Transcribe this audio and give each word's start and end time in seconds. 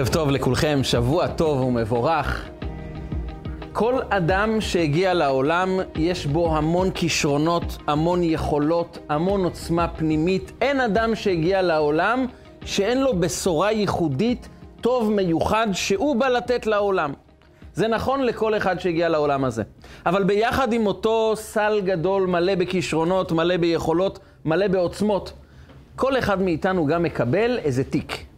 ערב 0.00 0.08
טוב 0.08 0.30
לכולכם, 0.30 0.80
שבוע 0.82 1.26
טוב 1.26 1.60
ומבורך. 1.60 2.48
כל 3.72 3.94
אדם 4.08 4.60
שהגיע 4.60 5.14
לעולם, 5.14 5.80
יש 5.94 6.26
בו 6.26 6.56
המון 6.56 6.90
כישרונות, 6.90 7.78
המון 7.86 8.22
יכולות, 8.22 8.98
המון 9.08 9.44
עוצמה 9.44 9.88
פנימית. 9.88 10.52
אין 10.60 10.80
אדם 10.80 11.14
שהגיע 11.14 11.62
לעולם 11.62 12.26
שאין 12.64 13.00
לו 13.00 13.20
בשורה 13.20 13.72
ייחודית, 13.72 14.48
טוב 14.80 15.10
מיוחד, 15.10 15.66
שהוא 15.72 16.16
בא 16.16 16.28
לתת 16.28 16.66
לעולם. 16.66 17.12
זה 17.74 17.88
נכון 17.88 18.22
לכל 18.22 18.56
אחד 18.56 18.80
שהגיע 18.80 19.08
לעולם 19.08 19.44
הזה. 19.44 19.62
אבל 20.06 20.24
ביחד 20.24 20.72
עם 20.72 20.86
אותו 20.86 21.32
סל 21.36 21.80
גדול, 21.84 22.26
מלא 22.26 22.54
בכישרונות, 22.54 23.32
מלא 23.32 23.56
ביכולות, 23.56 24.18
מלא 24.44 24.68
בעוצמות, 24.68 25.32
כל 25.96 26.18
אחד 26.18 26.42
מאיתנו 26.42 26.86
גם 26.86 27.02
מקבל 27.02 27.58
איזה 27.58 27.84
תיק. 27.84 28.29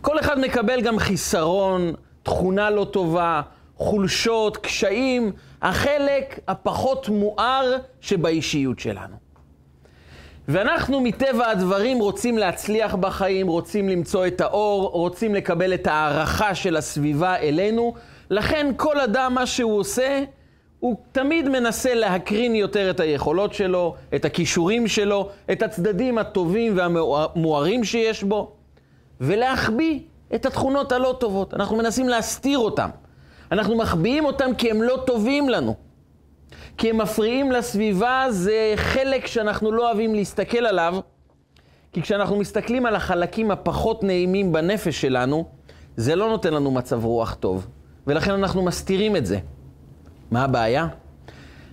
כל 0.00 0.20
אחד 0.20 0.40
מקבל 0.40 0.80
גם 0.80 0.98
חיסרון, 0.98 1.92
תכונה 2.22 2.70
לא 2.70 2.84
טובה, 2.84 3.42
חולשות, 3.76 4.56
קשיים, 4.56 5.32
החלק 5.62 6.38
הפחות 6.48 7.08
מואר 7.08 7.76
שבאישיות 8.00 8.78
שלנו. 8.78 9.16
ואנחנו 10.48 11.00
מטבע 11.00 11.48
הדברים 11.50 11.98
רוצים 11.98 12.38
להצליח 12.38 12.94
בחיים, 12.94 13.46
רוצים 13.46 13.88
למצוא 13.88 14.26
את 14.26 14.40
האור, 14.40 14.88
רוצים 14.88 15.34
לקבל 15.34 15.74
את 15.74 15.86
הערכה 15.86 16.54
של 16.54 16.76
הסביבה 16.76 17.36
אלינו, 17.36 17.94
לכן 18.30 18.72
כל 18.76 19.00
אדם, 19.00 19.34
מה 19.34 19.46
שהוא 19.46 19.78
עושה, 19.78 20.24
הוא 20.80 20.96
תמיד 21.12 21.48
מנסה 21.48 21.94
להקרין 21.94 22.54
יותר 22.54 22.90
את 22.90 23.00
היכולות 23.00 23.54
שלו, 23.54 23.94
את 24.14 24.24
הכישורים 24.24 24.88
שלו, 24.88 25.28
את 25.52 25.62
הצדדים 25.62 26.18
הטובים 26.18 26.76
והמוארים 26.76 27.84
שיש 27.84 28.22
בו. 28.22 28.57
ולהחביא 29.20 30.00
את 30.34 30.46
התכונות 30.46 30.92
הלא 30.92 31.16
טובות. 31.20 31.54
אנחנו 31.54 31.76
מנסים 31.76 32.08
להסתיר 32.08 32.58
אותם. 32.58 32.88
אנחנו 33.52 33.76
מחביאים 33.76 34.24
אותם 34.24 34.50
כי 34.58 34.70
הם 34.70 34.82
לא 34.82 35.02
טובים 35.06 35.48
לנו. 35.48 35.74
כי 36.76 36.90
הם 36.90 36.98
מפריעים 36.98 37.52
לסביבה, 37.52 38.26
זה 38.30 38.72
חלק 38.76 39.26
שאנחנו 39.26 39.72
לא 39.72 39.86
אוהבים 39.86 40.14
להסתכל 40.14 40.66
עליו, 40.66 40.94
כי 41.92 42.02
כשאנחנו 42.02 42.36
מסתכלים 42.36 42.86
על 42.86 42.94
החלקים 42.94 43.50
הפחות 43.50 44.04
נעימים 44.04 44.52
בנפש 44.52 45.00
שלנו, 45.00 45.44
זה 45.96 46.16
לא 46.16 46.28
נותן 46.28 46.54
לנו 46.54 46.70
מצב 46.70 47.04
רוח 47.04 47.34
טוב, 47.34 47.66
ולכן 48.06 48.30
אנחנו 48.30 48.62
מסתירים 48.62 49.16
את 49.16 49.26
זה. 49.26 49.38
מה 50.30 50.44
הבעיה? 50.44 50.88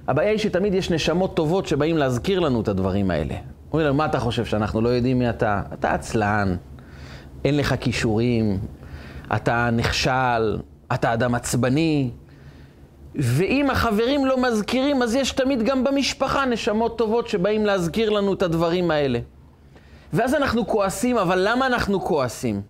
הבעיה 0.08 0.30
היא 0.32 0.40
שתמיד 0.40 0.74
יש 0.74 0.92
נשמות 0.92 1.36
טובות 1.36 1.66
שבאים 1.66 1.98
להזכיר 1.98 2.40
לנו 2.40 2.62
את 2.62 2.68
הדברים 2.68 3.12
האלה. 3.12 3.36
אומרים 3.72 3.88
לנו, 3.88 3.96
מה 3.96 4.06
אתה 4.06 4.20
חושב, 4.20 4.46
שאנחנו 4.46 4.82
לא 4.82 4.90
יודעים 4.90 5.20
מי 5.20 5.30
אתה? 5.30 5.62
אתה 5.74 5.94
עצלן, 5.94 6.56
אין 7.46 7.58
לך 7.58 7.76
כישורים, 7.80 8.58
אתה 9.36 9.70
נכשל, 9.72 10.58
אתה 10.94 11.14
אדם 11.14 11.36
עצבני. 11.36 12.10
ואם 13.16 13.70
החברים 13.70 14.26
לא 14.26 14.42
מזכירים, 14.42 15.02
אז 15.02 15.16
יש 15.16 15.32
תמיד 15.32 15.64
גם 15.64 15.84
במשפחה 15.84 16.46
נשמות 16.46 16.98
טובות 16.98 17.28
שבאים 17.28 17.66
להזכיר 17.66 18.10
לנו 18.10 18.34
את 18.34 18.42
הדברים 18.42 18.92
האלה. 18.92 19.20
ואז 20.14 20.36
אנחנו 20.36 20.68
כועסים, 20.68 21.18
אבל 21.18 21.48
למה 21.50 21.68
אנחנו 21.68 22.02
כועסים? 22.02 22.62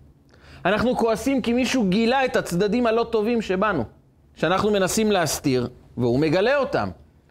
אנחנו 0.64 0.96
כועסים 0.96 1.42
כי 1.42 1.52
מישהו 1.52 1.84
גילה 1.88 2.24
את 2.24 2.36
הצדדים 2.36 2.86
הלא 2.86 3.06
טובים 3.10 3.42
שבנו, 3.42 3.84
שאנחנו 4.34 4.70
מנסים 4.70 5.12
להסתיר, 5.12 5.68
והוא 5.96 6.18
מגלה 6.18 6.56
אותם. 6.56 6.88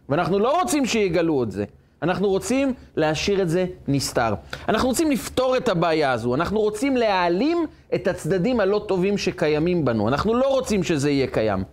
ואנחנו 0.09 0.39
לא 0.39 0.61
רוצים 0.61 0.85
שיגלו 0.85 1.43
את 1.43 1.51
זה. 1.51 1.65
אנחנו 2.05 2.29
רוצים 2.29 2.73
להשאיר 2.95 3.41
את 3.41 3.49
זה 3.49 3.65
נסתר. 3.87 4.33
אנחנו 4.69 4.89
רוצים 4.89 5.11
לפתור 5.11 5.57
את 5.57 5.69
הבעיה 5.69 6.11
הזו. 6.11 6.35
אנחנו 6.35 6.59
רוצים 6.59 6.97
להעלים 6.97 7.65
את 7.95 8.07
הצדדים 8.07 8.59
הלא 8.59 8.85
טובים 8.87 9.17
שקיימים 9.17 9.85
בנו. 9.85 10.07
אנחנו 10.07 10.33
לא 10.33 10.47
רוצים 10.47 10.83
שזה 10.83 11.09
יהיה 11.09 11.27
קיים. 11.27 11.63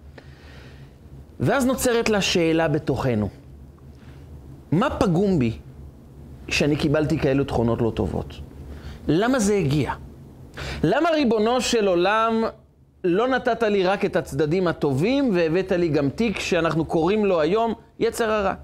ואז 1.41 1.66
נוצרת 1.66 2.09
לה 2.09 2.21
שאלה 2.21 2.69
בתוכנו. 2.69 3.28
מה 4.72 4.91
פגום 4.91 5.38
בי 5.38 5.53
שאני 6.48 6.76
קיבלתי 6.76 7.19
כאלו 7.19 7.44
תכונות 7.44 7.82
לא 7.82 7.92
טובות? 7.94 8.34
למה 9.09 9.38
זה 9.38 9.54
הגיע? 9.54 9.92
למה 10.84 11.10
ריבונו 11.10 11.60
של 11.60 11.88
עולם 11.88 12.44
לא 13.04 13.28
נתת 13.28 13.62
לי 13.62 13.84
רק 13.84 14.04
את 14.04 14.16
הצדדים 14.16 14.69
הטובים 14.69 15.31
והבאת 15.34 15.72
לי 15.72 15.88
גם 15.88 16.10
תיק 16.10 16.38
שאנחנו 16.38 16.84
קוראים 16.84 17.25
לו 17.25 17.41
היום 17.41 17.75
יצר 17.98 18.31
הרע? 18.31 18.54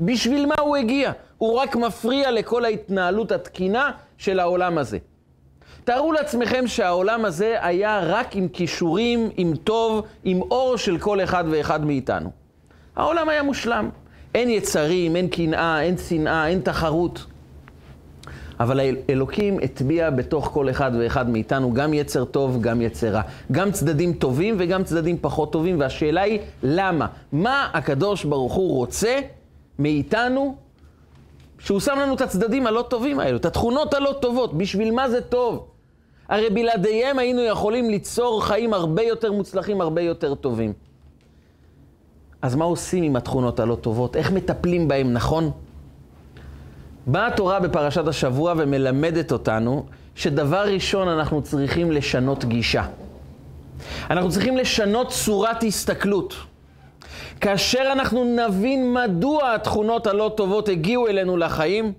בשביל 0.00 0.46
מה 0.46 0.54
הוא 0.60 0.76
הגיע? 0.76 1.12
הוא 1.38 1.58
רק 1.58 1.76
מפריע 1.76 2.30
לכל 2.30 2.64
ההתנהלות 2.64 3.32
התקינה 3.32 3.90
של 4.18 4.40
העולם 4.40 4.78
הזה. 4.78 4.98
תארו 5.84 6.12
לעצמכם 6.12 6.66
שהעולם 6.66 7.24
הזה 7.24 7.56
היה 7.60 8.00
רק 8.04 8.36
עם 8.36 8.48
כישורים, 8.48 9.30
עם 9.36 9.56
טוב, 9.64 10.06
עם 10.24 10.42
אור 10.42 10.76
של 10.76 10.98
כל 10.98 11.22
אחד 11.22 11.44
ואחד 11.50 11.84
מאיתנו. 11.84 12.30
העולם 12.96 13.28
היה 13.28 13.42
מושלם. 13.42 13.90
אין 14.34 14.50
יצרים, 14.50 15.16
אין 15.16 15.28
קנאה, 15.28 15.82
אין 15.82 15.98
שנאה, 15.98 16.46
אין 16.46 16.60
תחרות. 16.60 17.26
אבל 18.60 18.80
אלוקים 19.10 19.58
הטביע 19.62 20.10
בתוך 20.10 20.50
כל 20.52 20.70
אחד 20.70 20.90
ואחד 20.98 21.30
מאיתנו 21.30 21.72
גם 21.72 21.94
יצר 21.94 22.24
טוב, 22.24 22.60
גם 22.60 22.82
יצר 22.82 23.08
רע. 23.08 23.22
גם 23.52 23.72
צדדים 23.72 24.12
טובים 24.12 24.54
וגם 24.58 24.84
צדדים 24.84 25.18
פחות 25.20 25.52
טובים, 25.52 25.80
והשאלה 25.80 26.22
היא 26.22 26.38
למה? 26.62 27.06
מה 27.32 27.68
הקדוש 27.72 28.24
ברוך 28.24 28.52
הוא 28.52 28.76
רוצה 28.76 29.18
מאיתנו, 29.78 30.56
שהוא 31.58 31.80
שם 31.80 31.98
לנו 31.98 32.14
את 32.14 32.20
הצדדים 32.20 32.66
הלא 32.66 32.82
טובים 32.82 33.20
האלו, 33.20 33.36
את 33.36 33.44
התכונות 33.44 33.94
הלא 33.94 34.14
טובות, 34.20 34.58
בשביל 34.58 34.90
מה 34.90 35.10
זה 35.10 35.20
טוב? 35.20 35.66
הרי 36.28 36.50
בלעדיהם 36.50 37.18
היינו 37.18 37.42
יכולים 37.42 37.90
ליצור 37.90 38.44
חיים 38.44 38.74
הרבה 38.74 39.02
יותר 39.02 39.32
מוצלחים, 39.32 39.80
הרבה 39.80 40.00
יותר 40.02 40.34
טובים. 40.34 40.72
אז 42.42 42.54
מה 42.54 42.64
עושים 42.64 43.04
עם 43.04 43.16
התכונות 43.16 43.60
הלא 43.60 43.74
טובות? 43.74 44.16
איך 44.16 44.32
מטפלים 44.32 44.88
בהם 44.88 45.12
נכון? 45.12 45.50
באה 47.06 47.26
התורה 47.26 47.60
בפרשת 47.60 48.06
השבוע 48.06 48.54
ומלמדת 48.56 49.32
אותנו 49.32 49.86
שדבר 50.14 50.64
ראשון 50.72 51.08
אנחנו 51.08 51.42
צריכים 51.42 51.92
לשנות 51.92 52.44
גישה. 52.44 52.84
אנחנו 54.10 54.30
צריכים 54.30 54.56
לשנות 54.56 55.08
צורת 55.08 55.62
הסתכלות. 55.62 56.34
כאשר 57.40 57.88
אנחנו 57.92 58.24
נבין 58.24 58.92
מדוע 58.92 59.54
התכונות 59.54 60.06
הלא 60.06 60.32
טובות 60.36 60.68
הגיעו 60.68 61.08
אלינו 61.08 61.36
לחיים, 61.36 61.92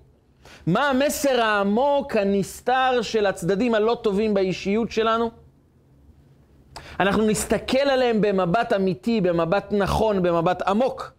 מה 0.67 0.89
המסר 0.89 1.41
העמוק, 1.41 2.15
הנסתר 2.15 3.01
של 3.01 3.25
הצדדים 3.25 3.75
הלא 3.75 3.97
טובים 4.01 4.33
באישיות 4.33 4.91
שלנו, 4.91 5.31
אנחנו 6.99 7.27
נסתכל 7.27 7.77
עליהם 7.77 8.21
במבט 8.21 8.73
אמיתי, 8.73 9.21
במבט 9.21 9.65
נכון, 9.71 10.21
במבט 10.23 10.61
עמוק, 10.61 11.11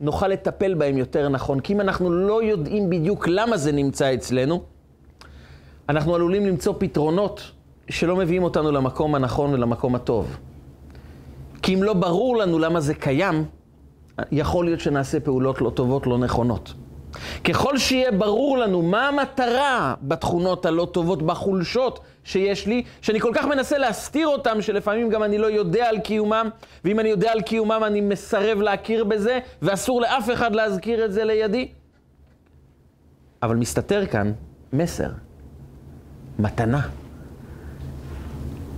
נוכל 0.00 0.28
לטפל 0.28 0.74
בהם 0.74 0.98
יותר 0.98 1.28
נכון. 1.28 1.60
כי 1.60 1.72
אם 1.72 1.80
אנחנו 1.80 2.10
לא 2.10 2.42
יודעים 2.42 2.90
בדיוק 2.90 3.28
למה 3.28 3.56
זה 3.56 3.72
נמצא 3.72 4.14
אצלנו, 4.14 4.62
אנחנו 5.88 6.14
עלולים 6.14 6.46
למצוא 6.46 6.74
פתרונות 6.78 7.50
שלא 7.90 8.16
מביאים 8.16 8.42
אותנו 8.42 8.72
למקום 8.72 9.14
הנכון 9.14 9.54
ולמקום 9.54 9.94
הטוב. 9.94 10.36
כי 11.62 11.74
אם 11.74 11.82
לא 11.82 11.92
ברור 11.92 12.36
לנו 12.36 12.58
למה 12.58 12.80
זה 12.80 12.94
קיים, 12.94 13.44
יכול 14.32 14.64
להיות 14.64 14.80
שנעשה 14.80 15.20
פעולות 15.20 15.60
לא 15.60 15.70
טובות, 15.70 16.06
לא 16.06 16.18
נכונות. 16.18 16.74
ככל 17.44 17.78
שיהיה 17.78 18.12
ברור 18.12 18.58
לנו 18.58 18.82
מה 18.82 19.08
המטרה 19.08 19.94
בתכונות 20.02 20.66
הלא 20.66 20.88
טובות, 20.92 21.22
בחולשות 21.22 22.00
שיש 22.24 22.66
לי, 22.66 22.82
שאני 23.00 23.20
כל 23.20 23.30
כך 23.34 23.44
מנסה 23.44 23.78
להסתיר 23.78 24.28
אותם, 24.28 24.62
שלפעמים 24.62 25.08
גם 25.08 25.22
אני 25.22 25.38
לא 25.38 25.46
יודע 25.46 25.88
על 25.88 25.98
קיומם, 25.98 26.48
ואם 26.84 27.00
אני 27.00 27.08
יודע 27.08 27.32
על 27.32 27.40
קיומם 27.40 27.82
אני 27.86 28.00
מסרב 28.00 28.60
להכיר 28.60 29.04
בזה, 29.04 29.38
ואסור 29.62 30.00
לאף 30.00 30.30
אחד 30.32 30.54
להזכיר 30.54 31.04
את 31.04 31.12
זה 31.12 31.24
לידי. 31.24 31.68
אבל 33.42 33.56
מסתתר 33.56 34.06
כאן 34.06 34.32
מסר, 34.72 35.10
מתנה, 36.38 36.80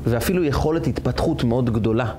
ואפילו 0.04 0.44
יכולת 0.44 0.86
התפתחות 0.86 1.44
מאוד 1.44 1.70
גדולה. 1.70 2.12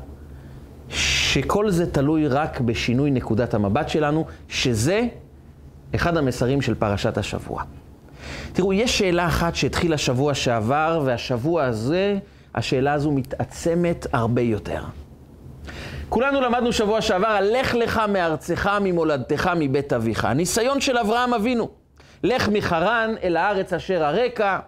שכל 0.89 1.69
זה 1.69 1.91
תלוי 1.91 2.27
רק 2.27 2.59
בשינוי 2.59 3.12
נקודת 3.12 3.53
המבט 3.53 3.89
שלנו, 3.89 4.25
שזה 4.47 5.07
אחד 5.95 6.18
המסרים 6.18 6.62
של 6.62 6.75
פרשת 6.75 7.18
השבוע. 7.18 7.63
תראו, 8.53 8.74
יש 8.74 8.97
שאלה 8.97 9.27
אחת 9.27 9.56
שהתחילה 9.56 9.97
שבוע 9.97 10.33
שעבר, 10.33 11.01
והשבוע 11.06 11.63
הזה, 11.63 12.18
השאלה 12.56 12.94
הזו 12.94 13.12
מתעצמת 13.12 14.07
הרבה 14.13 14.41
יותר. 14.41 14.83
כולנו 16.09 16.41
למדנו 16.41 16.74
שבוע 16.74 17.01
שעבר 17.01 17.27
על 17.27 17.51
לך 17.59 17.75
לך 17.75 18.01
מארצך, 18.09 18.69
ממולדתך, 18.81 19.50
מבית 19.56 19.94
אביך. 19.94 20.25
הניסיון 20.25 20.81
של 20.81 20.97
אברהם 20.97 21.33
אבינו. 21.33 21.69
לך 22.24 22.50
מחרן 22.50 23.15
אל 23.24 23.38
הארץ 23.38 23.74
אשר 23.74 24.03
הרקע. 24.03 24.59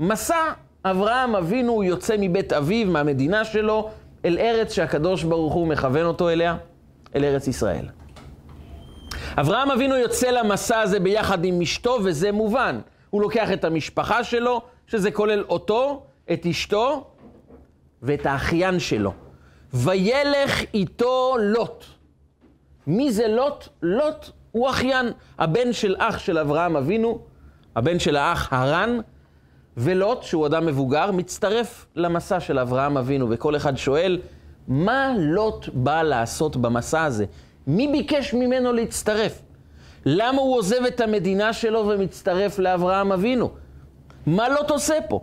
מסע 0.00 0.52
אברהם 0.84 1.36
אבינו 1.36 1.82
יוצא 1.82 2.16
מבית 2.18 2.52
אביו, 2.52 2.86
מהמדינה 2.90 3.44
שלו, 3.44 3.90
אל 4.24 4.38
ארץ 4.38 4.72
שהקדוש 4.72 5.24
ברוך 5.24 5.54
הוא 5.54 5.66
מכוון 5.66 6.04
אותו 6.04 6.28
אליה, 6.28 6.56
אל 7.14 7.24
ארץ 7.24 7.48
ישראל. 7.48 7.84
אברהם 9.40 9.70
אבינו 9.70 9.96
יוצא 9.96 10.30
למסע 10.30 10.80
הזה 10.80 11.00
ביחד 11.00 11.44
עם 11.44 11.60
אשתו, 11.60 11.98
וזה 12.04 12.32
מובן. 12.32 12.80
הוא 13.10 13.22
לוקח 13.22 13.52
את 13.52 13.64
המשפחה 13.64 14.24
שלו, 14.24 14.62
שזה 14.86 15.10
כולל 15.10 15.44
אותו, 15.48 16.02
את 16.32 16.46
אשתו, 16.46 17.10
ואת 18.02 18.26
האחיין 18.26 18.78
שלו. 18.78 19.12
וילך 19.74 20.62
איתו 20.74 21.36
לוט. 21.40 21.84
מי 22.86 23.12
זה 23.12 23.28
לוט? 23.28 23.68
לוט 23.82 24.30
הוא 24.52 24.70
אחיין, 24.70 25.12
הבן 25.38 25.72
של 25.72 25.96
אח 25.98 26.18
של 26.18 26.38
אברהם 26.38 26.76
אבינו, 26.76 27.18
הבן 27.76 27.98
של 27.98 28.16
האח 28.16 28.52
הרן, 28.52 28.98
ולוט, 29.78 30.22
שהוא 30.22 30.46
אדם 30.46 30.66
מבוגר, 30.66 31.10
מצטרף 31.10 31.86
למסע 31.96 32.40
של 32.40 32.58
אברהם 32.58 32.96
אבינו, 32.96 33.26
וכל 33.30 33.56
אחד 33.56 33.76
שואל, 33.76 34.20
מה 34.68 35.14
לוט 35.18 35.68
בא 35.72 36.02
לעשות 36.02 36.56
במסע 36.56 37.04
הזה? 37.04 37.24
מי 37.66 37.88
ביקש 37.88 38.34
ממנו 38.34 38.72
להצטרף? 38.72 39.42
למה 40.06 40.40
הוא 40.40 40.56
עוזב 40.56 40.84
את 40.88 41.00
המדינה 41.00 41.52
שלו 41.52 41.88
ומצטרף 41.88 42.58
לאברהם 42.58 43.12
אבינו? 43.12 43.50
מה 44.26 44.48
לוט 44.48 44.70
עושה 44.70 44.94
פה? 45.08 45.20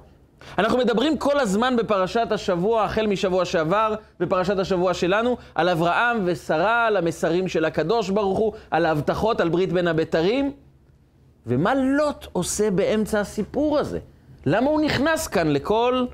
אנחנו 0.57 0.78
מדברים 0.78 1.18
כל 1.18 1.40
הזמן 1.40 1.75
בפרשת 1.75 2.28
השבוע, 2.31 2.84
החל 2.84 3.07
משבוע 3.07 3.46
שעבר, 3.46 3.96
בפרשת 4.19 4.60
השבוע 4.60 4.94
שלנו, 4.94 5.38
על 5.56 5.69
אברהם 5.69 6.18
ושרה, 6.25 6.88
על 6.88 6.98
המסרים 6.98 7.48
של 7.48 7.66
הקדוש 7.66 8.10
ברוך 8.10 8.38
הוא, 8.38 8.54
על 8.72 8.86
ההבטחות, 8.86 9.42
על 9.42 9.50
ברית 9.50 9.74
בין 9.74 9.88
הבתרים. 9.88 10.52
ומה 11.48 11.75
לוט 11.75 12.28
עושה 12.34 12.72
באמצע 12.72 13.19
הסיפור 13.19 13.80
הזה? 13.80 14.00
למה 14.45 14.69
הוא 14.69 14.81
נכנס 14.81 15.27
כאן 15.27 15.47
לכל 15.47 16.06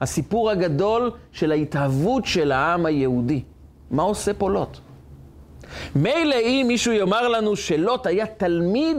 הסיפור 0.00 0.50
הגדול 0.50 1.10
של 1.32 1.52
ההתהוות 1.52 2.26
של 2.26 2.52
העם 2.52 2.86
היהודי? 2.86 3.42
מה 3.90 4.02
עושה 4.02 4.34
פה 4.34 4.50
לוט? 4.50 4.78
מילא 5.96 6.36
אם 6.36 6.64
מישהו 6.68 6.92
יאמר 6.92 7.28
לנו 7.28 7.56
שלוט 7.56 8.06
היה 8.06 8.26
תלמיד 8.26 8.96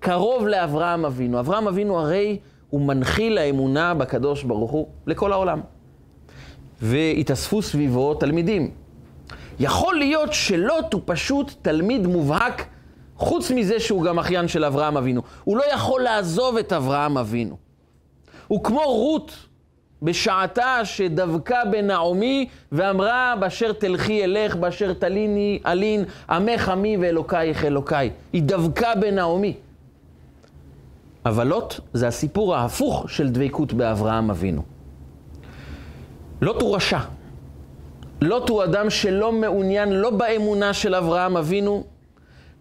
קרוב 0.00 0.46
לאברהם 0.46 1.04
אבינו. 1.04 1.40
אברהם 1.40 1.68
אבינו 1.68 1.98
הרי 1.98 2.38
הוא 2.70 2.80
מנחיל 2.80 3.38
האמונה 3.38 3.94
בקדוש 3.94 4.42
ברוך 4.42 4.70
הוא 4.70 4.86
לכל 5.06 5.32
העולם. 5.32 5.60
והתאספו 6.82 7.62
סביבו 7.62 8.14
תלמידים. 8.14 8.70
יכול 9.60 9.98
להיות 9.98 10.32
שלוט 10.32 10.92
הוא 10.92 11.02
פשוט 11.04 11.52
תלמיד 11.62 12.06
מובהק, 12.06 12.66
חוץ 13.16 13.50
מזה 13.50 13.80
שהוא 13.80 14.02
גם 14.02 14.18
אחיין 14.18 14.48
של 14.48 14.64
אברהם 14.64 14.96
אבינו. 14.96 15.22
הוא 15.44 15.56
לא 15.56 15.62
יכול 15.74 16.02
לעזוב 16.02 16.56
את 16.56 16.72
אברהם 16.72 17.18
אבינו. 17.18 17.71
הוא 18.52 18.64
כמו 18.64 18.80
רות 18.80 19.32
בשעתה 20.02 20.84
שדבקה 20.84 21.64
בנעמי 21.70 22.48
ואמרה, 22.72 23.34
באשר 23.40 23.72
תלכי 23.72 24.24
אלך, 24.24 24.56
באשר 24.56 24.92
תליני 24.92 25.60
אלין, 25.66 26.04
עמך 26.30 26.68
עמי 26.68 26.96
ואלוקייך 26.96 27.64
אלוקיי. 27.64 28.10
היא 28.32 28.42
דבקה 28.42 28.94
בנעמי. 28.94 29.54
אבל 31.26 31.46
לוט 31.46 31.74
זה 31.92 32.06
הסיפור 32.06 32.56
ההפוך 32.56 33.10
של 33.10 33.28
דבקות 33.28 33.72
באברהם 33.72 34.30
אבינו. 34.30 34.62
לוט 36.40 36.62
הוא 36.62 36.76
רשע. 36.76 36.98
לוט 38.20 38.48
הוא 38.48 38.64
אדם 38.64 38.90
שלא 38.90 39.32
מעוניין 39.32 39.92
לא 39.92 40.10
באמונה 40.10 40.72
של 40.72 40.94
אברהם 40.94 41.36
אבינו, 41.36 41.84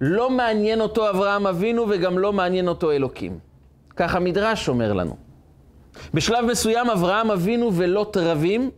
לא 0.02 0.30
מעניין 0.30 0.82
אותו 0.82 1.10
אברהם 1.10 1.48
אבינו 1.48 1.86
וגם 1.90 2.18
לא 2.18 2.34
מעניין 2.34 2.68
אותו 2.68 2.92
אלוקים. 2.92 3.40
כך 3.96 4.16
המדרש 4.16 4.70
אומר 4.70 4.94
לנו. 4.94 5.31
בשלב 6.14 6.46
מסוים 6.46 6.90
אברהם 6.90 7.32
אבינו 7.32 7.74
ולוט 7.74 8.18
רבים, 8.18 8.72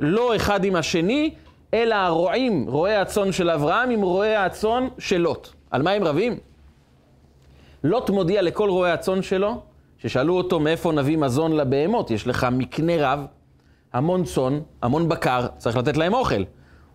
לא 0.00 0.36
אחד 0.36 0.64
עם 0.64 0.76
השני, 0.76 1.34
אלא 1.74 1.94
הרועים, 1.94 2.64
רועי 2.68 2.96
הצאן 2.96 3.32
של 3.32 3.50
אברהם 3.50 3.90
עם 3.90 4.02
רועי 4.02 4.36
הצאן 4.36 4.88
של 4.98 5.18
לוט. 5.18 5.48
על 5.70 5.82
מה 5.82 5.90
הם 5.90 6.04
רבים? 6.04 6.38
לוט 7.84 8.10
מודיע 8.10 8.42
לכל 8.42 8.68
רועי 8.68 8.92
הצאן 8.92 9.22
שלו, 9.22 9.62
ששאלו 9.98 10.36
אותו 10.36 10.60
מאיפה 10.60 10.92
נביא 10.92 11.16
מזון 11.16 11.52
לבהמות, 11.56 12.10
יש 12.10 12.26
לך 12.26 12.46
מקנה 12.52 12.92
רב, 12.98 13.26
המון 13.92 14.24
צאן, 14.24 14.60
המון 14.82 15.08
בקר, 15.08 15.46
צריך 15.58 15.76
לתת 15.76 15.96
להם 15.96 16.14
אוכל. 16.14 16.42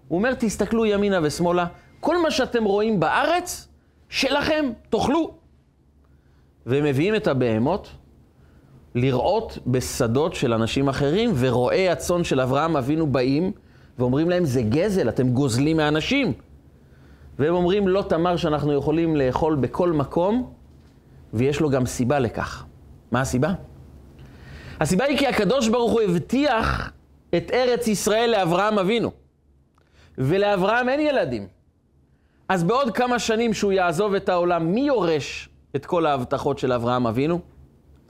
הוא 0.07 0.18
אומר, 0.18 0.33
תסתכלו 0.33 0.86
ימינה 0.86 1.19
ושמאלה, 1.24 1.66
כל 2.00 2.21
מה 2.21 2.31
שאתם 2.31 2.63
רואים 2.63 3.00
בארץ, 3.00 3.68
שלכם, 4.10 4.71
תאכלו. 4.89 5.31
והם 6.66 6.83
מביאים 6.83 7.16
את 7.16 7.27
הבהמות 7.27 7.89
לראות 8.95 9.57
בשדות 9.68 10.33
של 10.33 10.53
אנשים 10.53 10.89
אחרים, 10.89 11.31
ורועי 11.36 11.89
הצאן 11.89 12.24
של 12.24 12.41
אברהם 12.41 12.77
אבינו 12.77 13.07
באים 13.07 13.51
ואומרים 14.00 14.30
להם, 14.30 14.45
זה 14.45 14.62
גזל, 14.62 15.09
אתם 15.09 15.30
גוזלים 15.30 15.77
מאנשים. 15.77 16.33
והם 17.39 17.53
אומרים, 17.53 17.88
לא 17.88 18.01
תמר 18.09 18.38
שאנחנו 18.38 18.74
יכולים 18.74 19.15
לאכול 19.15 19.56
בכל 19.56 19.91
מקום, 19.91 20.53
ויש 21.33 21.59
לו 21.59 21.69
גם 21.69 21.86
סיבה 21.86 22.19
לכך. 22.19 22.65
מה 23.12 23.21
הסיבה? 23.21 23.53
הסיבה 24.80 25.06
היא 25.06 25.18
כי 25.18 25.27
הקדוש 25.27 25.68
ברוך 25.68 25.92
הוא 25.92 26.01
הבטיח 26.01 26.92
את 27.38 27.51
ארץ 27.53 27.88
ישראל 27.88 28.30
לאברהם 28.31 28.80
אבינו. 28.80 29.12
ולאברהם 30.18 30.89
אין 30.89 31.00
ילדים. 31.00 31.47
אז 32.50 32.63
בעוד 32.63 32.92
כמה 32.92 33.19
שנים 33.19 33.53
שהוא 33.53 33.71
יעזוב 33.71 34.13
את 34.13 34.30
העולם, 34.30 34.74
מי 34.74 34.81
יורש 34.81 35.50
את 35.75 35.85
כל 35.85 36.06
ההבטחות 36.06 36.59
של 36.59 36.74
אברהם 36.74 37.07
אבינו? 37.07 37.39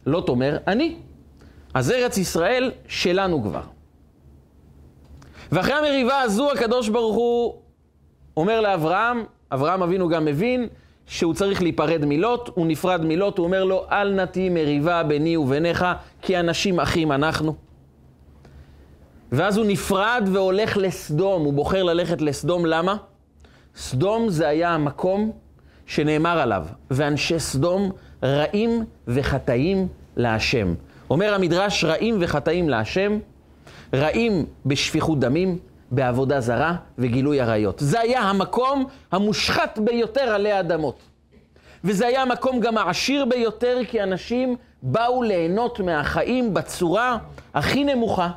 לוט 0.06 0.30
אומר, 0.30 0.58
אני. 0.68 0.96
אז 1.74 1.92
ארץ 1.92 2.18
ישראל 2.18 2.72
שלנו 2.88 3.44
כבר. 3.44 3.64
ואחרי 5.52 5.74
המריבה 5.74 6.22
הזו, 6.22 6.52
הקדוש 6.52 6.90
ברוך 6.90 7.16
הוא 7.16 7.56
אומר 8.38 8.62
לאברהם, 8.62 9.24
אברהם 9.52 9.84
אבינו 9.84 10.10
גם 10.10 10.26
מבין, 10.26 10.68
שהוא 11.08 11.34
צריך 11.34 11.62
להיפרד 11.62 12.06
מלוט, 12.06 12.50
הוא 12.54 12.68
נפרד 12.68 13.06
מלוט, 13.06 13.38
הוא 13.38 13.46
אומר 13.46 13.64
לו, 13.64 13.86
אל 13.92 14.14
נא 14.14 14.26
תהי 14.26 14.50
מריבה 14.50 15.04
ביני 15.04 15.38
וביניך, 15.38 15.86
כי 16.22 16.40
אנשים 16.40 16.80
אחים 16.80 17.12
אנחנו. 17.12 17.56
ואז 19.32 19.58
הוא 19.58 19.66
נפרד 19.66 20.30
והולך 20.32 20.78
לסדום, 20.78 21.44
הוא 21.44 21.54
בוחר 21.54 21.84
ללכת 21.84 22.22
לסדום, 22.22 22.66
למה? 22.66 22.96
סדום 23.76 24.30
זה 24.30 24.48
היה 24.48 24.70
המקום 24.70 25.32
שנאמר 25.86 26.40
עליו, 26.40 26.66
ואנשי 26.92 27.40
סדום 27.40 27.92
רעים 28.24 28.86
וחטאים 29.08 29.88
להשם. 30.16 30.74
אומר 31.10 31.34
המדרש, 31.34 31.84
רעים 31.84 32.18
וחטאים 32.20 32.70
להשם, 32.70 33.20
רעים 33.94 34.46
בשפיכות 34.66 35.20
דמים, 35.20 35.58
בעבודה 35.92 36.42
זרה 36.42 36.76
וגילוי 36.98 37.42
עריות. 37.42 37.80
זה 37.80 38.00
היה 38.00 38.22
המקום 38.22 38.86
המושחת 39.12 39.80
ביותר 39.80 40.22
עלי 40.22 40.60
אדמות. 40.60 41.00
וזה 41.84 42.08
היה 42.08 42.22
המקום 42.22 42.60
גם 42.60 42.78
העשיר 42.78 43.26
ביותר, 43.26 43.78
כי 43.88 44.04
אנשים 44.04 44.56
באו 44.82 45.24
ליהנות 45.24 45.80
מהחיים 45.80 46.54
בצורה 46.54 47.18
הכי 47.54 47.84
נמוכה, 47.84 48.30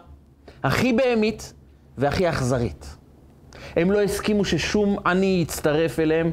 הכי 0.62 0.92
בהמית 0.92 1.52
והכי 1.98 2.28
אכזרית. 2.28 2.96
הם 3.76 3.90
לא 3.90 4.02
הסכימו 4.02 4.44
ששום 4.44 4.98
עני 5.06 5.38
יצטרף 5.42 6.00
אליהם, 6.00 6.32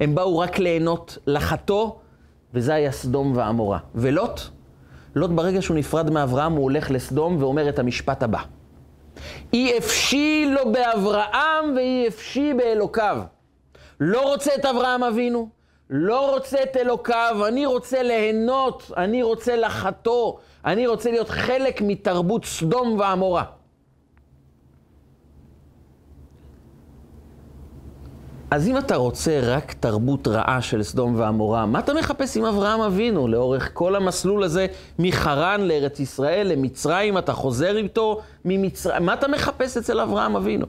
הם 0.00 0.14
באו 0.14 0.38
רק 0.38 0.58
ליהנות, 0.58 1.18
לחטוא, 1.26 1.90
וזה 2.54 2.74
היה 2.74 2.92
סדום 2.92 3.36
ועמורה. 3.36 3.78
ולוט? 3.94 4.40
לוט 5.14 5.30
ברגע 5.30 5.62
שהוא 5.62 5.76
נפרד 5.76 6.10
מאברהם, 6.10 6.52
הוא 6.52 6.62
הולך 6.62 6.90
לסדום 6.90 7.42
ואומר 7.42 7.68
את 7.68 7.78
המשפט 7.78 8.22
הבא. 8.22 8.38
אי 9.52 9.78
אפשי 9.78 10.46
לו 10.50 10.72
באברהם 10.72 11.72
ואי 11.76 12.08
אפשי 12.08 12.54
באלוקיו. 12.54 13.22
לא 14.00 14.32
רוצה 14.32 14.50
את 14.54 14.64
אברהם 14.64 15.04
אבינו, 15.04 15.48
לא 15.90 16.30
רוצה 16.30 16.62
את 16.62 16.76
אלוקיו, 16.76 17.44
אני 17.48 17.66
רוצה 17.66 18.02
ליהנות, 18.02 18.90
אני 18.96 19.22
רוצה 19.22 19.56
לחטוא, 19.56 20.32
אני 20.64 20.86
רוצה 20.86 21.10
להיות 21.10 21.28
חלק 21.28 21.80
מתרבות 21.80 22.44
סדום 22.44 22.98
ועמורה. 22.98 23.44
אז 28.54 28.68
אם 28.68 28.78
אתה 28.78 28.96
רוצה 28.96 29.40
רק 29.42 29.72
תרבות 29.72 30.28
רעה 30.28 30.62
של 30.62 30.82
סדום 30.82 31.14
ועמורה, 31.18 31.66
מה 31.66 31.78
אתה 31.78 31.94
מחפש 31.94 32.36
עם 32.36 32.44
אברהם 32.44 32.80
אבינו 32.80 33.28
לאורך 33.28 33.70
כל 33.72 33.96
המסלול 33.96 34.44
הזה 34.44 34.66
מחרן 34.98 35.60
לארץ 35.60 36.00
ישראל, 36.00 36.46
למצרים, 36.46 37.18
אתה 37.18 37.32
חוזר 37.32 37.76
איתו 37.76 38.20
ממצרים, 38.44 39.06
מה 39.06 39.14
אתה 39.14 39.28
מחפש 39.28 39.76
אצל 39.76 40.00
אברהם 40.00 40.36
אבינו? 40.36 40.66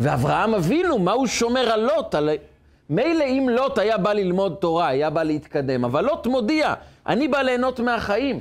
ואברהם 0.00 0.54
אבינו, 0.54 0.98
מה 0.98 1.12
הוא 1.12 1.26
שומר 1.26 1.60
על 1.60 1.80
לוט? 1.80 2.14
על... 2.14 2.30
מילא 2.90 3.24
אם 3.24 3.48
לוט 3.48 3.78
היה 3.78 3.98
בא 3.98 4.12
ללמוד 4.12 4.56
תורה, 4.60 4.88
היה 4.88 5.10
בא 5.10 5.22
להתקדם, 5.22 5.84
אבל 5.84 6.04
לוט 6.04 6.26
מודיע, 6.26 6.74
אני 7.06 7.28
בא 7.28 7.38
ליהנות 7.38 7.80
מהחיים. 7.80 8.40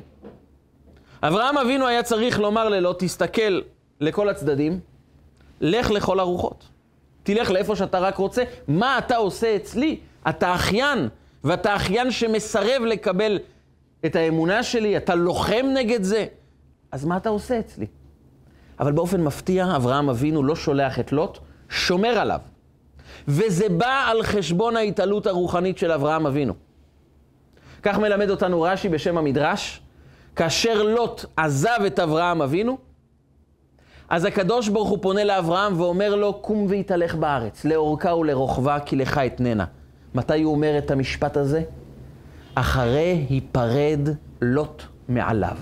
אברהם 1.24 1.58
אבינו 1.58 1.88
היה 1.88 2.04
צריך 2.04 2.40
לומר 2.40 2.70
ללוט, 2.70 3.04
תסתכל 3.04 3.62
לכל 4.02 4.30
הצדדים, 4.30 4.80
לך 5.62 5.92
לכל 5.92 6.20
הרוחות. 6.20 6.79
תלך 7.34 7.52
לאיפה 7.52 7.76
שאתה 7.76 8.00
רק 8.00 8.18
רוצה. 8.18 8.44
מה 8.68 8.98
אתה 8.98 9.16
עושה 9.16 9.56
אצלי? 9.56 10.00
אתה 10.30 10.56
אחיין, 10.56 11.10
ואתה 11.44 11.76
אחיין 11.76 12.12
שמסרב 12.12 12.82
לקבל 12.86 13.40
את 14.06 14.16
האמונה 14.16 14.64
שלי, 14.64 14.98
אתה 14.98 15.16
לוחם 15.16 15.66
נגד 15.74 16.04
זה. 16.04 16.26
אז 16.92 17.06
מה 17.06 17.18
אתה 17.18 17.30
עושה 17.30 17.60
אצלי? 17.60 17.86
אבל 18.80 18.92
באופן 18.92 19.22
מפתיע, 19.22 19.76
אברהם 19.76 20.10
אבינו 20.10 20.44
לא 20.44 20.56
שולח 20.56 21.00
את 21.00 21.12
לוט, 21.12 21.38
שומר 21.70 22.20
עליו. 22.20 22.40
וזה 23.28 23.70
בא 23.70 24.06
על 24.08 24.24
חשבון 24.24 24.78
ההתעלות 24.78 25.28
הרוחנית 25.28 25.78
של 25.78 25.92
אברהם 25.92 26.28
אבינו. 26.28 26.54
כך 27.84 27.98
מלמד 27.98 28.30
אותנו 28.30 28.62
רש"י 28.62 28.90
בשם 28.90 29.18
המדרש, 29.18 29.82
כאשר 30.36 30.84
לוט 30.84 31.26
עזב 31.38 31.80
את 31.88 32.00
אברהם 32.00 32.42
אבינו, 32.42 32.78
אז 34.10 34.26
הקדוש 34.26 34.70
ברוך 34.70 34.90
הוא 34.90 34.98
פונה 35.02 35.24
לאברהם 35.24 35.82
ואומר 35.82 36.16
לו, 36.16 36.34
קום 36.34 36.66
והתהלך 36.70 37.16
בארץ, 37.16 37.66
לאורכה 37.66 38.16
ולרוחבה, 38.16 38.80
כי 38.80 38.96
לך 38.96 39.18
אתננה. 39.18 39.66
מתי 40.16 40.42
הוא 40.42 40.54
אומר 40.54 40.78
את 40.78 40.92
המשפט 40.92 41.38
הזה? 41.38 41.62
אחרי 42.56 43.26
היפרד 43.30 44.10
לוט 44.42 44.84
מעליו. 45.10 45.58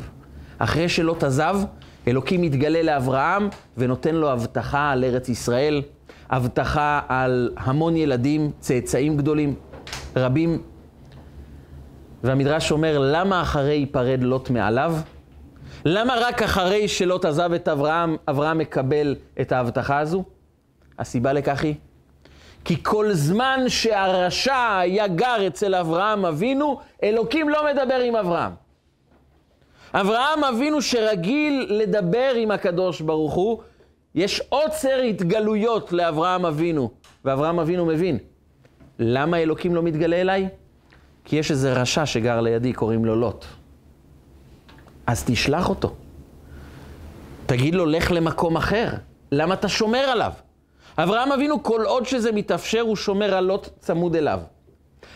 אחרי 0.60 0.90
שלוט 0.90 1.24
עזב, 1.24 1.60
אלוקים 2.08 2.42
מתגלה 2.42 2.84
לאברהם 2.84 3.50
ונותן 3.78 4.16
לו 4.16 4.32
הבטחה 4.32 4.92
על 4.92 5.04
ארץ 5.04 5.30
ישראל, 5.30 5.82
הבטחה 6.30 7.02
על 7.08 7.52
המון 7.58 7.98
ילדים, 7.98 8.52
צאצאים 8.60 9.18
גדולים, 9.18 9.56
רבים. 10.16 10.62
והמדרש 12.24 12.72
אומר, 12.72 12.98
למה 13.00 13.42
אחרי 13.42 13.74
ייפרד 13.74 14.20
לוט 14.24 14.50
מעליו? 14.50 14.96
למה 15.86 16.16
רק 16.20 16.42
אחרי 16.42 16.88
שלוט 16.88 17.26
עזב 17.26 17.54
את 17.54 17.68
אברהם, 17.68 18.16
אברהם 18.30 18.58
מקבל 18.58 19.16
את 19.42 19.52
ההבטחה 19.52 20.00
הזו? 20.00 20.24
הסיבה 21.00 21.34
לכך 21.34 21.64
היא, 21.64 21.76
כי 22.66 22.84
כל 22.84 23.14
זמן 23.14 23.60
שהרשע 23.68 24.78
היה 24.80 25.08
גר 25.08 25.48
אצל 25.48 25.76
אברהם 25.76 26.26
אבינו, 26.26 26.80
אלוקים 27.04 27.50
לא 27.50 27.66
מדבר 27.66 28.00
עם 28.00 28.16
אברהם. 28.16 28.52
אברהם 29.94 30.44
אבינו 30.44 30.82
שרגיל 30.82 31.68
לדבר 31.70 32.32
עם 32.36 32.52
הקדוש 32.52 33.02
ברוך 33.02 33.34
הוא, 33.34 33.60
יש 34.16 34.42
עוצר 34.50 35.00
התגלויות 35.00 35.92
לאברהם 35.94 36.46
אבינו, 36.46 36.92
ואברהם 37.26 37.60
אבינו 37.60 37.86
מבין. 37.86 38.18
למה 39.00 39.38
אלוקים 39.38 39.76
לא 39.76 39.84
מתגלה 39.84 40.22
אליי? 40.22 40.48
כי 41.26 41.36
יש 41.36 41.52
איזה 41.52 41.74
רשע 41.74 42.06
שגר 42.06 42.42
לידי, 42.42 42.74
קוראים 42.74 43.06
לו 43.06 43.16
לוט. 43.16 43.46
אז 45.08 45.24
תשלח 45.24 45.70
אותו. 45.70 45.94
תגיד 47.46 47.76
לו, 47.76 47.86
לך 47.86 48.12
למקום 48.12 48.58
אחר. 48.58 48.90
למה 49.32 49.54
אתה 49.54 49.68
שומר 49.68 50.00
עליו? 50.00 50.32
אברהם 50.98 51.32
אבינו, 51.32 51.64
כל 51.64 51.82
עוד 51.86 52.06
שזה 52.06 52.32
מתאפשר, 52.32 52.82
הוא 52.82 52.96
שומר 52.96 53.34
על 53.34 53.44
לוט 53.44 53.70
צמוד 53.80 54.16
אליו. 54.16 54.40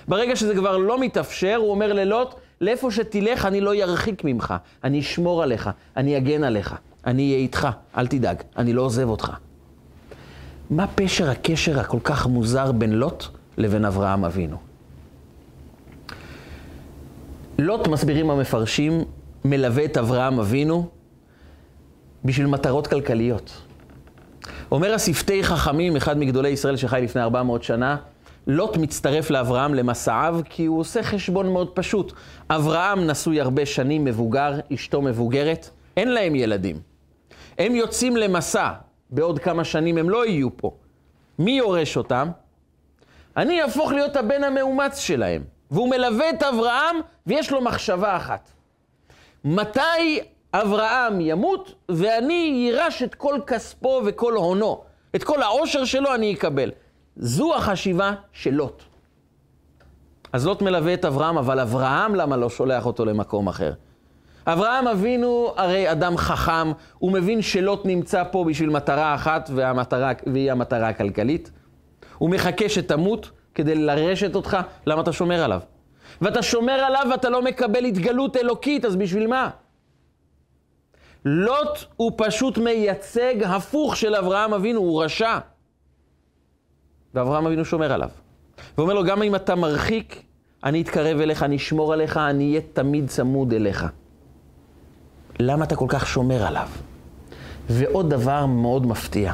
ברגע 0.08 0.36
שזה 0.36 0.56
כבר 0.56 0.78
לא 0.78 1.00
מתאפשר, 1.00 1.56
הוא 1.56 1.72
אומר 1.72 1.94
ללוט, 1.94 2.36
לאיפה 2.62 2.92
שתלך 2.92 3.46
אני 3.46 3.62
לא 3.62 3.76
ירחיק 3.76 4.24
ממך, 4.24 4.54
אני 4.84 5.00
אשמור 5.00 5.44
עליך, 5.44 5.70
אני 5.98 6.18
אגן 6.18 6.44
עליך, 6.44 6.76
אני 7.06 7.24
אהיה 7.24 7.38
איתך, 7.38 7.68
אל 7.98 8.08
תדאג, 8.08 8.38
אני 8.58 8.74
לא 8.74 8.82
עוזב 8.82 9.10
אותך. 9.10 9.32
מה 10.70 10.88
פשר 10.88 11.30
הקשר 11.30 11.80
הכל 11.80 12.00
כך 12.04 12.28
מוזר 12.28 12.72
בין 12.72 12.92
לוט 12.92 13.26
לבין 13.58 13.86
אברהם 13.86 14.26
אבינו? 14.26 14.58
לוט, 17.60 17.88
מסבירים 17.88 18.30
המפרשים, 18.30 19.04
מלווה 19.46 19.86
את 19.86 19.98
אברהם 19.98 20.40
אבינו 20.40 20.90
בשביל 22.26 22.48
מטרות 22.48 22.88
כלכליות. 22.88 23.62
אומר 24.72 24.94
השפתי 24.94 25.44
חכמים, 25.44 25.96
אחד 25.96 26.18
מגדולי 26.18 26.50
ישראל 26.50 26.78
שחי 26.78 27.02
לפני 27.04 27.22
400 27.22 27.64
שנה, 27.64 27.98
לוט 28.48 28.78
מצטרף 28.78 29.30
לאברהם 29.30 29.74
למסעיו 29.74 30.40
כי 30.50 30.66
הוא 30.66 30.80
עושה 30.80 31.04
חשבון 31.04 31.54
מאוד 31.54 31.70
פשוט. 31.70 32.14
אברהם 32.50 33.08
נשוי 33.08 33.42
הרבה 33.42 33.66
שנים, 33.66 34.04
מבוגר, 34.06 34.60
אשתו 34.74 35.02
מבוגרת, 35.02 35.70
אין 35.98 36.12
להם 36.12 36.36
ילדים. 36.36 36.80
הם 37.58 37.76
יוצאים 37.76 38.18
למסע, 38.18 38.72
בעוד 39.10 39.40
כמה 39.40 39.64
שנים 39.64 39.98
הם 39.98 40.10
לא 40.10 40.26
יהיו 40.26 40.58
פה. 40.58 40.72
מי 41.40 41.52
יורש 41.52 41.98
אותם? 41.98 42.30
אני 43.38 43.62
אהפוך 43.62 43.92
להיות 43.92 44.16
הבן 44.16 44.44
המאומץ 44.44 45.00
שלהם. 45.00 45.44
והוא 45.72 45.90
מלווה 45.90 46.30
את 46.30 46.44
אברהם, 46.44 46.96
ויש 47.28 47.52
לו 47.52 47.62
מחשבה 47.62 48.18
אחת. 48.18 48.52
מתי 49.46 50.20
אברהם 50.54 51.22
ימות, 51.22 51.74
ואני 51.90 52.52
יירש 52.56 53.04
את 53.04 53.16
כל 53.16 53.40
כספו 53.48 54.02
וכל 54.06 54.36
הונו. 54.36 54.82
את 55.16 55.24
כל 55.24 55.42
העושר 55.42 55.86
שלו 55.86 56.16
אני 56.16 56.34
אקבל. 56.34 56.72
זו 57.16 57.56
החשיבה 57.56 58.14
של 58.34 58.52
לוט. 58.54 58.84
אז 60.34 60.46
לוט 60.46 60.62
מלווה 60.62 60.94
את 60.94 61.06
אברהם, 61.06 61.38
אבל 61.38 61.60
אברהם 61.60 62.16
למה 62.16 62.38
לא 62.38 62.50
שולח 62.50 62.86
אותו 62.86 63.06
למקום 63.06 63.48
אחר? 63.48 63.74
אברהם 64.46 64.88
אבינו 64.88 65.54
הרי 65.56 65.92
אדם 65.92 66.18
חכם, 66.18 66.72
הוא 67.00 67.12
מבין 67.12 67.42
שלוט 67.42 67.86
נמצא 67.86 68.24
פה 68.32 68.46
בשביל 68.48 68.70
מטרה 68.70 69.16
אחת, 69.16 69.50
והמטרה, 69.54 70.12
והיא 70.34 70.52
המטרה 70.52 70.88
הכלכלית. 70.90 71.52
הוא 72.18 72.30
מחכה 72.30 72.70
שתמות 72.70 73.30
כדי 73.56 73.76
לרשת 73.76 74.36
אותך, 74.36 74.58
למה 74.86 75.02
אתה 75.02 75.12
שומר 75.12 75.44
עליו? 75.44 75.62
ואתה 76.22 76.42
שומר 76.42 76.74
עליו 76.74 77.06
ואתה 77.12 77.30
לא 77.30 77.42
מקבל 77.42 77.86
התגלות 77.86 78.38
אלוקית, 78.38 78.86
אז 78.86 78.96
בשביל 78.96 79.28
מה? 79.28 79.50
לוט 81.26 81.86
הוא 81.96 82.12
פשוט 82.18 82.58
מייצג 82.58 83.44
הפוך 83.44 83.96
של 83.96 84.16
אברהם 84.16 84.54
אבינו, 84.54 84.80
הוא 84.80 85.04
רשע. 85.04 85.38
ואברהם 87.14 87.46
אבינו 87.46 87.66
שומר 87.66 87.94
עליו. 87.94 88.10
ואומר 88.78 88.94
לו, 88.94 89.04
גם 89.04 89.22
אם 89.24 89.36
אתה 89.36 89.56
מרחיק, 89.56 90.24
אני 90.64 90.82
אתקרב 90.82 91.20
אליך, 91.20 91.44
אני 91.44 91.56
אשמור 91.56 91.94
עליך, 91.94 92.18
אני 92.18 92.50
אהיה 92.50 92.62
תמיד 92.74 93.08
צמוד 93.08 93.54
אליך. 93.54 93.86
למה 95.40 95.66
אתה 95.66 95.76
כל 95.76 95.86
כך 95.90 96.08
שומר 96.08 96.48
עליו? 96.48 96.68
ועוד 97.70 98.10
דבר 98.10 98.46
מאוד 98.46 98.86
מפתיע. 98.86 99.34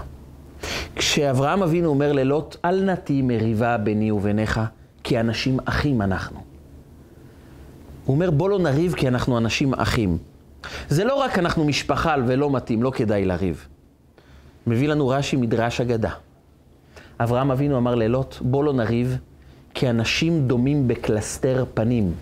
כשאברהם 0.95 1.63
אבינו 1.63 1.89
אומר 1.89 2.13
ללוט, 2.13 2.55
אל 2.65 2.83
נא 2.83 2.95
תהי 2.95 3.21
מריבה 3.21 3.77
ביני 3.77 4.11
וביניך, 4.11 4.59
כי 5.03 5.19
אנשים 5.19 5.57
אחים 5.65 6.01
אנחנו. 6.01 6.56
הוא 8.07 8.13
אומר, 8.13 8.31
בוא 8.31 8.49
לא 8.49 8.59
נריב 8.59 8.93
כי 8.93 9.07
אנחנו 9.07 9.37
אנשים 9.37 9.73
אחים. 9.73 10.17
זה 10.89 11.03
לא 11.03 11.15
רק 11.15 11.39
אנחנו 11.39 11.65
משפחה 11.65 12.15
ולא 12.27 12.51
מתאים, 12.51 12.83
לא 12.83 12.91
כדאי 12.95 13.25
לריב. 13.25 13.67
מביא 14.67 14.87
לנו 14.87 15.07
רש"י 15.07 15.35
מדרש 15.35 15.81
אגדה. 15.81 16.11
אברהם 17.19 17.51
אבינו 17.51 17.77
אמר 17.77 17.95
ללוט, 17.95 18.35
בוא 18.41 18.63
לא 18.63 18.73
נריב, 18.73 19.17
כי 19.73 19.89
אנשים 19.89 20.47
דומים 20.47 20.87
בקלסתר 20.87 21.65
פנים. 21.73 22.13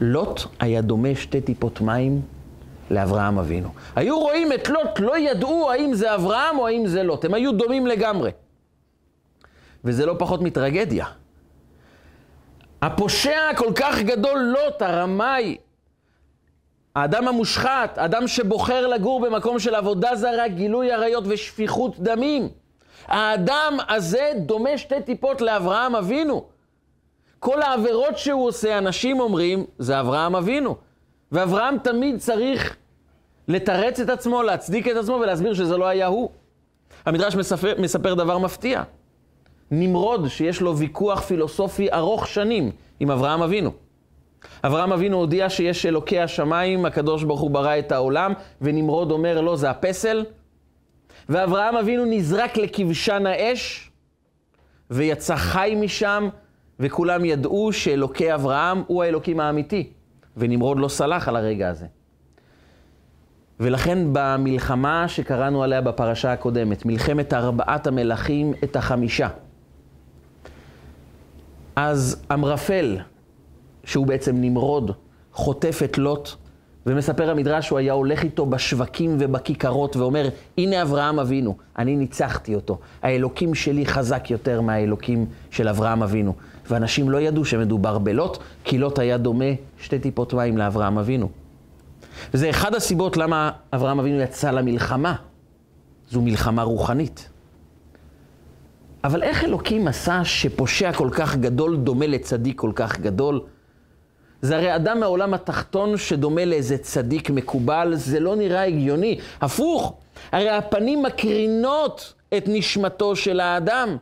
לוט 0.00 0.40
היה 0.60 0.80
דומה 0.80 1.14
שתי 1.14 1.40
טיפות 1.40 1.80
מים 1.80 2.20
לאברהם 2.90 3.38
אבינו. 3.38 3.68
היו 3.96 4.20
רואים 4.20 4.52
את 4.52 4.68
לוט, 4.68 5.00
לא 5.00 5.18
ידעו 5.18 5.70
האם 5.70 5.94
זה 5.94 6.14
אברהם 6.14 6.58
או 6.58 6.66
האם 6.66 6.86
זה 6.86 7.02
לוט. 7.02 7.24
הם 7.24 7.34
היו 7.34 7.52
דומים 7.52 7.86
לגמרי. 7.86 8.30
וזה 9.84 10.06
לא 10.06 10.14
פחות 10.18 10.42
מטרגדיה. 10.42 11.06
הפושע 12.86 13.50
כל 13.56 13.72
כך 13.74 13.98
גדול 13.98 14.38
לוט, 14.38 14.82
הרמאי, 14.82 15.56
האדם 16.94 17.28
המושחת, 17.28 17.98
אדם 17.98 18.28
שבוחר 18.28 18.86
לגור 18.86 19.20
במקום 19.20 19.58
של 19.58 19.74
עבודה 19.74 20.16
זרה, 20.16 20.48
גילוי 20.48 20.92
עריות 20.92 21.24
ושפיכות 21.26 21.98
דמים. 21.98 22.48
האדם 23.06 23.76
הזה 23.88 24.32
דומה 24.36 24.78
שתי 24.78 25.02
טיפות 25.02 25.40
לאברהם 25.40 25.96
אבינו. 25.96 26.44
כל 27.38 27.62
העבירות 27.62 28.18
שהוא 28.18 28.46
עושה, 28.46 28.78
אנשים 28.78 29.20
אומרים, 29.20 29.66
זה 29.78 30.00
אברהם 30.00 30.36
אבינו. 30.36 30.76
ואברהם 31.32 31.78
תמיד 31.78 32.18
צריך 32.18 32.76
לתרץ 33.48 34.00
את 34.00 34.08
עצמו, 34.08 34.42
להצדיק 34.42 34.88
את 34.88 34.96
עצמו 34.96 35.14
ולהסביר 35.14 35.54
שזה 35.54 35.76
לא 35.76 35.86
היה 35.86 36.06
הוא. 36.06 36.30
המדרש 37.06 37.36
מספר, 37.36 37.74
מספר 37.78 38.14
דבר 38.14 38.38
מפתיע. 38.38 38.82
נמרוד, 39.70 40.28
שיש 40.28 40.60
לו 40.60 40.76
ויכוח 40.76 41.20
פילוסופי 41.20 41.92
ארוך 41.92 42.28
שנים 42.28 42.70
עם 43.00 43.10
אברהם 43.10 43.42
אבינו. 43.42 43.70
אברהם 44.64 44.92
אבינו 44.92 45.16
הודיע 45.16 45.50
שיש 45.50 45.86
אלוקי 45.86 46.20
השמיים, 46.20 46.86
הקדוש 46.86 47.24
ברוך 47.24 47.40
הוא 47.40 47.50
ברא 47.50 47.78
את 47.78 47.92
העולם, 47.92 48.32
ונמרוד 48.60 49.10
אומר 49.10 49.40
לא, 49.40 49.56
זה 49.56 49.70
הפסל. 49.70 50.24
ואברהם 51.28 51.76
אבינו 51.76 52.04
נזרק 52.04 52.56
לכבשן 52.56 53.26
האש, 53.26 53.90
ויצא 54.90 55.36
חי 55.36 55.74
משם, 55.80 56.28
וכולם 56.80 57.24
ידעו 57.24 57.72
שאלוקי 57.72 58.34
אברהם 58.34 58.82
הוא 58.86 59.02
האלוקים 59.02 59.40
האמיתי. 59.40 59.90
ונמרוד 60.36 60.78
לא 60.78 60.88
סלח 60.88 61.28
על 61.28 61.36
הרגע 61.36 61.68
הזה. 61.68 61.86
ולכן 63.60 63.98
במלחמה 64.12 65.08
שקראנו 65.08 65.62
עליה 65.62 65.80
בפרשה 65.80 66.32
הקודמת, 66.32 66.86
מלחמת 66.86 67.32
ארבעת 67.32 67.86
המלכים 67.86 68.54
את 68.64 68.76
החמישה, 68.76 69.28
אז 71.76 72.24
אמרפל, 72.32 72.98
שהוא 73.84 74.06
בעצם 74.06 74.36
נמרוד, 74.40 74.90
חוטף 75.32 75.80
את 75.84 75.98
לוט, 75.98 76.30
ומספר 76.86 77.30
המדרש 77.30 77.66
שהוא 77.66 77.78
היה 77.78 77.92
הולך 77.92 78.22
איתו 78.22 78.46
בשווקים 78.46 79.16
ובכיכרות 79.18 79.96
ואומר, 79.96 80.28
הנה 80.58 80.82
אברהם 80.82 81.20
אבינו, 81.20 81.56
אני 81.78 81.96
ניצחתי 81.96 82.54
אותו. 82.54 82.78
האלוקים 83.02 83.54
שלי 83.54 83.86
חזק 83.86 84.30
יותר 84.30 84.60
מהאלוקים 84.60 85.26
של 85.50 85.68
אברהם 85.68 86.02
אבינו. 86.02 86.34
ואנשים 86.70 87.10
לא 87.10 87.20
ידעו 87.20 87.44
שמדובר 87.44 87.98
בלוט, 87.98 88.38
כי 88.64 88.78
לוט 88.78 88.98
היה 88.98 89.18
דומה 89.18 89.44
שתי 89.78 89.98
טיפות 89.98 90.34
מים 90.34 90.58
לאברהם 90.58 90.98
אבינו. 90.98 91.28
וזה 92.34 92.50
אחד 92.50 92.74
הסיבות 92.74 93.16
למה 93.16 93.50
אברהם 93.72 94.00
אבינו 94.00 94.20
יצא 94.20 94.50
למלחמה. 94.50 95.14
זו 96.10 96.20
מלחמה 96.20 96.62
רוחנית. 96.62 97.28
אבל 99.04 99.22
איך 99.22 99.44
אלוקים 99.44 99.88
עשה 99.88 100.24
שפושע 100.24 100.92
כל 100.92 101.08
כך 101.12 101.36
גדול 101.36 101.76
דומה 101.76 102.06
לצדיק 102.06 102.60
כל 102.60 102.72
כך 102.74 103.00
גדול? 103.00 103.40
זה 104.42 104.56
הרי 104.56 104.76
אדם 104.76 105.00
מהעולם 105.00 105.34
התחתון 105.34 105.96
שדומה 105.96 106.44
לאיזה 106.44 106.78
צדיק 106.78 107.30
מקובל, 107.30 107.94
זה 107.94 108.20
לא 108.20 108.36
נראה 108.36 108.64
הגיוני. 108.64 109.18
הפוך, 109.40 109.96
הרי 110.32 110.50
הפנים 110.50 111.02
מקרינות 111.02 112.14
את 112.36 112.44
נשמתו 112.46 113.16
של 113.16 113.40
האדם. 113.40 113.96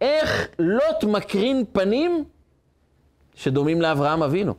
איך 0.00 0.48
לוט 0.58 1.04
מקרין 1.04 1.64
פנים 1.72 2.24
שדומים 3.34 3.82
לאברהם 3.82 4.22
אבינו? 4.22 4.54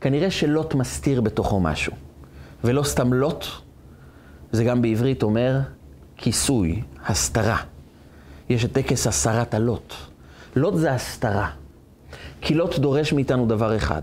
כנראה 0.00 0.30
שלוט 0.30 0.74
מסתיר 0.74 1.20
בתוכו 1.20 1.60
משהו. 1.60 1.92
ולא 2.64 2.82
סתם 2.82 3.12
לוט, 3.12 3.44
זה 4.52 4.64
גם 4.64 4.82
בעברית 4.82 5.22
אומר 5.22 5.60
כיסוי, 6.16 6.82
הסתרה. 7.06 7.75
יש 8.48 8.64
את 8.64 8.72
טקס 8.72 9.06
הסרת 9.06 9.54
הלוט. 9.54 9.94
לוט 10.56 10.74
זה 10.74 10.92
הסתרה. 10.92 11.50
כי 12.40 12.54
לוט 12.54 12.78
דורש 12.78 13.12
מאיתנו 13.12 13.46
דבר 13.46 13.76
אחד. 13.76 14.02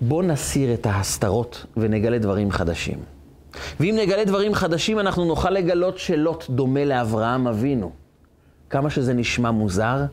בוא 0.00 0.22
נסיר 0.22 0.74
את 0.74 0.86
ההסתרות 0.86 1.66
ונגלה 1.76 2.18
דברים 2.18 2.50
חדשים. 2.50 2.98
ואם 3.80 3.94
נגלה 3.98 4.24
דברים 4.24 4.54
חדשים, 4.54 4.98
אנחנו 4.98 5.24
נוכל 5.24 5.50
לגלות 5.50 5.98
שלוט 5.98 6.44
דומה 6.50 6.84
לאברהם 6.84 7.46
אבינו. 7.46 7.90
כמה 8.70 8.90
שזה 8.90 9.14
נשמע 9.14 9.50
מוזר, 9.50 10.04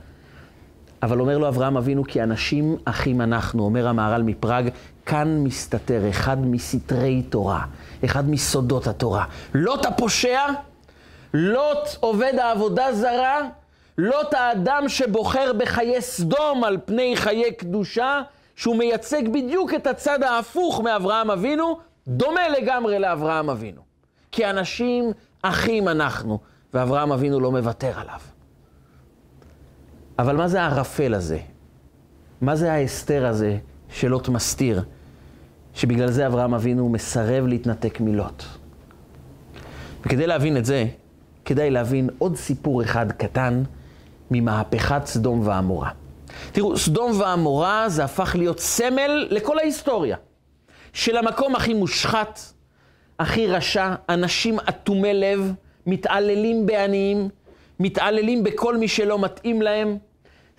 אבל 1.03 1.19
אומר 1.19 1.37
לו 1.37 1.47
אברהם 1.47 1.77
אבינו, 1.77 2.03
כי 2.03 2.23
אנשים 2.23 2.77
אחים 2.85 3.21
אנחנו, 3.21 3.63
אומר 3.63 3.87
המהר"ל 3.87 4.23
מפראג, 4.23 4.69
כאן 5.05 5.43
מסתתר 5.43 6.09
אחד 6.09 6.45
מסתרי 6.45 7.23
תורה, 7.29 7.65
אחד 8.05 8.29
מסודות 8.29 8.87
התורה. 8.87 9.25
לוט 9.53 9.85
הפושע, 9.85 10.39
לוט 11.37 11.87
עובד 11.99 12.33
העבודה 12.39 12.93
זרה, 12.93 13.41
לוט 13.97 14.33
האדם 14.33 14.89
שבוחר 14.89 15.53
בחיי 15.53 16.01
סדום 16.01 16.63
על 16.63 16.77
פני 16.85 17.15
חיי 17.15 17.53
קדושה, 17.53 18.21
שהוא 18.55 18.75
מייצג 18.75 19.27
בדיוק 19.27 19.73
את 19.73 19.87
הצד 19.87 20.23
ההפוך 20.23 20.81
מאברהם 20.81 21.31
אבינו, 21.31 21.79
דומה 22.07 22.49
לגמרי 22.49 22.99
לאברהם 22.99 23.49
אבינו. 23.49 23.81
כי 24.31 24.49
אנשים 24.49 25.11
אחים 25.41 25.87
אנחנו, 25.87 26.39
ואברהם 26.73 27.11
אבינו 27.11 27.39
לא 27.39 27.51
מוותר 27.51 27.99
עליו. 27.99 28.19
אבל 30.19 30.35
מה 30.35 30.47
זה 30.47 30.61
הערפל 30.61 31.13
הזה? 31.13 31.39
מה 32.41 32.55
זה 32.55 32.73
ההסתר 32.73 33.25
הזה 33.25 33.57
שלוט 33.89 34.29
מסתיר? 34.29 34.83
שבגלל 35.73 36.11
זה 36.11 36.27
אברהם 36.27 36.53
אבינו 36.53 36.89
מסרב 36.89 37.47
להתנתק 37.47 37.99
מלוט. 37.99 38.43
וכדי 40.05 40.27
להבין 40.27 40.57
את 40.57 40.65
זה, 40.65 40.85
כדאי 41.45 41.71
להבין 41.71 42.09
עוד 42.17 42.35
סיפור 42.35 42.83
אחד 42.83 43.11
קטן 43.11 43.63
ממהפכת 44.31 45.05
סדום 45.05 45.47
ועמורה. 45.47 45.89
תראו, 46.51 46.77
סדום 46.77 47.19
ועמורה 47.19 47.89
זה 47.89 48.03
הפך 48.03 48.35
להיות 48.35 48.59
סמל 48.59 49.27
לכל 49.29 49.59
ההיסטוריה. 49.59 50.17
של 50.93 51.17
המקום 51.17 51.55
הכי 51.55 51.73
מושחת, 51.73 52.39
הכי 53.19 53.47
רשע, 53.47 53.95
אנשים 54.09 54.59
אטומי 54.69 55.13
לב, 55.13 55.53
מתעללים 55.87 56.65
בעניים, 56.65 57.29
מתעללים 57.79 58.43
בכל 58.43 58.77
מי 58.77 58.87
שלא 58.87 59.19
מתאים 59.19 59.61
להם. 59.61 59.97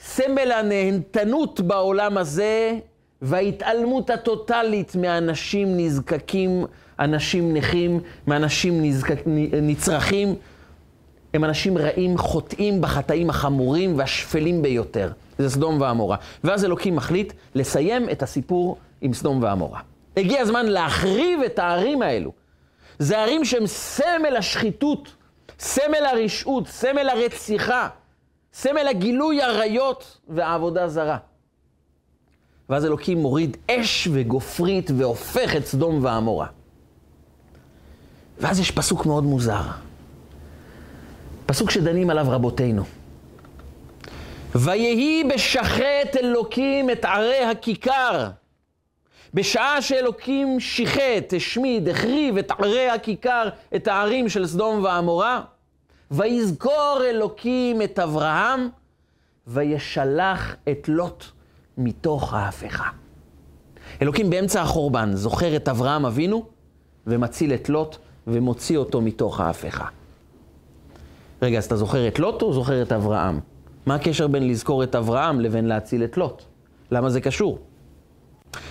סמל 0.00 0.52
הנהנתנות 0.52 1.60
בעולם 1.60 2.18
הזה 2.18 2.78
וההתעלמות 3.22 4.10
הטוטלית 4.10 4.96
מאנשים 4.96 5.76
נזקקים, 5.76 6.66
אנשים 6.98 7.56
נכים, 7.56 8.00
מאנשים 8.26 8.82
נזקק, 8.82 9.22
נצרכים. 9.62 10.34
הם 11.36 11.44
אנשים 11.44 11.78
רעים, 11.78 12.18
חוטאים 12.18 12.80
בחטאים 12.80 13.30
החמורים 13.30 13.98
והשפלים 13.98 14.62
ביותר. 14.62 15.12
זה 15.38 15.50
סדום 15.50 15.80
ועמורה. 15.80 16.16
ואז 16.44 16.64
אלוקים 16.64 16.96
מחליט 16.96 17.32
לסיים 17.54 18.10
את 18.10 18.22
הסיפור 18.22 18.76
עם 19.00 19.14
סדום 19.14 19.42
ועמורה. 19.42 19.80
הגיע 20.16 20.40
הזמן 20.40 20.66
להחריב 20.66 21.40
את 21.42 21.58
הערים 21.58 22.02
האלו. 22.02 22.32
זה 22.98 23.18
ערים 23.18 23.44
שהם 23.44 23.66
סמל 23.66 24.36
השחיתות, 24.38 25.14
סמל 25.58 26.04
הרשעות, 26.12 26.68
סמל 26.68 27.08
הרציחה, 27.08 27.88
סמל 28.52 28.88
הגילוי 28.88 29.42
עריות 29.42 30.18
והעבודה 30.28 30.88
זרה. 30.88 31.18
ואז 32.68 32.84
אלוקים 32.84 33.18
מוריד 33.18 33.56
אש 33.70 34.08
וגופרית 34.12 34.90
והופך 34.96 35.56
את 35.56 35.66
סדום 35.66 36.04
ועמורה. 36.04 36.46
ואז 38.38 38.60
יש 38.60 38.70
פסוק 38.70 39.06
מאוד 39.06 39.24
מוזר. 39.24 39.85
פסוק 41.46 41.70
שדנים 41.70 42.10
עליו 42.10 42.26
רבותינו. 42.28 42.84
ויהי 44.54 45.24
בשחט 45.24 46.16
אלוקים 46.22 46.90
את 46.90 47.04
ערי 47.04 47.44
הכיכר. 47.44 48.28
בשעה 49.34 49.82
שאלוקים 49.82 50.60
שיחט, 50.60 51.32
השמיד, 51.36 51.88
החריב 51.88 52.36
את 52.36 52.50
ערי 52.50 52.88
הכיכר, 52.88 53.48
את 53.76 53.88
הערים 53.88 54.28
של 54.28 54.46
סדום 54.46 54.84
ועמורה, 54.84 55.40
ויזכור 56.10 57.00
אלוקים 57.04 57.82
את 57.82 57.98
אברהם, 57.98 58.68
וישלח 59.46 60.56
את 60.70 60.88
לוט 60.88 61.24
מתוך 61.78 62.34
ההפכה. 62.34 62.88
אלוקים 64.02 64.30
באמצע 64.30 64.62
החורבן 64.62 65.10
זוכר 65.14 65.56
את 65.56 65.68
אברהם 65.68 66.06
אבינו, 66.06 66.46
ומציל 67.06 67.54
את 67.54 67.68
לוט, 67.68 67.96
ומוציא 68.26 68.78
אותו 68.78 69.00
מתוך 69.00 69.40
ההפכה. 69.40 69.86
רגע, 71.42 71.58
אז 71.58 71.64
אתה 71.64 71.76
זוכר 71.76 72.08
את 72.08 72.18
לוט 72.18 72.42
או 72.42 72.52
זוכר 72.52 72.82
את 72.82 72.92
אברהם? 72.92 73.40
מה 73.86 73.94
הקשר 73.94 74.26
בין 74.26 74.48
לזכור 74.48 74.82
את 74.82 74.94
אברהם 74.94 75.40
לבין 75.40 75.66
להציל 75.66 76.04
את 76.04 76.16
לוט? 76.16 76.42
למה 76.90 77.10
זה 77.10 77.20
קשור? 77.20 77.58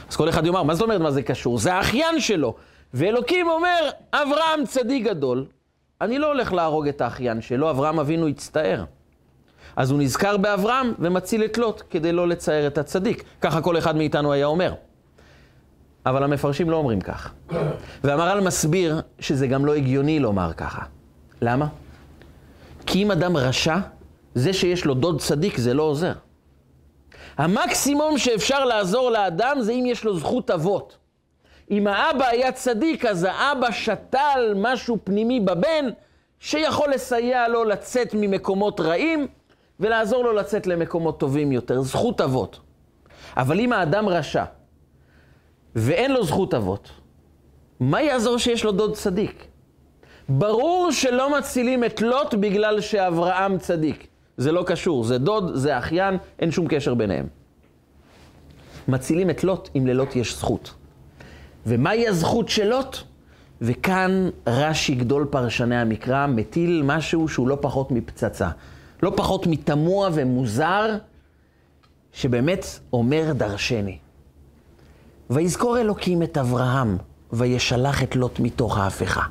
אז 0.10 0.16
כל 0.16 0.30
אחד 0.30 0.46
יאמר, 0.46 0.64
מה 0.64 0.76
זאת 0.76 0.84
אומרת 0.84 1.02
מה 1.02 1.12
זה 1.12 1.22
קשור? 1.22 1.58
זה 1.58 1.74
האחיין 1.74 2.20
שלו. 2.20 2.56
ואלוקים 2.94 3.48
אומר, 3.50 3.90
אברהם 4.14 4.66
צדיק 4.66 5.06
גדול, 5.06 5.46
אני 6.02 6.20
לא 6.20 6.28
הולך 6.28 6.54
להרוג 6.54 6.88
את 6.88 7.02
האחיין 7.02 7.42
שלו, 7.42 7.70
אברהם 7.70 8.00
אבינו 8.00 8.28
הצטער. 8.28 8.84
אז 9.76 9.92
הוא 9.92 10.00
נזכר 10.00 10.38
באברהם 10.38 10.94
ומציל 11.00 11.46
את 11.46 11.58
לוט 11.58 11.82
כדי 11.90 12.12
לא 12.12 12.28
לצייר 12.28 12.68
את 12.68 12.78
הצדיק. 12.78 13.24
ככה 13.42 13.62
כל 13.62 13.78
אחד 13.78 13.96
מאיתנו 13.96 14.32
היה 14.34 14.46
אומר. 14.46 14.74
אבל 16.06 16.24
המפרשים 16.24 16.70
לא 16.70 16.76
אומרים 16.76 17.02
כך. 17.02 17.34
והמהר"ל 18.04 18.42
מסביר 18.42 19.02
שזה 19.20 19.48
גם 19.48 19.66
לא 19.66 19.76
הגיוני 19.76 20.20
לומר 20.20 20.54
ככה. 20.54 20.82
למה? 21.42 21.68
כי 22.86 23.04
אם 23.04 23.12
אדם 23.12 23.38
רשע, 23.38 23.78
זה 24.36 24.54
שיש 24.54 24.86
לו 24.86 24.94
דוד 24.94 25.22
צדיק 25.22 25.58
זה 25.58 25.74
לא 25.74 25.84
עוזר. 25.84 26.14
המקסימום 27.38 28.18
שאפשר 28.18 28.66
לעזור 28.66 29.10
לאדם 29.10 29.58
זה 29.62 29.72
אם 29.72 29.86
יש 29.86 30.04
לו 30.04 30.18
זכות 30.18 30.52
אבות. 30.52 30.98
אם 31.72 31.88
האבא 31.88 32.26
היה 32.26 32.52
צדיק, 32.52 33.06
אז 33.06 33.28
האבא 33.30 33.72
שתל 33.72 34.54
משהו 34.56 34.98
פנימי 35.04 35.40
בבן, 35.40 35.86
שיכול 36.40 36.90
לסייע 36.94 37.48
לו 37.48 37.64
לצאת 37.64 38.14
ממקומות 38.14 38.80
רעים, 38.80 39.28
ולעזור 39.80 40.24
לו 40.24 40.34
לצאת 40.34 40.68
למקומות 40.68 41.20
טובים 41.20 41.52
יותר. 41.52 41.82
זכות 41.82 42.22
אבות. 42.22 42.60
אבל 43.38 43.60
אם 43.60 43.74
האדם 43.74 44.10
רשע, 44.10 44.44
ואין 45.76 46.12
לו 46.12 46.24
זכות 46.24 46.54
אבות, 46.54 46.90
מה 47.80 48.02
יעזור 48.02 48.38
שיש 48.38 48.64
לו 48.64 48.72
דוד 48.72 48.94
צדיק? 48.94 49.48
ברור 50.30 50.92
שלא 50.92 51.38
מצילים 51.38 51.84
את 51.84 52.02
לוט 52.02 52.34
בגלל 52.34 52.82
שאברהם 52.82 53.58
צדיק. 53.58 54.08
זה 54.38 54.52
לא 54.52 54.64
קשור, 54.68 55.04
זה 55.04 55.18
דוד, 55.18 55.52
זה 55.56 55.78
אחיין, 55.78 56.18
אין 56.40 56.52
שום 56.52 56.68
קשר 56.68 56.94
ביניהם. 56.94 57.28
מצילים 58.88 59.30
את 59.30 59.44
לוט 59.44 59.70
אם 59.78 59.88
ללוט 59.88 60.16
יש 60.16 60.36
זכות. 60.36 60.74
ומהי 61.66 62.08
הזכות 62.08 62.50
של 62.50 62.68
לוט? 62.68 62.98
וכאן 63.62 64.30
רש"י, 64.48 64.96
גדול 64.96 65.26
פרשני 65.30 65.76
המקרא, 65.76 66.28
מטיל 66.28 66.82
משהו 66.86 67.28
שהוא 67.28 67.48
לא 67.48 67.58
פחות 67.62 67.92
מפצצה. 67.92 68.50
לא 69.04 69.14
פחות 69.16 69.48
מתמוה 69.48 70.10
ומוזר, 70.14 70.98
שבאמת 72.14 72.66
אומר 72.94 73.34
דרשני. 73.34 73.98
ויזכור 75.30 75.80
אלוקים 75.80 76.24
את 76.24 76.38
אברהם, 76.38 76.98
וישלח 77.34 78.04
את 78.04 78.16
לוט 78.16 78.40
מתוך 78.40 78.78
ההפכה. 78.78 79.22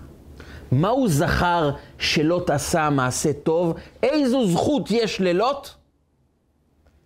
מה 0.75 0.89
הוא 0.89 1.09
זכר 1.09 1.71
שלוט 1.99 2.51
עשה 2.51 2.91
מעשה 2.91 3.33
טוב? 3.33 3.75
איזו 4.03 4.47
זכות 4.47 4.91
יש 4.91 5.21
ללוט? 5.21 5.69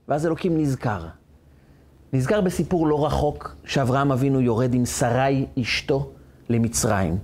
ואז 0.09 0.27
אלוקים 0.27 0.61
נזכר. 0.61 1.07
נזכר 2.13 2.41
בסיפור 2.41 2.87
לא 2.87 3.07
רחוק, 3.07 3.57
שאברהם 3.65 4.13
אבינו 4.13 4.41
יורד 4.41 4.75
עם 4.75 4.87
שרי 4.87 5.47
אשתו 5.61 6.11
למצרים. 6.49 7.19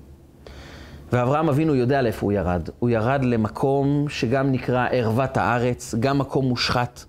ואברהם 1.12 1.48
אבינו 1.48 1.74
יודע 1.74 2.02
לאיפה 2.02 2.26
הוא 2.26 2.33
ירד. 2.33 2.68
הוא 2.78 2.90
ירד 2.90 3.24
למקום 3.24 4.07
שגם 4.09 4.52
נקרא 4.52 4.88
ערוות 4.90 5.37
הארץ, 5.37 5.94
גם 6.00 6.18
מקום 6.18 6.48
מושחת. 6.48 7.04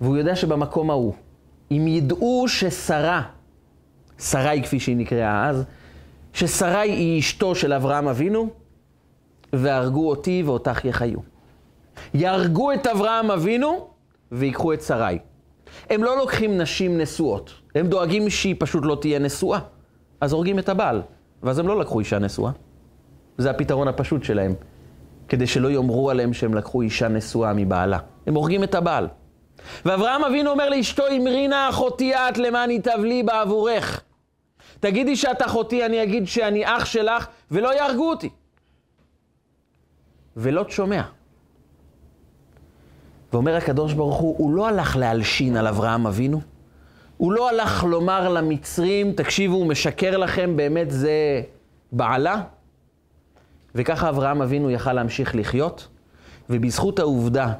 והוא 0.00 0.16
יודע 0.16 0.36
שבמקום 0.36 0.90
ההוא, 0.90 1.14
אם 1.70 1.88
ידעו 1.88 2.44
ששרה, 2.48 3.22
שרי 4.18 4.60
כפי 4.62 4.80
שהיא 4.80 4.96
נקראה 4.96 5.48
אז, 5.48 5.64
ששרי 6.32 6.90
היא 6.90 7.20
אשתו 7.20 7.54
של 7.54 7.72
אברהם 7.72 8.08
אבינו, 8.08 8.50
והרגו 9.52 10.08
אותי 10.08 10.42
ואותך 10.46 10.84
יחיו. 10.84 11.18
יהרגו 12.14 12.72
את 12.72 12.86
אברהם 12.86 13.30
אבינו 13.30 13.88
ויקחו 14.32 14.72
את 14.72 14.82
שרי. 14.82 15.18
הם 15.90 16.04
לא 16.04 16.16
לוקחים 16.16 16.58
נשים 16.58 16.98
נשואות, 16.98 17.52
הם 17.74 17.86
דואגים 17.86 18.30
שהיא 18.30 18.56
פשוט 18.58 18.84
לא 18.86 18.98
תהיה 19.00 19.18
נשואה. 19.18 19.58
אז 20.20 20.32
הורגים 20.32 20.58
את 20.58 20.68
הבעל, 20.68 21.02
ואז 21.42 21.58
הם 21.58 21.68
לא 21.68 21.80
לקחו 21.80 21.98
אישה 21.98 22.18
נשואה. 22.18 22.50
זה 23.38 23.50
הפתרון 23.50 23.88
הפשוט 23.88 24.24
שלהם, 24.24 24.54
כדי 25.28 25.46
שלא 25.46 25.70
יאמרו 25.70 26.10
עליהם 26.10 26.32
שהם 26.32 26.54
לקחו 26.54 26.82
אישה 26.82 27.08
נשואה 27.08 27.52
מבעלה. 27.52 27.98
הם 28.26 28.34
הורגים 28.34 28.64
את 28.64 28.74
הבעל. 28.74 29.08
ואברהם 29.84 30.24
אבינו 30.24 30.50
אומר 30.50 30.68
לאשתו, 30.68 31.02
אמרי 31.16 31.48
נא 31.48 31.68
אחותי 31.68 32.14
את 32.14 32.38
למען 32.38 32.70
יתבלי 32.70 33.22
בעבורך. 33.22 34.02
תגידי 34.82 35.16
שאת 35.16 35.42
אחותי, 35.42 35.86
אני 35.86 36.02
אגיד 36.02 36.26
שאני 36.26 36.66
אח 36.66 36.84
שלך, 36.84 37.26
ולא 37.50 37.74
יהרגו 37.74 38.10
אותי. 38.10 38.28
ולוט 40.36 40.70
שומע. 40.70 41.02
ואומר 43.32 43.56
הקדוש 43.56 43.92
ברוך 43.92 44.16
הוא, 44.16 44.34
הוא 44.38 44.54
לא 44.54 44.68
הלך 44.68 44.96
להלשין 44.96 45.56
על 45.56 45.66
אברהם 45.66 46.06
אבינו, 46.06 46.40
הוא 47.16 47.32
לא 47.32 47.48
הלך 47.48 47.84
לומר 47.84 48.28
למצרים, 48.28 49.12
תקשיבו, 49.12 49.54
הוא 49.54 49.66
משקר 49.66 50.16
לכם, 50.16 50.56
באמת 50.56 50.90
זה 50.90 51.42
בעלה. 51.92 52.42
וככה 53.74 54.08
אברהם 54.08 54.42
אבינו 54.42 54.70
יכל 54.70 54.92
להמשיך 54.92 55.34
לחיות, 55.34 55.88
ובזכות 56.50 56.98
העובדה 56.98 57.52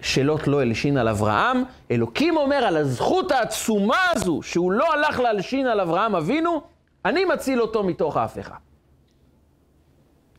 שלוט 0.00 0.46
לא 0.46 0.60
הלשין 0.60 0.96
על 0.96 1.08
אברהם, 1.08 1.62
אלוקים 1.90 2.36
אומר 2.36 2.56
על 2.56 2.76
הזכות 2.76 3.32
העצומה 3.32 3.96
הזו, 4.10 4.40
שהוא 4.42 4.72
לא 4.72 4.94
הלך 4.94 5.20
להלשין 5.20 5.66
על 5.66 5.80
אברהם 5.80 6.14
אבינו, 6.14 6.60
אני 7.04 7.24
מציל 7.24 7.62
אותו 7.62 7.82
מתוך 7.82 8.16
ההפכה. 8.16 8.54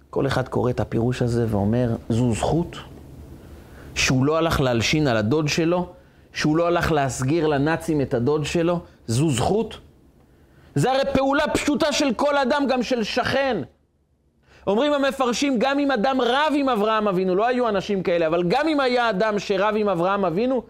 כל 0.09 0.27
אחד 0.27 0.47
קורא 0.47 0.69
את 0.69 0.79
הפירוש 0.79 1.21
הזה 1.21 1.45
ואומר, 1.49 1.95
זו 2.09 2.33
זכות 2.33 2.77
שהוא 3.95 4.25
לא 4.25 4.37
הלך 4.37 4.61
להלשין 4.61 5.07
על 5.07 5.17
הדוד 5.17 5.47
שלו, 5.47 5.89
שהוא 6.33 6.57
לא 6.57 6.67
הלך 6.67 6.91
להסגיר 6.91 7.47
לנאצים 7.47 8.01
את 8.01 8.13
הדוד 8.13 8.45
שלו, 8.45 8.79
זו 9.07 9.29
זכות. 9.29 9.77
זה 10.75 10.91
הרי 10.91 11.13
פעולה 11.13 11.43
פשוטה 11.53 11.91
של 11.91 12.13
כל 12.13 12.37
אדם, 12.37 12.63
גם 12.69 12.83
של 12.83 13.03
שכן. 13.03 13.61
אומרים 14.69 14.93
המפרשים, 14.93 15.55
גם 15.59 15.79
אם 15.79 15.91
אדם 15.91 16.21
רב 16.21 16.53
עם 16.55 16.69
אברהם 16.69 17.07
אבינו, 17.07 17.35
לא 17.35 17.47
היו 17.47 17.69
אנשים 17.69 18.03
כאלה, 18.03 18.27
אבל 18.27 18.43
גם 18.47 18.67
אם 18.67 18.79
היה 18.79 19.09
אדם 19.09 19.39
שרב 19.39 19.75
עם 19.77 19.89
אברהם 19.89 20.25
אבינו, 20.25 20.63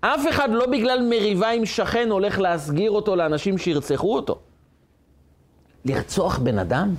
אף 0.00 0.28
אחד 0.30 0.48
לא 0.52 0.66
בגלל 0.66 1.06
מריבה 1.10 1.50
עם 1.50 1.66
שכן 1.66 2.10
הולך 2.10 2.38
להסגיר 2.38 2.90
אותו 2.90 3.16
לאנשים 3.16 3.58
שירצחו 3.58 4.14
אותו. 4.14 4.38
לרצוח 5.84 6.38
בן 6.38 6.58
אדם? 6.58 6.94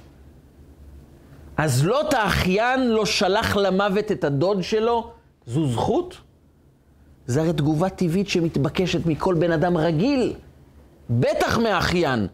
אז 1.58 1.86
לוט 1.86 2.14
האחיין 2.14 2.90
לא 2.90 3.06
שלח 3.06 3.56
למוות 3.56 4.12
את 4.12 4.24
הדוד 4.24 4.64
שלו, 4.64 5.12
זו 5.46 5.68
זכות? 5.68 6.18
זה 7.28 7.42
הרי 7.42 7.54
תגובה 7.54 7.90
טבעית 7.90 8.30
שמתבקשת 8.30 9.06
מכל 9.06 9.34
בן 9.34 9.52
אדם 9.52 9.78
רגיל, 9.78 10.34
בטח 11.10 11.58
מהאחיין. 11.58 12.28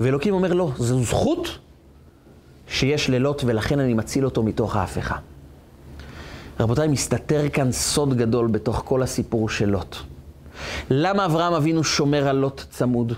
ואלוקים 0.00 0.34
אומר, 0.34 0.52
לא, 0.52 0.70
זו 0.76 1.02
זכות 1.02 1.58
שיש 2.70 3.10
ללוט 3.10 3.42
ולכן 3.46 3.80
אני 3.80 3.94
מציל 3.94 4.24
אותו 4.24 4.42
מתוך 4.42 4.76
ההפכה. 4.76 5.16
רבותיי, 6.60 6.88
מסתתר 6.88 7.48
כאן 7.48 7.72
סוד 7.72 8.14
גדול 8.14 8.46
בתוך 8.46 8.82
כל 8.84 9.02
הסיפור 9.02 9.48
של 9.48 9.68
לוט. 9.68 9.96
למה 10.90 11.24
אברהם 11.24 11.52
אבינו 11.52 11.84
שומר 11.84 12.28
על 12.28 12.36
לוט 12.36 12.64
צמוד? 12.70 13.12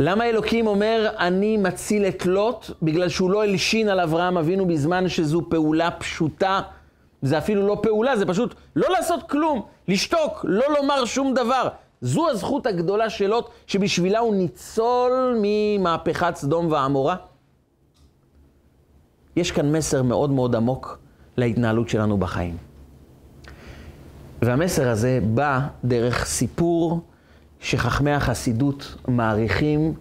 למה 0.00 0.24
אלוקים 0.24 0.66
אומר, 0.66 1.08
אני 1.18 1.56
מציל 1.56 2.06
את 2.06 2.26
לוט, 2.26 2.70
בגלל 2.82 3.08
שהוא 3.08 3.30
לא 3.30 3.44
הלשין 3.44 3.88
על 3.88 4.00
אברהם 4.00 4.38
אבינו 4.38 4.66
בזמן 4.66 5.08
שזו 5.08 5.42
פעולה 5.48 5.90
פשוטה? 5.90 6.60
זה 7.22 7.38
אפילו 7.38 7.66
לא 7.66 7.78
פעולה, 7.82 8.16
זה 8.16 8.26
פשוט 8.26 8.54
לא 8.76 8.88
לעשות 8.90 9.20
כלום, 9.30 9.62
לשתוק, 9.88 10.44
לא 10.48 10.64
לומר 10.78 11.04
שום 11.04 11.34
דבר. 11.34 11.68
זו 12.00 12.30
הזכות 12.30 12.66
הגדולה 12.66 13.10
של 13.10 13.26
לוט, 13.26 13.48
שבשבילה 13.66 14.18
הוא 14.18 14.34
ניצול 14.34 15.38
ממהפכת 15.42 16.36
סדום 16.36 16.72
ועמורה. 16.72 17.16
יש 19.36 19.50
כאן 19.50 19.76
מסר 19.76 20.02
מאוד 20.02 20.30
מאוד 20.30 20.56
עמוק 20.56 20.98
להתנהלות 21.36 21.88
שלנו 21.88 22.18
בחיים. 22.18 22.56
והמסר 24.42 24.88
הזה 24.88 25.18
בא 25.34 25.60
דרך 25.84 26.24
סיפור 26.24 27.00
שחכמי 27.60 28.12
החסידות 28.12 28.96
מעריכים 29.08 29.94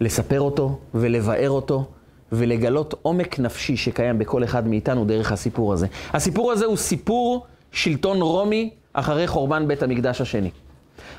לספר 0.00 0.40
אותו 0.40 0.78
ולבאר 0.94 1.50
אותו 1.50 1.84
ולגלות 2.32 2.94
עומק 3.02 3.38
נפשי 3.38 3.76
שקיים 3.76 4.18
בכל 4.18 4.44
אחד 4.44 4.68
מאיתנו 4.68 5.04
דרך 5.04 5.32
הסיפור 5.32 5.72
הזה. 5.72 5.86
הסיפור 6.12 6.52
הזה 6.52 6.64
הוא 6.64 6.76
סיפור 6.76 7.46
שלטון 7.72 8.22
רומי 8.22 8.70
אחרי 8.92 9.26
חורבן 9.26 9.68
בית 9.68 9.82
המקדש 9.82 10.20
השני. 10.20 10.50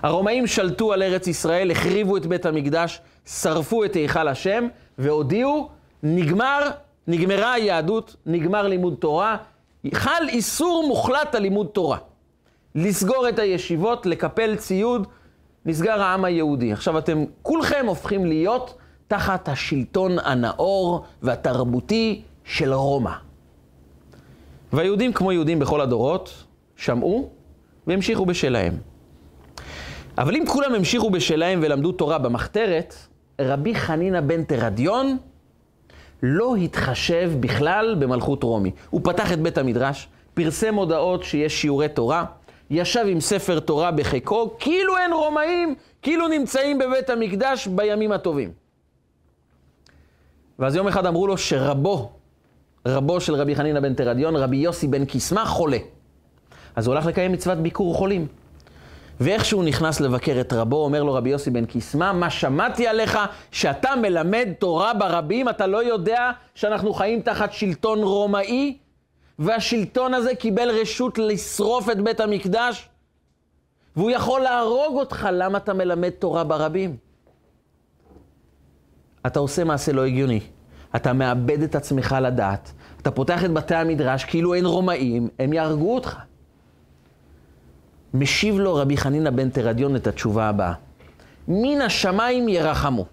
הרומאים 0.03 0.47
שלטו 0.47 0.93
על 0.93 1.03
ארץ 1.03 1.27
ישראל, 1.27 1.71
החריבו 1.71 2.17
את 2.17 2.25
בית 2.25 2.45
המקדש, 2.45 3.01
שרפו 3.25 3.85
את 3.85 3.93
היכל 3.93 4.27
השם 4.27 4.67
והודיעו, 4.97 5.69
נגמר, 6.03 6.69
נגמרה 7.07 7.53
היהדות, 7.53 8.15
נגמר 8.25 8.67
לימוד 8.67 8.95
תורה, 8.99 9.37
חל 9.93 10.23
איסור 10.29 10.85
מוחלט 10.87 11.35
על 11.35 11.41
לימוד 11.41 11.67
תורה. 11.67 11.97
לסגור 12.75 13.29
את 13.29 13.39
הישיבות, 13.39 14.05
לקפל 14.05 14.55
ציוד, 14.55 15.07
נסגר 15.65 16.01
העם 16.01 16.25
היהודי. 16.25 16.73
עכשיו 16.73 16.97
אתם 16.97 17.25
כולכם 17.41 17.85
הופכים 17.87 18.25
להיות 18.25 18.77
תחת 19.07 19.49
השלטון 19.49 20.19
הנאור 20.19 21.05
והתרבותי 21.21 22.21
של 22.43 22.73
רומא. 22.73 23.11
והיהודים, 24.73 25.13
כמו 25.13 25.31
יהודים 25.31 25.59
בכל 25.59 25.81
הדורות, 25.81 26.43
שמעו 26.75 27.29
והמשיכו 27.87 28.25
בשלהם. 28.25 28.73
אבל 30.17 30.35
אם 30.35 30.43
כולם 30.47 30.75
המשיכו 30.75 31.09
בשלהם 31.09 31.59
ולמדו 31.63 31.91
תורה 31.91 32.17
במחתרת, 32.17 32.95
רבי 33.41 33.75
חנינא 33.75 34.21
בן 34.21 34.43
תרדיון 34.43 35.17
לא 36.27 36.55
התחשב 36.55 37.31
בכלל 37.39 37.95
במלכות 37.99 38.43
רומי. 38.43 38.71
הוא 38.89 39.01
פתח 39.03 39.33
את 39.33 39.39
בית 39.39 39.57
המדרש, 39.57 40.07
פרסם 40.33 40.75
הודעות 40.75 41.23
שיש 41.23 41.61
שיעורי 41.61 41.89
תורה, 41.89 42.25
ישב 42.69 43.05
עם 43.07 43.19
ספר 43.19 43.59
תורה 43.59 43.91
בחיקו, 43.91 44.55
כאילו 44.59 44.97
אין 44.97 45.13
רומאים, 45.13 45.75
כאילו 46.01 46.27
נמצאים 46.27 46.77
בבית 46.77 47.09
המקדש 47.09 47.67
בימים 47.67 48.11
הטובים. 48.11 48.51
ואז 50.59 50.75
יום 50.75 50.88
אחד 50.88 51.05
אמרו 51.05 51.27
לו 51.27 51.38
שרבו, 51.38 52.11
רבו 52.88 53.21
של 53.21 53.35
רבי 53.35 53.55
חנינא 53.55 53.79
בן 53.79 53.93
תרדיון, 53.93 54.35
רבי 54.35 54.57
יוסי 54.57 54.88
בן 54.88 55.05
קיסמא, 55.05 55.45
חולה. 55.45 55.77
אז 56.75 56.88
הוא 56.88 56.95
הלך 56.95 57.05
לקיים 57.05 57.31
מצוות 57.31 57.57
ביקור 57.57 57.95
חולים. 57.95 58.27
ואיך 59.19 59.45
שהוא 59.45 59.63
נכנס 59.63 59.99
לבקר 59.99 60.41
את 60.41 60.54
רבו, 60.54 60.84
אומר 60.84 61.04
לו 61.04 61.13
רבי 61.13 61.30
יוסי 61.30 61.49
בן 61.49 61.65
קיסמא, 61.65 62.12
מה 62.12 62.30
שמעתי 62.30 62.88
עליך 62.88 63.19
שאתה 63.51 63.89
מלמד 64.01 64.47
תורה 64.60 64.93
ברבים, 64.93 65.49
אתה 65.49 65.67
לא 65.67 65.84
יודע 65.84 66.32
שאנחנו 66.56 66.93
חיים 66.93 67.21
תחת 67.21 67.54
שלטון 67.54 68.04
רומאי? 68.04 68.78
והשלטון 69.39 70.13
הזה 70.13 70.36
קיבל 70.36 70.69
רשות 70.69 71.17
לשרוף 71.17 71.89
את 71.89 72.01
בית 72.01 72.19
המקדש, 72.19 72.89
והוא 73.95 74.12
יכול 74.12 74.41
להרוג 74.41 74.95
אותך, 74.95 75.28
למה 75.32 75.58
אתה 75.58 75.73
מלמד 75.73 76.10
תורה 76.10 76.43
ברבים? 76.43 76.97
אתה 79.25 79.39
עושה 79.39 79.63
מעשה 79.63 79.91
לא 79.91 80.06
הגיוני. 80.06 80.39
אתה 80.95 81.13
מאבד 81.13 81.62
את 81.62 81.75
עצמך 81.75 82.15
לדעת. 82.21 82.71
אתה 83.01 83.12
פותח 83.12 83.45
את 83.45 83.51
בתי 83.51 83.75
המדרש 83.75 84.25
כאילו 84.25 84.54
אין 84.54 84.65
רומאים, 84.65 85.30
הם 85.39 85.54
יהרגו 85.54 85.95
אותך. 85.95 86.17
משיב 88.15 88.60
לו 88.60 88.75
רבי 88.75 88.97
חנינא 88.97 89.30
בן 89.30 89.49
תרדיון 89.49 89.95
את 89.95 90.08
התשובה 90.08 90.49
הבאה: 90.49 90.73
מן 91.47 91.82
השמיים 91.82 92.49
ירחמו. 92.49 93.06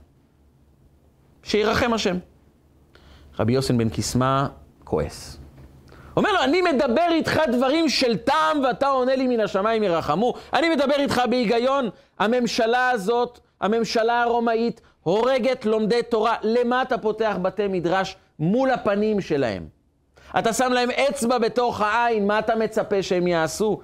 שירחם 1.42 1.94
השם. 1.94 2.16
רבי 3.38 3.52
יוסן 3.52 3.78
בן 3.78 3.88
קיסמא 3.88 4.46
כועס. 4.84 5.38
אומר 6.16 6.32
לו, 6.32 6.42
אני 6.44 6.62
מדבר 6.62 7.06
איתך 7.10 7.40
דברים 7.52 7.88
של 7.88 8.16
טעם 8.16 8.60
ואתה 8.64 8.86
עונה 8.86 9.16
לי 9.16 9.26
מן 9.26 9.40
השמיים 9.40 9.82
ירחמו. 9.82 10.34
אני 10.52 10.68
מדבר 10.68 10.94
איתך 10.98 11.22
בהיגיון. 11.30 11.88
הממשלה 12.18 12.90
הזאת, 12.90 13.38
הממשלה 13.60 14.22
הרומאית, 14.22 14.80
הורגת 15.02 15.64
לומדי 15.64 16.02
תורה. 16.08 16.36
למה 16.42 16.82
אתה 16.82 16.98
פותח 16.98 17.36
בתי 17.42 17.68
מדרש 17.68 18.16
מול 18.38 18.70
הפנים 18.70 19.20
שלהם? 19.20 19.66
אתה 20.38 20.52
שם 20.52 20.72
להם 20.72 20.90
אצבע 20.90 21.38
בתוך 21.38 21.80
העין, 21.80 22.26
מה 22.26 22.38
אתה 22.38 22.56
מצפה 22.56 23.02
שהם 23.02 23.26
יעשו? 23.26 23.80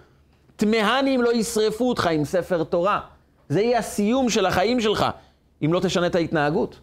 תמהני 0.59 1.16
אם 1.16 1.23
לא 1.23 1.35
ישרפו 1.35 1.88
אותך 1.88 2.07
עם 2.07 2.25
ספר 2.25 2.64
תורה. 2.64 3.01
זה 3.49 3.61
יהיה 3.61 3.79
הסיום 3.79 4.31
של 4.31 4.47
החיים 4.47 4.81
שלך, 4.81 5.07
אם 5.64 5.73
לא 5.73 5.81
תשנה 5.81 6.07
את 6.07 6.14
ההתנהגות. 6.14 6.81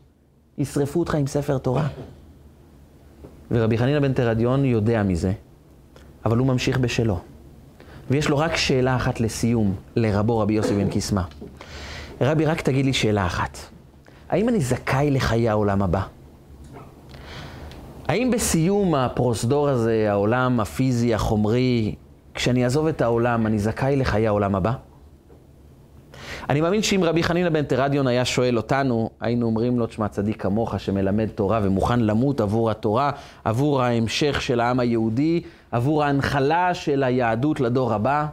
ישרפו 0.57 0.99
אותך 0.99 1.15
עם 1.15 1.27
ספר 1.27 1.57
תורה. 1.57 1.87
ורבי 3.51 3.77
חנינא 3.77 3.99
בן 3.99 4.13
תרדיון 4.13 4.65
יודע 4.65 5.03
מזה, 5.03 5.31
אבל 6.25 6.37
הוא 6.37 6.47
ממשיך 6.47 6.77
בשלו. 6.77 7.19
ויש 8.09 8.29
לו 8.29 8.37
רק 8.37 8.55
שאלה 8.55 8.95
אחת 8.95 9.19
לסיום, 9.19 9.75
לרבו 9.95 10.39
רבי 10.39 10.53
יוסי 10.53 10.75
בן 10.75 10.89
קיסמא. 10.89 11.21
רבי, 12.21 12.45
רק 12.45 12.61
תגיד 12.61 12.85
לי 12.85 12.93
שאלה 12.93 13.25
אחת. 13.25 13.57
האם 14.29 14.49
אני 14.49 14.59
זכאי 14.59 15.11
לחיי 15.11 15.49
העולם 15.49 15.81
הבא? 15.81 16.01
האם 18.07 18.31
בסיום 18.31 18.95
הפרוזדור 18.95 19.69
הזה, 19.69 20.07
העולם 20.09 20.59
הפיזי, 20.59 21.13
החומרי, 21.13 21.95
כשאני 22.35 22.63
אעזוב 22.63 22.87
את 22.87 23.01
העולם, 23.01 23.47
אני 23.47 23.59
זכאי 23.59 23.95
לחיי 23.95 24.27
העולם 24.27 24.55
הבא? 24.55 24.71
אני 26.49 26.61
מאמין 26.61 26.81
שאם 26.81 27.03
רבי 27.03 27.23
חנינא 27.23 27.49
בן 27.49 27.63
תרדיון 27.63 28.07
היה 28.07 28.25
שואל 28.25 28.57
אותנו, 28.57 29.09
היינו 29.21 29.45
אומרים 29.45 29.79
לו, 29.79 29.87
תשמע, 29.87 30.07
צדיק 30.07 30.41
כמוך 30.41 30.79
שמלמד 30.79 31.27
תורה 31.27 31.59
ומוכן 31.63 31.99
למות 31.99 32.41
עבור 32.41 32.71
התורה, 32.71 33.11
עבור 33.43 33.81
ההמשך 33.81 34.41
של 34.41 34.59
העם 34.59 34.79
היהודי, 34.79 35.41
עבור 35.71 36.03
ההנחלה 36.03 36.73
של 36.73 37.03
היהדות 37.03 37.59
לדור 37.59 37.93
הבא. 37.93 38.25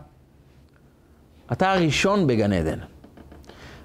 אתה 1.53 1.73
הראשון 1.73 2.27
בגן 2.27 2.53
עדן. 2.53 2.79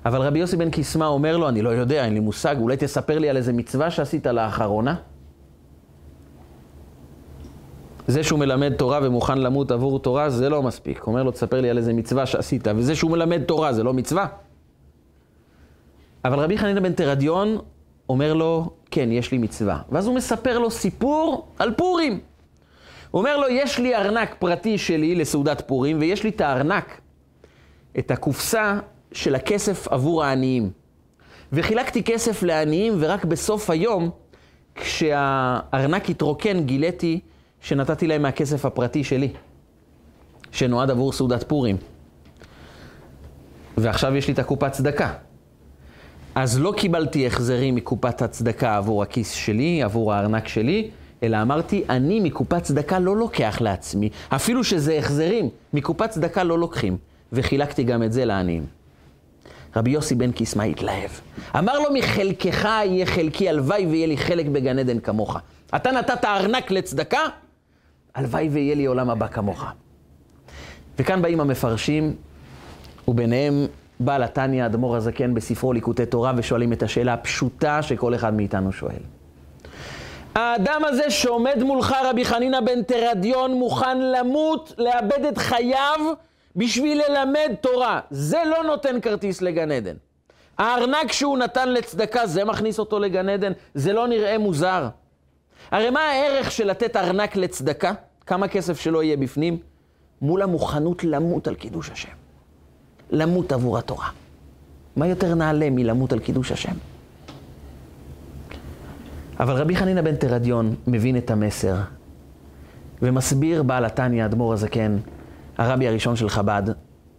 אבל 0.05 0.21
רבי 0.21 0.39
יוסי 0.39 0.57
בן 0.57 0.69
קיסמא 0.69 1.05
אומר 1.05 1.37
לו, 1.37 1.49
אני 1.49 1.61
לא 1.61 1.69
יודע, 1.69 2.05
אין 2.05 2.13
לי 2.13 2.19
מושג, 2.19 2.55
אולי 2.59 2.77
תספר 2.77 3.19
לי 3.19 3.29
על 3.29 3.37
איזה 3.37 3.53
מצווה 3.53 3.91
שעשית 3.91 4.27
לאחרונה? 4.27 4.95
זה 8.07 8.23
שהוא 8.23 8.39
מלמד 8.39 8.73
תורה 8.73 8.99
ומוכן 9.03 9.37
למות 9.37 9.71
עבור 9.71 9.99
תורה, 9.99 10.29
זה 10.29 10.49
לא 10.49 10.63
מספיק. 10.63 11.07
אומר 11.07 11.23
לו, 11.23 11.31
תספר 11.31 11.61
לי 11.61 11.69
על 11.69 11.77
איזה 11.77 11.93
מצווה 11.93 12.25
שעשית, 12.25 12.67
וזה 12.75 12.95
שהוא 12.95 13.11
מלמד 13.11 13.43
תורה, 13.43 13.73
זה 13.73 13.83
לא 13.83 13.93
מצווה? 13.93 14.27
אבל 16.25 16.39
רבי 16.39 16.57
חנינא 16.57 16.79
בן 16.79 16.93
תרדיון 16.93 17.57
אומר 18.09 18.33
לו, 18.33 18.69
כן, 18.91 19.11
יש 19.11 19.31
לי 19.31 19.37
מצווה. 19.37 19.79
ואז 19.89 20.07
הוא 20.07 20.15
מספר 20.15 20.59
לו 20.59 20.71
סיפור 20.71 21.47
על 21.59 21.73
פורים. 21.73 22.19
הוא 23.11 23.19
אומר 23.19 23.37
לו, 23.37 23.47
יש 23.49 23.79
לי 23.79 23.95
ארנק 23.95 24.35
פרטי 24.39 24.77
שלי 24.77 25.15
לסעודת 25.15 25.61
פורים, 25.67 25.99
ויש 25.99 26.23
לי 26.23 26.29
את 26.29 26.41
הארנק, 26.41 27.01
את 27.99 28.11
הקופסה 28.11 28.79
של 29.11 29.35
הכסף 29.35 29.87
עבור 29.87 30.23
העניים. 30.23 30.69
וחילקתי 31.53 32.03
כסף 32.03 32.43
לעניים, 32.43 32.93
ורק 32.99 33.25
בסוף 33.25 33.69
היום, 33.69 34.09
כשהארנק 34.75 36.09
התרוקן, 36.09 36.63
גיליתי 36.63 37.19
שנתתי 37.61 38.07
להם 38.07 38.21
מהכסף 38.21 38.65
הפרטי 38.65 39.03
שלי, 39.03 39.29
שנועד 40.51 40.91
עבור 40.91 41.11
סעודת 41.13 41.43
פורים. 41.43 41.77
ועכשיו 43.77 44.15
יש 44.15 44.27
לי 44.27 44.33
את 44.33 44.39
הקופת 44.39 44.71
צדקה. 44.71 45.13
אז 46.35 46.59
לא 46.59 46.73
קיבלתי 46.77 47.27
החזרים 47.27 47.75
מקופת 47.75 48.21
הצדקה 48.21 48.77
עבור 48.77 49.03
הכיס 49.03 49.31
שלי, 49.31 49.83
עבור 49.83 50.13
הארנק 50.13 50.47
שלי, 50.47 50.89
אלא 51.23 51.41
אמרתי, 51.41 51.83
אני 51.89 52.19
מקופת 52.19 52.63
צדקה 52.63 52.99
לא 52.99 53.17
לוקח 53.17 53.57
לעצמי, 53.61 54.09
אפילו 54.29 54.63
שזה 54.63 54.97
החזרים, 54.97 55.49
מקופת 55.73 56.09
צדקה 56.09 56.43
לא 56.43 56.59
לוקחים. 56.59 56.97
וחילקתי 57.33 57.83
גם 57.83 58.03
את 58.03 58.13
זה 58.13 58.25
לעניים. 58.25 58.65
רבי 59.75 59.91
יוסי 59.91 60.15
בן 60.15 60.31
קיסמא 60.31 60.63
התלהב. 60.63 61.09
אמר 61.57 61.79
לו, 61.79 61.93
מחלקך 61.93 62.65
יהיה 62.65 63.05
חלקי, 63.05 63.49
הלוואי 63.49 63.85
ויהיה 63.85 64.07
לי 64.07 64.17
חלק 64.17 64.45
בגן 64.45 64.79
עדן 64.79 64.99
כמוך. 64.99 65.37
אתה 65.75 65.91
נתת 65.91 66.25
ארנק 66.25 66.71
לצדקה, 66.71 67.19
הלוואי 68.17 68.49
ויהיה 68.49 68.75
לי 68.75 68.85
עולם 68.85 69.09
הבא 69.09 69.27
כמוך. 69.27 69.65
וכאן 70.99 71.21
באים 71.21 71.39
המפרשים, 71.39 72.15
וביניהם 73.07 73.65
בעל 73.99 74.23
התניא, 74.23 74.65
אדמו"ר 74.65 74.95
הזקן, 74.95 75.33
בספרו 75.33 75.73
ליקוטי 75.73 76.05
תורה, 76.05 76.33
ושואלים 76.37 76.73
את 76.73 76.83
השאלה 76.83 77.13
הפשוטה 77.13 77.81
שכל 77.81 78.15
אחד 78.15 78.33
מאיתנו 78.33 78.71
שואל. 78.71 78.99
האדם 80.35 80.81
הזה 80.85 81.11
שעומד 81.11 81.63
מולך, 81.63 81.95
רבי 82.03 82.25
חנינא 82.25 82.59
בן 82.59 82.83
תרדיון, 82.83 83.53
מוכן 83.53 84.01
למות, 84.01 84.73
לאבד 84.77 85.25
את 85.29 85.37
חייו 85.37 85.99
בשביל 86.55 87.01
ללמד 87.07 87.51
תורה. 87.61 87.99
זה 88.09 88.37
לא 88.51 88.63
נותן 88.63 88.99
כרטיס 89.01 89.41
לגן 89.41 89.71
עדן. 89.71 89.95
הארנק 90.57 91.11
שהוא 91.11 91.37
נתן 91.37 91.69
לצדקה, 91.69 92.27
זה 92.27 92.45
מכניס 92.45 92.79
אותו 92.79 92.99
לגן 92.99 93.29
עדן? 93.29 93.51
זה 93.73 93.93
לא 93.93 94.07
נראה 94.07 94.37
מוזר. 94.37 94.87
הרי 95.71 95.89
מה 95.89 95.99
הערך 95.99 96.51
של 96.51 96.67
לתת 96.67 96.95
ארנק 96.95 97.35
לצדקה? 97.35 97.93
כמה 98.25 98.47
כסף 98.47 98.79
שלא 98.79 99.03
יהיה 99.03 99.17
בפנים? 99.17 99.57
מול 100.21 100.41
המוכנות 100.41 101.03
למות 101.03 101.47
על 101.47 101.55
קידוש 101.55 101.89
השם. 101.89 102.09
למות 103.11 103.51
עבור 103.51 103.77
התורה. 103.77 104.09
מה 104.95 105.07
יותר 105.07 105.35
נעלה 105.35 105.69
מלמות 105.69 106.13
על 106.13 106.19
קידוש 106.19 106.51
השם? 106.51 106.73
אבל 109.39 109.53
רבי 109.53 109.75
חנינא 109.75 110.01
בן 110.01 110.15
תרדיון 110.15 110.75
מבין 110.87 111.17
את 111.17 111.31
המסר, 111.31 111.75
ומסביר 113.01 113.63
בעל 113.63 113.85
התניא, 113.85 114.25
אדמו"ר 114.25 114.53
הזקן, 114.53 114.97
הרבי 115.57 115.87
הראשון 115.87 116.15
של 116.15 116.29
חב"ד, 116.29 116.63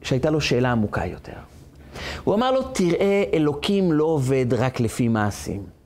שהייתה 0.02 0.30
לו 0.30 0.40
שאלה 0.40 0.72
עמוקה 0.72 1.06
יותר. 1.06 1.32
הוא 2.24 2.34
אמר 2.34 2.52
לו, 2.52 2.62
תראה, 2.62 3.24
אלוקים 3.32 3.92
לא 3.92 4.04
עובד 4.04 4.46
רק 4.50 4.80
לפי 4.80 5.08
מעשים. 5.08 5.77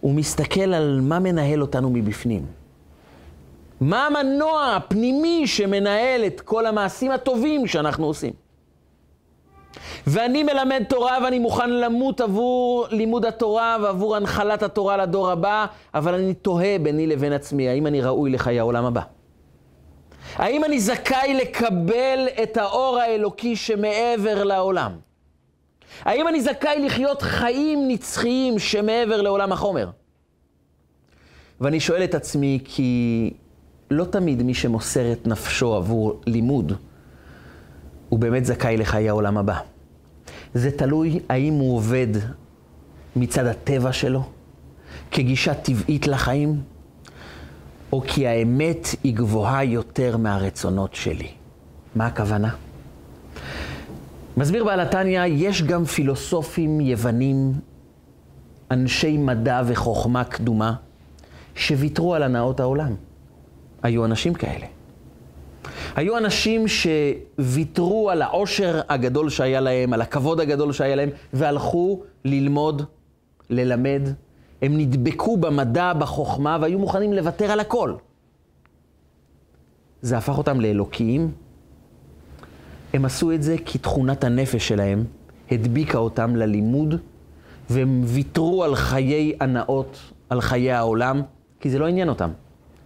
הוא 0.00 0.14
מסתכל 0.14 0.74
על 0.74 1.00
מה 1.02 1.18
מנהל 1.18 1.62
אותנו 1.62 1.90
מבפנים. 1.90 2.46
מה 3.80 4.06
המנוע 4.06 4.74
הפנימי 4.76 5.46
שמנהל 5.46 6.24
את 6.26 6.40
כל 6.40 6.66
המעשים 6.66 7.10
הטובים 7.10 7.66
שאנחנו 7.66 8.06
עושים. 8.06 8.32
ואני 10.06 10.42
מלמד 10.42 10.82
תורה 10.88 11.18
ואני 11.24 11.38
מוכן 11.38 11.70
למות 11.70 12.20
עבור 12.20 12.86
לימוד 12.90 13.24
התורה 13.24 13.76
ועבור 13.82 14.16
הנחלת 14.16 14.62
התורה 14.62 14.96
לדור 14.96 15.30
הבא, 15.30 15.66
אבל 15.94 16.14
אני 16.14 16.34
תוהה 16.34 16.78
ביני 16.82 17.06
לבין 17.06 17.32
עצמי, 17.32 17.68
האם 17.68 17.86
אני 17.86 18.00
ראוי 18.00 18.30
לחיי 18.30 18.58
העולם 18.58 18.84
הבא? 18.84 19.00
האם 20.36 20.64
אני 20.64 20.80
זכאי 20.80 21.34
לקבל 21.34 22.28
את 22.42 22.56
האור 22.56 22.98
האלוקי 22.98 23.56
שמעבר 23.56 24.44
לעולם? 24.44 25.05
האם 26.04 26.28
אני 26.28 26.42
זכאי 26.42 26.86
לחיות 26.86 27.22
חיים 27.22 27.88
נצחיים 27.88 28.58
שמעבר 28.58 29.22
לעולם 29.22 29.52
החומר? 29.52 29.90
ואני 31.60 31.80
שואל 31.80 32.04
את 32.04 32.14
עצמי, 32.14 32.58
כי 32.64 33.32
לא 33.90 34.04
תמיד 34.04 34.42
מי 34.42 34.54
שמוסר 34.54 35.12
את 35.12 35.26
נפשו 35.26 35.74
עבור 35.74 36.20
לימוד, 36.26 36.72
הוא 38.08 38.18
באמת 38.18 38.44
זכאי 38.44 38.76
לחיי 38.76 39.08
העולם 39.08 39.38
הבא. 39.38 39.58
זה 40.54 40.70
תלוי 40.70 41.20
האם 41.28 41.54
הוא 41.54 41.76
עובד 41.76 42.06
מצד 43.16 43.46
הטבע 43.46 43.92
שלו, 43.92 44.22
כגישה 45.10 45.54
טבעית 45.54 46.06
לחיים, 46.06 46.60
או 47.92 48.02
כי 48.06 48.26
האמת 48.26 48.88
היא 49.04 49.16
גבוהה 49.16 49.64
יותר 49.64 50.16
מהרצונות 50.16 50.94
שלי. 50.94 51.28
מה 51.94 52.06
הכוונה? 52.06 52.54
מסביר 54.36 54.64
בעל 54.64 54.80
התניא, 54.80 55.24
יש 55.24 55.62
גם 55.62 55.84
פילוסופים 55.84 56.80
יוונים, 56.80 57.52
אנשי 58.70 59.16
מדע 59.16 59.62
וחוכמה 59.66 60.24
קדומה, 60.24 60.74
שוויתרו 61.54 62.14
על 62.14 62.22
הנאות 62.22 62.60
העולם. 62.60 62.94
היו 63.82 64.04
אנשים 64.04 64.34
כאלה. 64.34 64.66
היו 65.96 66.18
אנשים 66.18 66.64
שוויתרו 66.68 68.10
על 68.10 68.22
העושר 68.22 68.80
הגדול 68.88 69.30
שהיה 69.30 69.60
להם, 69.60 69.92
על 69.92 70.00
הכבוד 70.00 70.40
הגדול 70.40 70.72
שהיה 70.72 70.96
להם, 70.96 71.08
והלכו 71.32 72.02
ללמוד, 72.24 72.82
ללמד. 73.50 74.02
הם 74.62 74.78
נדבקו 74.78 75.36
במדע, 75.36 75.92
בחוכמה, 75.92 76.58
והיו 76.60 76.78
מוכנים 76.78 77.12
לוותר 77.12 77.50
על 77.50 77.60
הכל. 77.60 77.94
זה 80.02 80.18
הפך 80.18 80.38
אותם 80.38 80.60
לאלוקיים. 80.60 81.32
הם 82.96 83.04
עשו 83.04 83.32
את 83.32 83.42
זה 83.42 83.56
כי 83.64 83.78
תכונת 83.78 84.24
הנפש 84.24 84.68
שלהם 84.68 85.04
הדביקה 85.50 85.98
אותם 85.98 86.36
ללימוד, 86.36 86.94
והם 87.70 88.02
ויתרו 88.04 88.64
על 88.64 88.74
חיי 88.74 89.36
הנאות, 89.40 89.98
על 90.30 90.40
חיי 90.40 90.72
העולם, 90.72 91.22
כי 91.60 91.70
זה 91.70 91.78
לא 91.78 91.86
עניין 91.86 92.08
אותם. 92.08 92.30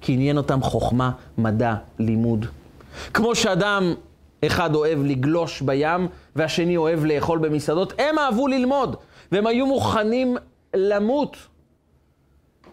כי 0.00 0.12
עניין 0.12 0.36
אותם 0.36 0.62
חוכמה, 0.62 1.10
מדע, 1.38 1.74
לימוד. 1.98 2.46
כמו 3.14 3.34
שאדם 3.34 3.94
אחד 4.46 4.74
אוהב 4.74 5.04
לגלוש 5.04 5.62
בים, 5.62 6.08
והשני 6.36 6.76
אוהב 6.76 7.04
לאכול 7.04 7.38
במסעדות, 7.38 7.92
הם 7.98 8.18
אהבו 8.18 8.48
ללמוד, 8.48 8.96
והם 9.32 9.46
היו 9.46 9.66
מוכנים 9.66 10.36
למות 10.74 11.36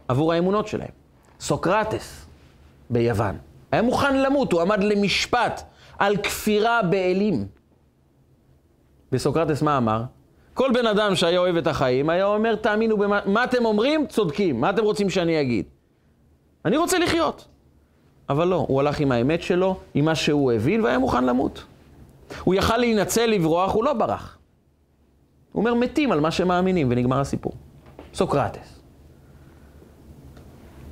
עבור 0.07 0.33
האמונות 0.33 0.67
שלהם. 0.67 0.91
סוקרטס 1.39 2.25
ביוון 2.89 3.37
היה 3.71 3.81
מוכן 3.81 4.17
למות, 4.17 4.51
הוא 4.51 4.61
עמד 4.61 4.83
למשפט 4.83 5.61
על 5.99 6.17
כפירה 6.17 6.81
באלים. 6.81 7.47
וסוקרטס 9.11 9.61
מה 9.61 9.77
אמר? 9.77 10.03
כל 10.53 10.71
בן 10.73 10.87
אדם 10.87 11.15
שהיה 11.15 11.39
אוהב 11.39 11.55
את 11.55 11.67
החיים 11.67 12.09
היה 12.09 12.25
אומר, 12.25 12.55
תאמינו 12.55 12.97
במה 12.97 13.19
מה 13.25 13.43
אתם 13.43 13.65
אומרים, 13.65 14.07
צודקים, 14.07 14.61
מה 14.61 14.69
אתם 14.69 14.83
רוצים 14.83 15.09
שאני 15.09 15.41
אגיד? 15.41 15.65
אני 16.65 16.77
רוצה 16.77 16.99
לחיות. 16.99 17.47
אבל 18.29 18.47
לא, 18.47 18.65
הוא 18.67 18.79
הלך 18.79 18.99
עם 18.99 19.11
האמת 19.11 19.41
שלו, 19.41 19.77
עם 19.93 20.05
מה 20.05 20.15
שהוא 20.15 20.51
הבין, 20.51 20.83
והיה 20.83 20.99
מוכן 20.99 21.23
למות. 21.23 21.63
הוא 22.43 22.55
יכל 22.55 22.77
להינצל, 22.77 23.25
לברוח, 23.25 23.73
הוא 23.73 23.83
לא 23.83 23.93
ברח. 23.93 24.37
הוא 25.51 25.59
אומר, 25.59 25.73
מתים 25.73 26.11
על 26.11 26.19
מה 26.19 26.31
שמאמינים, 26.31 26.87
ונגמר 26.91 27.19
הסיפור. 27.19 27.53
סוקרטס. 28.13 28.79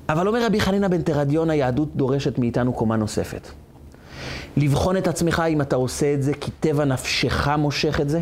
אבל 0.10 0.28
אומר 0.28 0.46
רבי 0.46 0.60
חנינא 0.60 0.88
בן 0.88 1.02
תרדיון, 1.02 1.50
היהדות 1.50 1.96
דורשת 1.96 2.40
מאיתנו 2.40 2.74
קומה 2.74 2.96
נוספת. 2.96 3.48
לבחון 4.58 4.98
את 4.98 5.08
עצמך 5.08 5.44
אם 5.50 5.62
אתה 5.62 5.76
עושה 5.76 6.14
את 6.14 6.24
זה 6.24 6.34
כי 6.34 6.52
טבע 6.60 6.86
נפשך 6.86 7.48
מושך 7.58 8.02
את 8.02 8.10
זה. 8.10 8.22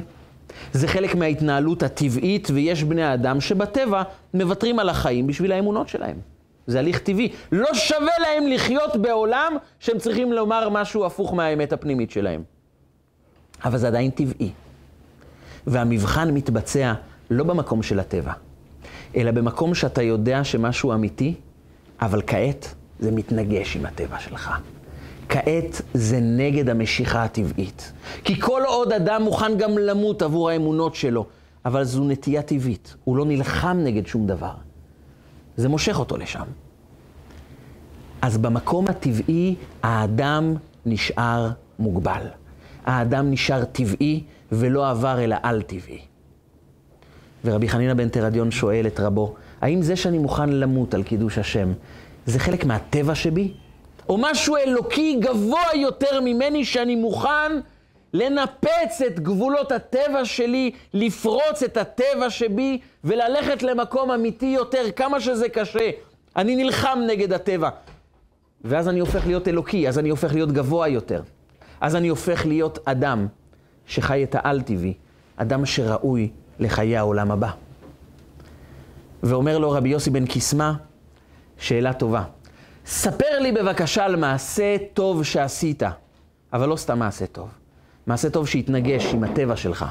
זה 0.74 0.88
חלק 0.88 1.16
מההתנהלות 1.16 1.84
הטבעית, 1.84 2.48
ויש 2.54 2.84
בני 2.84 3.14
אדם 3.14 3.42
שבטבע 3.42 4.04
מוותרים 4.34 4.80
על 4.80 4.90
החיים 4.90 5.28
בשביל 5.28 5.52
האמונות 5.52 5.90
שלהם. 5.90 6.18
זה 6.68 6.80
הליך 6.80 7.00
טבעי. 7.00 7.32
לא 7.52 7.74
שווה 7.74 8.14
להם 8.22 8.48
לחיות 8.48 8.96
בעולם 8.96 9.54
שהם 9.80 9.98
צריכים 10.00 10.34
לומר 10.34 10.70
משהו 10.70 11.06
הפוך 11.06 11.34
מהאמת 11.34 11.74
הפנימית 11.74 12.12
שלהם. 12.12 12.44
אבל 13.66 13.78
זה 13.78 13.88
עדיין 13.88 14.12
טבעי. 14.12 14.52
והמבחן 15.68 16.32
מתבצע 16.32 16.94
לא 17.30 17.44
במקום 17.44 17.84
של 17.84 18.00
הטבע, 18.00 18.34
אלא 19.16 19.32
במקום 19.32 19.76
שאתה 19.76 20.02
יודע 20.02 20.44
שמשהו 20.44 20.94
אמיתי, 20.94 21.34
אבל 22.02 22.22
כעת 22.28 22.74
זה 23.00 23.12
מתנגש 23.12 23.76
עם 23.76 23.86
הטבע 23.86 24.20
שלך. 24.20 24.52
כעת 25.34 25.82
זה 25.94 26.20
נגד 26.22 26.70
המשיכה 26.70 27.24
הטבעית. 27.24 27.92
כי 28.24 28.42
כל 28.42 28.62
עוד 28.68 28.94
אדם 28.94 29.24
מוכן 29.24 29.58
גם 29.58 29.78
למות 29.78 30.22
עבור 30.22 30.50
האמונות 30.50 30.96
שלו, 30.96 31.26
אבל 31.66 31.84
זו 31.84 32.04
נטייה 32.04 32.42
טבעית. 32.42 32.96
הוא 33.04 33.18
לא 33.18 33.26
נלחם 33.26 33.78
נגד 33.84 34.08
שום 34.08 34.28
דבר. 34.28 34.54
זה 35.58 35.70
מושך 35.70 36.00
אותו 36.00 36.18
לשם. 36.18 36.44
אז 38.22 38.38
במקום 38.38 38.88
הטבעי, 38.88 39.56
האדם 39.84 40.54
נשאר 40.86 41.50
מוגבל. 41.80 42.28
האדם 42.86 43.32
נשאר 43.32 43.64
טבעי 43.64 44.24
ולא 44.52 44.90
עבר 44.90 45.20
אל 45.20 45.32
העל-טבעי. 45.32 46.02
ורבי 47.46 47.70
חנינא 47.70 47.94
בן 47.94 48.10
תרדיון 48.10 48.52
שואל 48.52 48.88
את 48.88 49.00
רבו, 49.00 49.36
האם 49.62 49.82
זה 49.82 49.96
שאני 49.96 50.18
מוכן 50.18 50.50
למות 50.50 50.94
על 50.94 51.04
קידוש 51.04 51.38
השם, 51.38 51.72
זה 52.26 52.40
חלק 52.40 52.66
מהטבע 52.66 53.16
שבי? 53.16 53.54
או 54.10 54.18
משהו 54.20 54.58
אלוקי 54.58 55.18
גבוה 55.20 55.64
יותר 55.76 56.22
ממני 56.22 56.66
שאני 56.66 56.96
מוכן 56.96 57.60
לנפץ 58.14 59.02
את 59.08 59.20
גבולות 59.20 59.72
הטבע 59.72 60.26
שלי, 60.26 60.72
לפרוץ 60.94 61.64
את 61.66 61.78
הטבע 61.78 62.30
שבי 62.30 62.80
וללכת 63.04 63.64
למקום 63.64 64.12
אמיתי 64.12 64.46
יותר, 64.46 64.92
כמה 64.96 65.20
שזה 65.20 65.50
קשה. 65.50 65.90
אני 66.36 66.56
נלחם 66.56 67.00
נגד 67.08 67.34
הטבע. 67.34 67.70
ואז 68.64 68.90
אני 68.90 69.00
הופך 69.00 69.28
להיות 69.28 69.48
אלוקי, 69.48 69.88
אז 69.88 70.00
אני 70.00 70.10
הופך 70.10 70.34
להיות 70.34 70.52
גבוה 70.52 70.88
יותר. 70.88 71.22
אז 71.82 71.96
אני 71.96 72.08
הופך 72.08 72.46
להיות 72.46 72.80
אדם 72.86 73.28
שחי 73.86 74.24
את 74.24 74.36
העל-טבעי, 74.36 74.94
אדם 75.36 75.66
שראוי 75.66 76.30
לחיי 76.60 76.98
העולם 76.98 77.32
הבא. 77.32 77.50
ואומר 79.24 79.58
לו 79.58 79.72
רבי 79.72 79.90
יוסי 79.90 80.10
בן 80.10 80.26
קיסמא, 80.26 80.72
שאלה 81.58 81.94
טובה. 81.94 82.24
ספר 82.86 83.40
לי 83.40 83.52
בבקשה 83.52 84.06
על 84.06 84.16
מעשה 84.16 84.76
טוב 84.94 85.24
שעשית, 85.24 85.84
אבל 86.54 86.70
לא 86.70 86.76
סתם 86.76 87.00
מעשה 87.00 87.26
טוב. 87.26 87.50
מעשה 88.08 88.30
טוב 88.30 88.48
שהתנגש 88.48 89.06
עם 89.14 89.24
הטבע 89.24 89.56
שלך. 89.56 89.86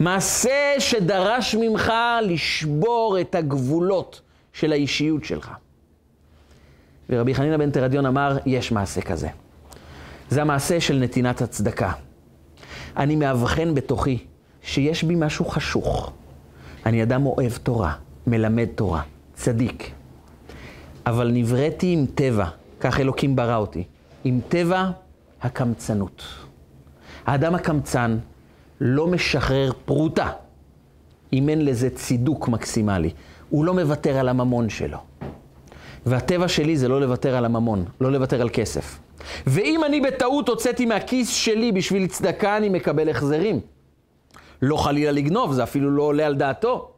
מעשה 0.00 0.74
שדרש 0.78 1.54
ממך 1.54 1.92
לשבור 2.22 3.16
את 3.20 3.34
הגבולות 3.34 4.20
של 4.52 4.72
האישיות 4.72 5.24
שלך. 5.24 5.50
ורבי 7.10 7.34
חנינא 7.34 7.56
בן 7.56 7.70
תרדיון 7.70 8.06
אמר, 8.06 8.38
יש 8.46 8.72
מעשה 8.72 9.00
כזה. 9.00 9.28
זה 10.30 10.42
המעשה 10.42 10.80
של 10.80 10.98
נתינת 10.98 11.42
הצדקה. 11.42 11.92
אני 12.96 13.16
מאבחן 13.16 13.74
בתוכי 13.74 14.18
שיש 14.62 15.04
בי 15.04 15.14
משהו 15.14 15.44
חשוך. 15.44 16.12
אני 16.86 17.02
אדם 17.02 17.26
אוהב 17.26 17.52
תורה, 17.62 17.94
מלמד 18.26 18.66
תורה, 18.74 19.02
צדיק. 19.34 19.92
אבל 21.06 21.30
נבראתי 21.32 21.92
עם 21.92 22.06
טבע, 22.14 22.46
כך 22.80 23.00
אלוקים 23.00 23.36
ברא 23.36 23.56
אותי, 23.56 23.84
עם 24.24 24.40
טבע 24.48 24.90
הקמצנות. 25.42 26.22
האדם 27.26 27.54
הקמצן 27.54 28.18
לא 28.80 29.06
משחרר 29.06 29.72
פרוטה 29.84 30.30
אם 31.32 31.48
אין 31.48 31.64
לזה 31.64 31.90
צידוק 31.90 32.48
מקסימלי. 32.48 33.10
הוא 33.50 33.64
לא 33.64 33.74
מוותר 33.74 34.16
על 34.16 34.28
הממון 34.28 34.68
שלו. 34.68 34.98
והטבע 36.06 36.48
שלי 36.48 36.76
זה 36.76 36.88
לא 36.88 37.00
לוותר 37.00 37.36
על 37.36 37.44
הממון, 37.44 37.84
לא 38.00 38.12
לוותר 38.12 38.40
על 38.40 38.48
כסף. 38.52 38.98
ואם 39.46 39.84
אני 39.84 40.00
בטעות 40.00 40.48
הוצאתי 40.48 40.86
מהכיס 40.86 41.30
שלי 41.30 41.72
בשביל 41.72 42.06
צדקה, 42.06 42.56
אני 42.56 42.68
מקבל 42.68 43.08
החזרים. 43.08 43.60
לא 44.62 44.76
חלילה 44.76 45.12
לגנוב, 45.12 45.52
זה 45.52 45.62
אפילו 45.62 45.90
לא 45.90 46.02
עולה 46.02 46.26
על 46.26 46.34
דעתו. 46.34 46.90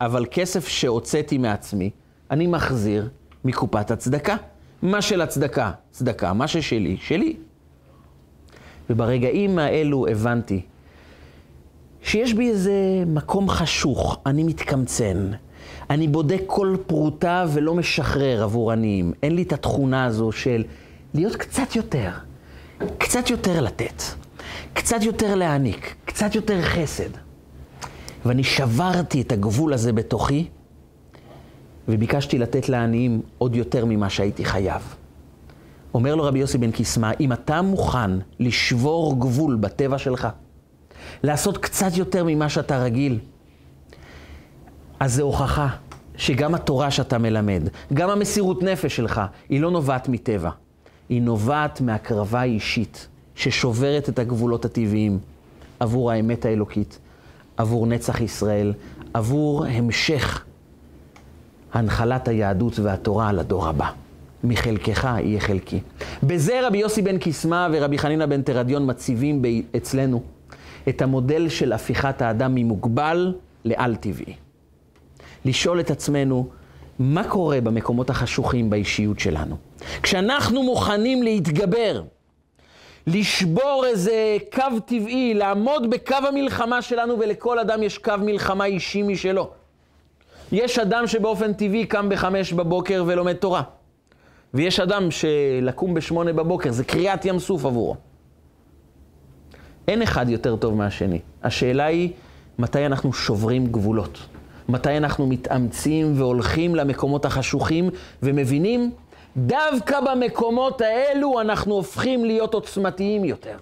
אבל 0.00 0.26
כסף 0.30 0.68
שהוצאתי 0.68 1.38
מעצמי, 1.38 1.90
אני 2.30 2.46
מחזיר 2.46 3.08
מקופת 3.44 3.90
הצדקה. 3.90 4.36
מה 4.82 5.02
של 5.02 5.20
הצדקה, 5.20 5.70
צדקה, 5.90 6.32
מה 6.32 6.48
ששלי, 6.48 6.96
שלי. 7.00 7.36
וברגעים 8.90 9.58
האלו 9.58 10.06
הבנתי 10.06 10.62
שיש 12.02 12.34
בי 12.34 12.50
איזה 12.50 12.72
מקום 13.06 13.48
חשוך, 13.48 14.18
אני 14.26 14.42
מתקמצן. 14.42 15.30
אני 15.90 16.08
בודק 16.08 16.42
כל 16.46 16.76
פרוטה 16.86 17.44
ולא 17.52 17.74
משחרר 17.74 18.42
עבור 18.42 18.72
עניים. 18.72 19.12
אין 19.22 19.34
לי 19.34 19.42
את 19.42 19.52
התכונה 19.52 20.04
הזו 20.04 20.32
של 20.32 20.64
להיות 21.14 21.36
קצת 21.36 21.76
יותר, 21.76 22.10
קצת 22.98 23.30
יותר 23.30 23.60
לתת, 23.60 24.02
קצת 24.72 25.02
יותר 25.02 25.34
להעניק, 25.34 25.94
קצת 26.04 26.34
יותר 26.34 26.62
חסד. 26.62 27.10
ואני 28.26 28.44
שברתי 28.44 29.20
את 29.20 29.32
הגבול 29.32 29.72
הזה 29.72 29.92
בתוכי, 29.92 30.48
וביקשתי 31.88 32.38
לתת 32.38 32.68
לעניים 32.68 33.22
עוד 33.38 33.56
יותר 33.56 33.84
ממה 33.84 34.10
שהייתי 34.10 34.44
חייב. 34.44 34.94
אומר 35.94 36.14
לו 36.14 36.24
רבי 36.24 36.38
יוסי 36.38 36.58
בן 36.58 36.70
קיסמא, 36.70 37.10
אם 37.20 37.32
אתה 37.32 37.62
מוכן 37.62 38.10
לשבור 38.40 39.20
גבול 39.20 39.56
בטבע 39.56 39.98
שלך, 39.98 40.28
לעשות 41.22 41.58
קצת 41.58 41.96
יותר 41.96 42.24
ממה 42.26 42.48
שאתה 42.48 42.78
רגיל, 42.78 43.18
אז 45.00 45.14
זה 45.14 45.22
הוכחה 45.22 45.68
שגם 46.16 46.54
התורה 46.54 46.90
שאתה 46.90 47.18
מלמד, 47.18 47.62
גם 47.92 48.10
המסירות 48.10 48.62
נפש 48.62 48.96
שלך, 48.96 49.20
היא 49.48 49.60
לא 49.60 49.70
נובעת 49.70 50.08
מטבע. 50.08 50.50
היא 51.08 51.22
נובעת 51.22 51.80
מהקרבה 51.80 52.42
אישית 52.42 53.08
ששוברת 53.34 54.08
את 54.08 54.18
הגבולות 54.18 54.64
הטבעיים 54.64 55.18
עבור 55.80 56.10
האמת 56.10 56.44
האלוקית, 56.44 56.98
עבור 57.56 57.86
נצח 57.86 58.20
ישראל, 58.20 58.72
עבור 59.14 59.66
המשך 59.66 60.44
הנחלת 61.74 62.28
היהדות 62.28 62.78
והתורה 62.78 63.32
לדור 63.32 63.68
הבא. 63.68 63.90
מחלקך 64.44 65.04
יהיה 65.18 65.40
חלקי. 65.40 65.80
בזה 66.22 66.66
רבי 66.66 66.78
יוסי 66.78 67.02
בן 67.02 67.18
קיסמא 67.18 67.68
ורבי 67.72 67.98
חנינא 67.98 68.26
בן 68.26 68.42
תרדיון 68.42 68.90
מציבים 68.90 69.42
אצלנו 69.76 70.22
את 70.88 71.02
המודל 71.02 71.48
של 71.48 71.72
הפיכת 71.72 72.22
האדם 72.22 72.54
ממוגבל 72.54 73.34
לעל-טבעי. 73.64 74.34
לשאול 75.44 75.80
את 75.80 75.90
עצמנו, 75.90 76.48
מה 76.98 77.24
קורה 77.28 77.60
במקומות 77.60 78.10
החשוכים 78.10 78.70
באישיות 78.70 79.18
שלנו? 79.18 79.56
כשאנחנו 80.02 80.62
מוכנים 80.62 81.22
להתגבר, 81.22 82.02
לשבור 83.06 83.84
איזה 83.86 84.36
קו 84.52 84.80
טבעי, 84.86 85.34
לעמוד 85.34 85.90
בקו 85.90 86.16
המלחמה 86.28 86.82
שלנו, 86.82 87.18
ולכל 87.18 87.58
אדם 87.58 87.82
יש 87.82 87.98
קו 87.98 88.12
מלחמה 88.20 88.64
אישי 88.64 89.02
משלו. 89.02 89.50
יש 90.52 90.78
אדם 90.78 91.06
שבאופן 91.06 91.52
טבעי 91.52 91.86
קם 91.86 92.08
בחמש 92.08 92.52
בבוקר 92.52 93.04
ולומד 93.06 93.32
תורה. 93.32 93.62
ויש 94.54 94.80
אדם 94.80 95.10
שלקום 95.10 95.94
בשמונה 95.94 96.32
בבוקר, 96.32 96.72
זה 96.72 96.84
קריעת 96.84 97.24
ים 97.24 97.38
סוף 97.38 97.64
עבורו. 97.64 97.96
אין 99.88 100.02
אחד 100.02 100.28
יותר 100.28 100.56
טוב 100.56 100.74
מהשני. 100.74 101.20
השאלה 101.42 101.84
היא, 101.84 102.10
מתי 102.58 102.86
אנחנו 102.86 103.12
שוברים 103.12 103.66
גבולות? 103.66 104.18
מתי 104.68 104.96
אנחנו 104.96 105.26
מתאמצים 105.26 106.12
והולכים 106.16 106.74
למקומות 106.74 107.24
החשוכים 107.24 107.90
ומבינים, 108.22 108.90
דווקא 109.36 110.00
במקומות 110.00 110.80
האלו 110.80 111.40
אנחנו 111.40 111.74
הופכים 111.74 112.24
להיות 112.24 112.54
עוצמתיים 112.54 113.24
יותר. 113.24 113.56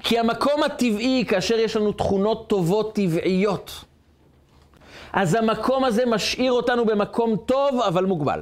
כי 0.00 0.18
המקום 0.18 0.62
הטבעי, 0.62 1.24
כאשר 1.28 1.58
יש 1.58 1.76
לנו 1.76 1.92
תכונות 1.92 2.48
טובות 2.48 2.94
טבעיות, 2.94 3.84
אז 5.16 5.34
המקום 5.34 5.84
הזה 5.84 6.06
משאיר 6.06 6.52
אותנו 6.52 6.84
במקום 6.84 7.36
טוב, 7.36 7.80
אבל 7.88 8.04
מוגבל. 8.04 8.40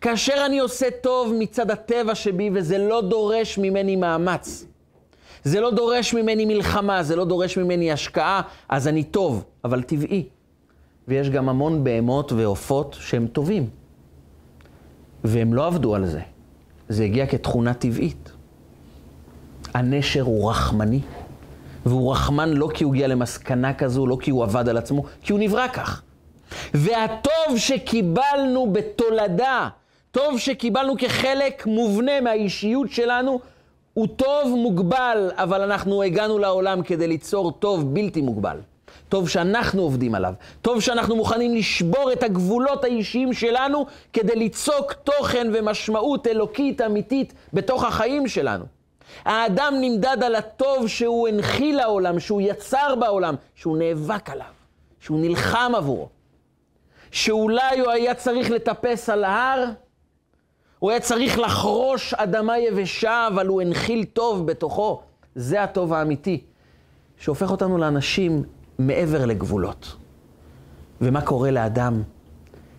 כאשר 0.00 0.42
אני 0.46 0.58
עושה 0.58 0.86
טוב 1.02 1.32
מצד 1.38 1.70
הטבע 1.70 2.14
שבי, 2.14 2.50
וזה 2.54 2.78
לא 2.78 3.00
דורש 3.00 3.58
ממני 3.58 3.96
מאמץ, 3.96 4.66
זה 5.44 5.60
לא 5.60 5.70
דורש 5.70 6.14
ממני 6.14 6.44
מלחמה, 6.44 7.02
זה 7.02 7.16
לא 7.16 7.24
דורש 7.24 7.58
ממני 7.58 7.92
השקעה, 7.92 8.42
אז 8.68 8.88
אני 8.88 9.04
טוב, 9.04 9.44
אבל 9.64 9.82
טבעי. 9.82 10.28
ויש 11.08 11.30
גם 11.30 11.48
המון 11.48 11.84
בהמות 11.84 12.32
ועופות 12.32 12.96
שהם 13.00 13.26
טובים. 13.26 13.70
והם 15.24 15.54
לא 15.54 15.66
עבדו 15.66 15.94
על 15.94 16.06
זה. 16.06 16.20
זה 16.88 17.04
הגיע 17.04 17.26
כתכונה 17.26 17.74
טבעית. 17.74 18.32
הנשר 19.74 20.22
הוא 20.22 20.50
רחמני, 20.50 21.00
והוא 21.86 22.12
רחמן 22.12 22.48
לא 22.48 22.68
כי 22.74 22.84
הוא 22.84 22.94
הגיע 22.94 23.08
למסקנה 23.08 23.74
כזו, 23.74 24.06
לא 24.06 24.16
כי 24.20 24.30
הוא 24.30 24.42
עבד 24.42 24.68
על 24.68 24.76
עצמו, 24.76 25.02
כי 25.22 25.32
הוא 25.32 25.40
נברא 25.40 25.68
כך. 25.68 26.02
והטוב 26.74 27.56
שקיבלנו 27.56 28.72
בתולדה, 28.72 29.68
טוב 30.10 30.38
שקיבלנו 30.38 30.94
כחלק 30.98 31.66
מובנה 31.66 32.20
מהאישיות 32.20 32.90
שלנו, 32.90 33.40
הוא 33.94 34.08
טוב 34.16 34.48
מוגבל, 34.56 35.30
אבל 35.34 35.62
אנחנו 35.62 36.02
הגענו 36.02 36.38
לעולם 36.38 36.82
כדי 36.82 37.06
ליצור 37.06 37.52
טוב 37.52 37.94
בלתי 37.94 38.20
מוגבל. 38.20 38.56
טוב 39.08 39.28
שאנחנו 39.28 39.82
עובדים 39.82 40.14
עליו. 40.14 40.34
טוב 40.62 40.80
שאנחנו 40.80 41.16
מוכנים 41.16 41.54
לשבור 41.54 42.12
את 42.12 42.22
הגבולות 42.22 42.84
האישיים 42.84 43.32
שלנו 43.32 43.86
כדי 44.12 44.36
ליצוק 44.36 44.92
תוכן 44.92 45.50
ומשמעות 45.54 46.26
אלוקית 46.26 46.80
אמיתית 46.80 47.32
בתוך 47.52 47.84
החיים 47.84 48.28
שלנו. 48.28 48.79
האדם 49.24 49.74
נמדד 49.80 50.16
על 50.22 50.34
הטוב 50.34 50.88
שהוא 50.88 51.28
הנחיל 51.28 51.76
לעולם, 51.76 52.20
שהוא 52.20 52.40
יצר 52.40 52.94
בעולם, 53.00 53.34
שהוא 53.54 53.78
נאבק 53.78 54.30
עליו, 54.30 54.52
שהוא 55.00 55.20
נלחם 55.20 55.72
עבורו. 55.76 56.08
שאולי 57.10 57.80
הוא 57.80 57.90
היה 57.90 58.14
צריך 58.14 58.50
לטפס 58.50 59.08
על 59.08 59.24
ההר, 59.24 59.64
הוא 60.78 60.90
היה 60.90 61.00
צריך 61.00 61.38
לחרוש 61.38 62.14
אדמה 62.14 62.58
יבשה, 62.58 63.28
אבל 63.32 63.46
הוא 63.46 63.62
הנחיל 63.62 64.04
טוב 64.04 64.46
בתוכו. 64.46 65.00
זה 65.34 65.62
הטוב 65.62 65.92
האמיתי, 65.92 66.40
שהופך 67.18 67.50
אותנו 67.50 67.78
לאנשים 67.78 68.42
מעבר 68.78 69.26
לגבולות. 69.26 69.96
ומה 71.00 71.20
קורה 71.20 71.50
לאדם 71.50 72.02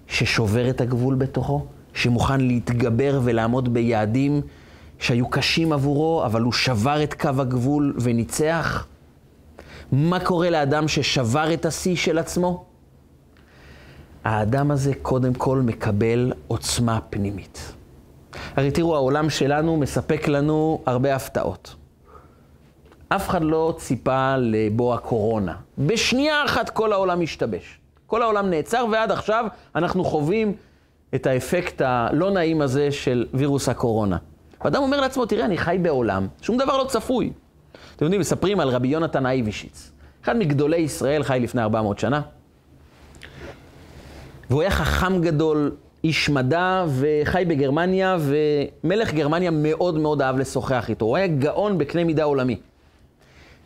ששובר 0.08 0.70
את 0.70 0.82
הגבול 0.82 1.16
בתוכו, 1.16 1.66
שמוכן 1.94 2.42
להתגבר 2.42 3.20
ולעמוד 3.24 3.74
ביעדים 3.74 4.42
שהיו 5.02 5.30
קשים 5.30 5.74
עבורו, 5.74 6.26
אבל 6.26 6.41
הוא 6.41 6.54
שבר 6.54 7.04
את 7.04 7.14
קו 7.14 7.30
הגבול 7.39 7.93
וניצח? 8.02 8.88
מה 9.91 10.20
קורה 10.20 10.49
לאדם 10.49 10.88
ששבר 10.88 11.54
את 11.54 11.66
השיא 11.66 11.95
של 11.95 12.18
עצמו? 12.18 12.66
האדם 14.24 14.72
הזה 14.72 14.91
קודם 15.02 15.34
כל 15.34 15.58
מקבל 15.58 16.34
עוצמה 16.47 16.99
פנימית. 17.10 17.74
הרי 18.56 18.72
תראו, 18.72 18.95
העולם 18.95 19.30
שלנו 19.30 19.78
מספק 19.78 20.28
לנו 20.28 20.82
הרבה 20.86 21.16
הפתעות. 21.16 21.76
אף 23.10 23.30
אחד 23.30 23.41
לא 23.41 23.76
ציפה 23.78 24.36
לבוא 24.38 24.93
הקורונה. 24.93 25.56
בשנייה 25.78 26.45
אחת 26.45 26.70
כל 26.70 26.93
העולם 26.93 27.22
השתבש. 27.22 27.80
כל 28.08 28.22
העולם 28.22 28.49
נעצר, 28.49 28.86
ועד 28.91 29.12
עכשיו 29.12 29.45
אנחנו 29.76 30.04
חווים 30.04 30.54
את 31.16 31.28
האפקט 31.28 31.82
הלא 31.86 32.32
נעים 32.32 32.62
הזה 32.62 32.91
של 32.91 33.26
וירוס 33.34 33.70
הקורונה. 33.70 34.18
ואדם 34.64 34.82
אומר 34.82 35.01
לעצמו, 35.01 35.26
תראה, 35.26 35.45
אני 35.45 35.57
חי 35.57 35.78
בעולם, 35.82 36.28
שום 36.41 36.57
דבר 36.57 36.78
לא 36.78 36.84
צפוי. 36.84 37.32
אתם 37.95 38.05
יודעים, 38.05 38.22
מספרים 38.22 38.59
על 38.59 38.70
רבי 38.70 38.88
יונתן 38.88 39.26
אייבישיץ. 39.26 39.91
אחד 40.24 40.38
מגדולי 40.38 40.78
ישראל, 40.78 41.24
חי 41.24 41.39
לפני 41.43 41.62
400 41.62 41.99
שנה. 41.99 42.22
והוא 44.49 44.62
היה 44.62 44.72
חכם 44.72 45.22
גדול, 45.22 45.72
איש 46.03 46.30
מדע, 46.30 46.86
וחי 46.88 47.43
בגרמניה, 47.47 48.18
ומלך 48.20 49.14
גרמניה 49.14 49.51
מאוד 49.51 49.97
מאוד 49.97 50.22
אהב 50.22 50.38
לשוחח 50.38 50.89
איתו. 50.89 51.05
הוא 51.05 51.18
היה 51.18 51.28
גאון 51.28 51.78
בקנה 51.78 52.03
מידה 52.03 52.24
עולמי. 52.24 52.59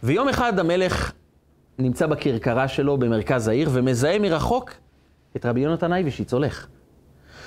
ויום 0.03 0.29
אחד 0.29 0.59
המלך 0.59 1.11
נמצא 1.79 2.07
בכרכרה 2.07 2.67
שלו 2.67 2.97
במרכז 2.97 3.47
העיר, 3.47 3.69
ומזהה 3.71 4.19
מרחוק 4.19 4.71
את 5.35 5.45
רבי 5.45 5.59
יונתן 5.59 5.93
אייבשיץ 5.93 6.33
הולך. 6.33 6.67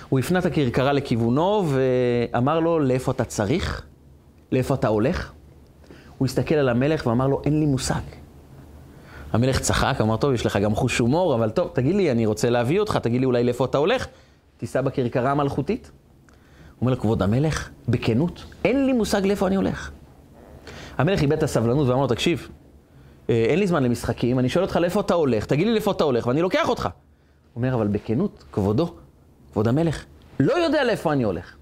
הוא 0.08 0.18
הפנה 0.18 0.38
את 0.38 0.46
הכרכרה 0.46 0.92
לכיוונו, 0.92 1.66
ואמר 1.68 2.60
לו, 2.60 2.78
לאיפה 2.78 3.12
אתה 3.12 3.24
צריך? 3.24 3.86
לאיפה 4.52 4.74
אתה 4.74 4.88
הולך? 4.88 5.32
הוא 6.18 6.26
הסתכל 6.26 6.54
על 6.54 6.68
המלך 6.68 7.06
ואמר 7.06 7.26
לו, 7.26 7.42
אין 7.44 7.60
לי 7.60 7.66
מושג. 7.66 8.00
המלך 9.32 9.60
צחק, 9.60 9.96
אמר, 10.00 10.16
טוב, 10.16 10.32
יש 10.32 10.46
לך 10.46 10.56
גם 10.56 10.74
חוש 10.74 10.98
הומור, 10.98 11.34
אבל 11.34 11.50
טוב, 11.50 11.70
תגיד 11.72 11.94
לי, 11.94 12.10
אני 12.10 12.26
רוצה 12.26 12.50
להביא 12.50 12.80
אותך, 12.80 12.96
תגיד 12.96 13.20
לי 13.20 13.26
אולי 13.26 13.44
לאיפה 13.44 13.64
אתה 13.64 13.78
הולך? 13.78 14.06
תיסע 14.56 14.80
בכרכרה 14.80 15.30
המלכותית. 15.30 15.90
הוא 15.90 16.80
אומר 16.80 16.92
לו, 16.92 17.00
כבוד 17.00 17.22
המלך, 17.22 17.68
בכנות, 17.88 18.44
אין 18.64 18.86
לי 18.86 18.92
מושג 18.92 19.26
לאיפה 19.26 19.46
אני 19.46 19.56
הולך. 19.56 19.90
המלך 20.98 21.22
איבד 21.22 21.32
את 21.32 21.42
הסבלנות 21.42 21.88
ואמר 21.88 22.00
לו, 22.00 22.06
תקשיב, 22.06 22.48
אה, 23.30 23.44
אין 23.48 23.58
לי 23.58 23.66
זמן 23.66 23.82
למשחקים, 23.82 24.38
אני 24.38 24.48
שואל 24.48 24.64
אותך 24.64 24.76
לאיפה 24.76 25.00
אתה 25.00 25.14
הולך, 25.14 25.46
תגיד 25.46 25.66
לי 25.66 25.72
לאיפה 25.72 25.90
אתה 25.90 26.04
הולך 26.04 26.26
ואני 26.26 26.42
לוקח 26.42 26.68
אותך. 26.68 26.82
הוא 26.82 27.62
אומר, 27.64 27.74
אבל 27.74 27.86
בכנות, 27.86 28.44
כבודו, 28.52 28.94
כבוד 29.52 29.68
המלך, 29.68 30.04
לא 30.40 30.52
יודע 30.52 30.84
לאיפה 30.84 31.12
אני 31.12 31.22
הולך. 31.22 31.54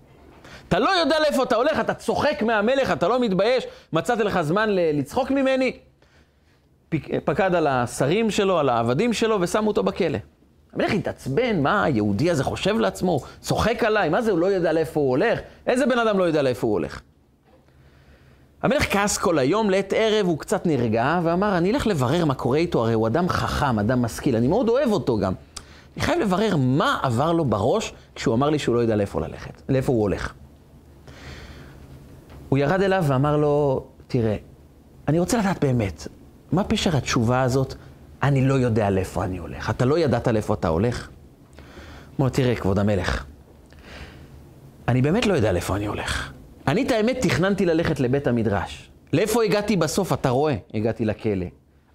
אתה 0.68 0.78
לא 0.78 0.90
יודע 0.90 1.20
לאיפה 1.20 1.42
אתה 1.42 1.56
הולך, 1.56 1.80
אתה 1.80 1.94
צוחק 1.94 2.42
מהמלך, 2.42 2.92
אתה 2.92 3.08
לא 3.08 3.20
מתבייש, 3.20 3.66
מצאתי 3.92 4.22
לך 4.24 4.40
זמן 4.40 4.68
לצחוק 4.72 5.30
ממני. 5.30 5.76
פקד 7.24 7.54
על 7.54 7.66
השרים 7.66 8.30
שלו, 8.30 8.58
על 8.58 8.68
העבדים 8.68 9.12
שלו, 9.12 9.38
ושמו 9.40 9.68
אותו 9.68 9.82
בכלא. 9.82 10.18
המלך 10.72 10.92
התעצבן, 10.92 11.62
מה 11.62 11.84
היהודי 11.84 12.30
הזה 12.30 12.44
חושב 12.44 12.78
לעצמו? 12.78 13.20
צוחק 13.40 13.84
עליי, 13.84 14.08
מה 14.08 14.22
זה, 14.22 14.30
הוא 14.30 14.38
לא 14.38 14.46
יודע 14.46 14.72
לאיפה 14.72 15.00
הוא 15.00 15.10
הולך? 15.10 15.40
איזה 15.66 15.86
בן 15.86 15.98
אדם 15.98 16.18
לא 16.18 16.24
יודע 16.24 16.42
לאיפה 16.42 16.66
הוא 16.66 16.72
הולך? 16.72 17.00
המלך 18.62 18.92
כעס 18.92 19.18
כל 19.18 19.38
היום, 19.38 19.70
לעת 19.70 19.92
ערב 19.96 20.26
הוא 20.26 20.38
קצת 20.38 20.66
נרגע, 20.66 21.20
ואמר, 21.22 21.58
אני 21.58 21.70
אלך 21.70 21.86
לברר 21.86 22.24
מה 22.24 22.34
קורה 22.34 22.58
איתו, 22.58 22.84
הרי 22.84 22.92
הוא 22.92 23.06
אדם 23.06 23.28
חכם, 23.28 23.78
אדם 23.78 24.02
משכיל, 24.02 24.36
אני 24.36 24.48
מאוד 24.48 24.68
אוהב 24.68 24.92
אותו 24.92 25.18
גם. 25.18 25.32
אני 25.96 26.04
חייב 26.04 26.20
לברר 26.20 26.56
מה 26.56 26.98
עבר 27.02 27.32
לו 27.32 27.44
בראש 27.44 27.92
כשהוא 28.14 28.34
אמר 28.34 28.50
לי 28.50 28.58
שהוא 28.58 28.74
לא 28.74 28.80
יודע 28.80 28.96
לאיפה 28.96 29.20
ללכת, 29.20 29.62
לאיפה 29.68 29.92
הוא 29.92 30.02
הולך. 30.02 30.34
הוא 32.48 32.58
ירד 32.58 32.82
אליו 32.82 33.04
ואמר 33.06 33.36
לו, 33.36 33.84
תראה, 34.06 34.36
אני 35.08 35.18
רוצה 35.18 35.38
לדעת 35.38 35.64
באמת, 35.64 36.08
מה 36.52 36.64
פשר 36.64 36.96
התשובה 36.96 37.42
הזאת, 37.42 37.74
אני 38.22 38.48
לא 38.48 38.54
יודע 38.54 38.90
לאיפה 38.90 39.24
אני 39.24 39.38
הולך. 39.38 39.70
אתה 39.70 39.84
לא 39.84 39.98
ידעת 39.98 40.28
לאיפה 40.28 40.54
אתה 40.54 40.68
הולך? 40.68 41.08
הוא 41.08 41.62
אומר, 42.18 42.28
תראה, 42.28 42.56
כבוד 42.56 42.78
המלך, 42.78 43.24
אני 44.88 45.02
באמת 45.02 45.26
לא 45.26 45.34
יודע 45.34 45.52
לאיפה 45.52 45.76
אני 45.76 45.86
הולך. 45.86 46.32
אני, 46.68 46.82
את 46.82 46.90
האמת, 46.90 47.16
תכננתי 47.20 47.66
ללכת 47.66 48.00
לבית 48.00 48.26
המדרש. 48.26 48.90
לאיפה 49.12 49.44
הגעתי 49.44 49.76
בסוף? 49.76 50.12
אתה 50.12 50.28
רואה, 50.30 50.56
הגעתי 50.74 51.04
לכלא. 51.04 51.46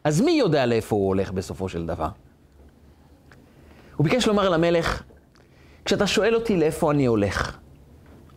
אז 0.03 0.21
מי 0.21 0.31
יודע 0.31 0.65
לאיפה 0.65 0.95
הוא 0.95 1.07
הולך 1.07 1.31
בסופו 1.31 1.69
של 1.69 1.85
דבר? 1.85 2.07
הוא 4.01 4.09
ביקש 4.09 4.27
לומר 4.27 4.49
למלך, 4.49 5.03
כשאתה 5.85 6.07
שואל 6.07 6.35
אותי 6.35 6.57
לאיפה 6.57 6.91
אני 6.91 7.05
הולך, 7.05 7.57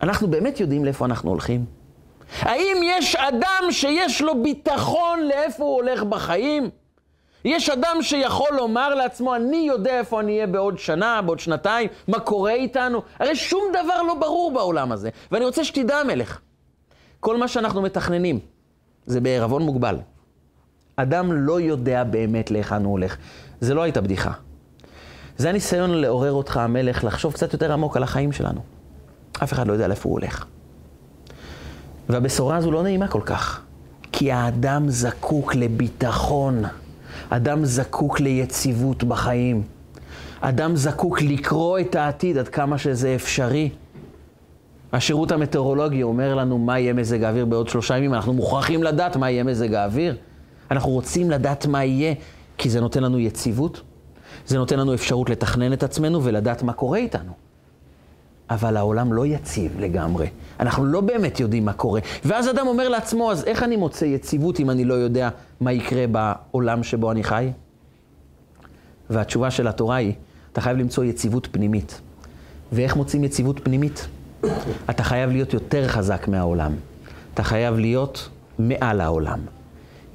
אנחנו 0.01 0.27
באמת 0.27 0.59
יודעים 0.59 0.85
לאיפה 0.85 1.05
אנחנו 1.05 1.29
הולכים? 1.29 1.65
האם 2.39 2.77
יש 2.83 3.15
אדם 3.15 3.63
שיש 3.71 4.21
לו 4.21 4.43
ביטחון 4.43 5.19
לאיפה 5.27 5.63
הוא 5.63 5.75
הולך 5.75 6.03
בחיים? 6.03 6.69
יש 7.45 7.69
אדם 7.69 7.97
שיכול 8.01 8.47
לומר 8.51 8.95
לעצמו, 8.95 9.35
אני 9.35 9.57
יודע 9.57 9.99
איפה 9.99 10.19
אני 10.19 10.35
אהיה 10.35 10.47
בעוד 10.47 10.79
שנה, 10.79 11.21
בעוד 11.21 11.39
שנתיים, 11.39 11.89
מה 12.07 12.19
קורה 12.19 12.53
איתנו? 12.53 13.01
הרי 13.19 13.35
שום 13.35 13.63
דבר 13.69 14.01
לא 14.01 14.13
ברור 14.13 14.51
בעולם 14.53 14.91
הזה. 14.91 15.09
ואני 15.31 15.45
רוצה 15.45 15.63
שתדע, 15.63 15.97
המלך, 15.97 16.39
כל 17.19 17.37
מה 17.37 17.47
שאנחנו 17.47 17.81
מתכננים 17.81 18.39
זה 19.05 19.21
בערבון 19.21 19.61
מוגבל. 19.61 19.97
אדם 20.95 21.31
לא 21.31 21.61
יודע 21.61 22.03
באמת 22.03 22.51
להיכן 22.51 22.83
הוא 22.83 22.91
הולך. 22.91 23.17
זה 23.61 23.73
לא 23.73 23.81
הייתה 23.81 24.01
בדיחה. 24.01 24.31
זה 25.37 25.49
הניסיון 25.49 25.91
לעורר 25.91 26.31
אותך, 26.31 26.57
המלך, 26.57 27.03
לחשוב 27.03 27.33
קצת 27.33 27.53
יותר 27.53 27.73
עמוק 27.73 27.97
על 27.97 28.03
החיים 28.03 28.31
שלנו. 28.31 28.61
אף 29.43 29.53
אחד 29.53 29.67
לא 29.67 29.73
יודע 29.73 29.87
לאיפה 29.87 30.09
הוא 30.09 30.19
הולך. 30.19 30.45
והבשורה 32.09 32.57
הזו 32.57 32.71
לא 32.71 32.83
נעימה 32.83 33.07
כל 33.07 33.21
כך, 33.25 33.61
כי 34.11 34.31
האדם 34.31 34.89
זקוק 34.89 35.55
לביטחון. 35.55 36.63
אדם 37.29 37.65
זקוק 37.65 38.19
ליציבות 38.19 39.03
בחיים. 39.03 39.63
אדם 40.41 40.75
זקוק 40.75 41.21
לקרוא 41.21 41.79
את 41.79 41.95
העתיד 41.95 42.37
עד 42.37 42.47
כמה 42.47 42.77
שזה 42.77 43.15
אפשרי. 43.15 43.69
השירות 44.93 45.31
המטאורולוגי 45.31 46.03
אומר 46.03 46.35
לנו 46.35 46.57
מה 46.57 46.79
יהיה 46.79 46.93
מזג 46.93 47.23
האוויר 47.23 47.45
בעוד 47.45 47.69
שלושה 47.69 47.97
ימים, 47.97 48.13
אנחנו 48.13 48.33
מוכרחים 48.33 48.83
לדעת 48.83 49.15
מה 49.15 49.31
יהיה 49.31 49.43
מזג 49.43 49.73
האוויר. 49.73 50.15
אנחנו 50.71 50.91
רוצים 50.91 51.31
לדעת 51.31 51.65
מה 51.65 51.83
יהיה, 51.83 52.13
כי 52.57 52.69
זה 52.69 52.81
נותן 52.81 53.03
לנו 53.03 53.19
יציבות, 53.19 53.81
זה 54.47 54.57
נותן 54.57 54.79
לנו 54.79 54.93
אפשרות 54.93 55.29
לתכנן 55.29 55.73
את 55.73 55.83
עצמנו 55.83 56.23
ולדעת 56.23 56.63
מה 56.63 56.73
קורה 56.73 56.97
איתנו. 56.97 57.31
אבל 58.49 58.77
העולם 58.77 59.13
לא 59.13 59.25
יציב 59.25 59.79
לגמרי. 59.79 60.27
אנחנו 60.59 60.85
לא 60.85 61.01
באמת 61.01 61.39
יודעים 61.39 61.65
מה 61.65 61.73
קורה. 61.73 62.01
ואז 62.25 62.49
אדם 62.49 62.67
אומר 62.67 62.89
לעצמו, 62.89 63.31
אז 63.31 63.43
איך 63.43 63.63
אני 63.63 63.75
מוצא 63.75 64.05
יציבות 64.05 64.59
אם 64.59 64.69
אני 64.69 64.85
לא 64.85 64.93
יודע 64.93 65.29
מה 65.61 65.71
יקרה 65.71 66.05
בעולם 66.07 66.83
שבו 66.83 67.11
אני 67.11 67.23
חי? 67.23 67.51
והתשובה 69.09 69.51
של 69.51 69.67
התורה 69.67 69.95
היא, 69.95 70.13
אתה 70.51 70.61
חייב 70.61 70.77
למצוא 70.77 71.03
יציבות 71.03 71.47
פנימית. 71.51 72.01
ואיך 72.71 72.95
מוצאים 72.95 73.23
יציבות 73.23 73.59
פנימית? 73.63 74.07
אתה 74.89 75.03
חייב 75.03 75.29
להיות 75.29 75.53
יותר 75.53 75.87
חזק 75.87 76.27
מהעולם. 76.27 76.71
אתה 77.33 77.43
חייב 77.43 77.75
להיות 77.75 78.29
מעל 78.59 79.01
העולם. 79.01 79.39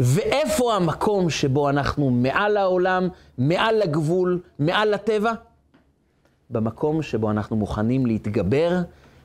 ואיפה 0.02 0.74
המקום 0.74 1.30
שבו 1.30 1.70
אנחנו 1.70 2.10
מעל 2.10 2.56
העולם, 2.56 3.08
מעל 3.38 3.82
הגבול, 3.82 4.40
מעל 4.58 4.94
הטבע? 4.94 5.32
במקום 6.50 7.02
שבו 7.02 7.30
אנחנו 7.30 7.56
מוכנים 7.56 8.06
להתגבר 8.06 8.78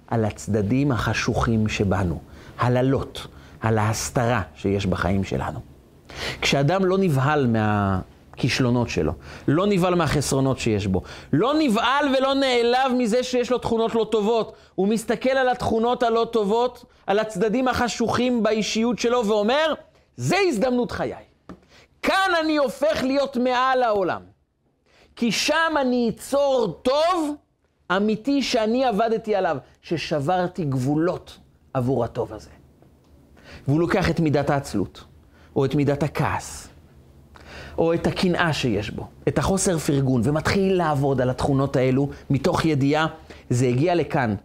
על 0.07 0.25
הצדדים 0.25 0.91
החשוכים 0.91 1.67
שבנו, 1.67 2.19
הללות, 2.59 3.27
על 3.61 3.77
ההסתרה 3.77 4.41
שיש 4.55 4.85
בחיים 4.85 5.23
שלנו. 5.23 5.59
כשאדם 6.41 6.85
לא 6.85 6.97
נבהל 6.97 7.47
מהכישלונות 7.47 8.89
שלו, 8.89 9.13
לא 9.47 9.67
נבהל 9.67 9.95
מהחסרונות 9.95 10.59
שיש 10.59 10.87
בו, 10.87 11.01
לא 11.33 11.53
נבהל 11.59 12.05
ולא 12.17 12.33
נעלב 12.33 12.91
מזה 12.97 13.23
שיש 13.23 13.51
לו 13.51 13.57
תכונות 13.57 13.95
לא 13.95 14.07
טובות, 14.11 14.55
הוא 14.75 14.87
מסתכל 14.87 15.29
על 15.29 15.49
התכונות 15.49 16.03
הלא 16.03 16.27
טובות, 16.31 16.85
על 17.07 17.19
הצדדים 17.19 17.67
החשוכים 17.67 18.43
באישיות 18.43 18.99
שלו 18.99 19.25
ואומר, 19.27 19.73
זה 20.17 20.35
הזדמנות 20.47 20.91
חיי. 20.91 21.23
כאן 22.03 22.31
אני 22.43 22.57
הופך 22.57 23.03
להיות 23.03 23.37
מעל 23.37 23.83
העולם. 23.83 24.21
כי 25.15 25.31
שם 25.31 25.73
אני 25.81 26.11
אצור 26.15 26.79
טוב 26.81 27.35
אמיתי 27.91 28.41
שאני 28.41 28.85
עבדתי 28.85 29.35
עליו, 29.35 29.57
ששברתי 29.81 30.65
גבולות 30.65 31.37
עבור 31.73 32.03
הטוב 32.03 32.33
הזה. 32.33 32.49
והוא 33.67 33.79
לוקח 33.79 34.09
את 34.09 34.19
מידת 34.19 34.49
העצלות, 34.49 35.03
או 35.55 35.65
את 35.65 35.75
מידת 35.75 36.03
הכעס, 36.03 36.67
או 37.77 37.93
את 37.93 38.07
הקנאה 38.07 38.53
שיש 38.53 38.89
בו, 38.89 39.07
את 39.27 39.37
החוסר 39.37 39.77
פרגון, 39.77 40.21
ומתחיל 40.23 40.73
לעבוד 40.73 41.21
על 41.21 41.29
התכונות 41.29 41.75
האלו 41.75 42.09
מתוך 42.29 42.65
ידיעה, 42.65 43.07
זה 43.49 43.67
הגיע 43.67 43.95
לכאן. 43.95 44.35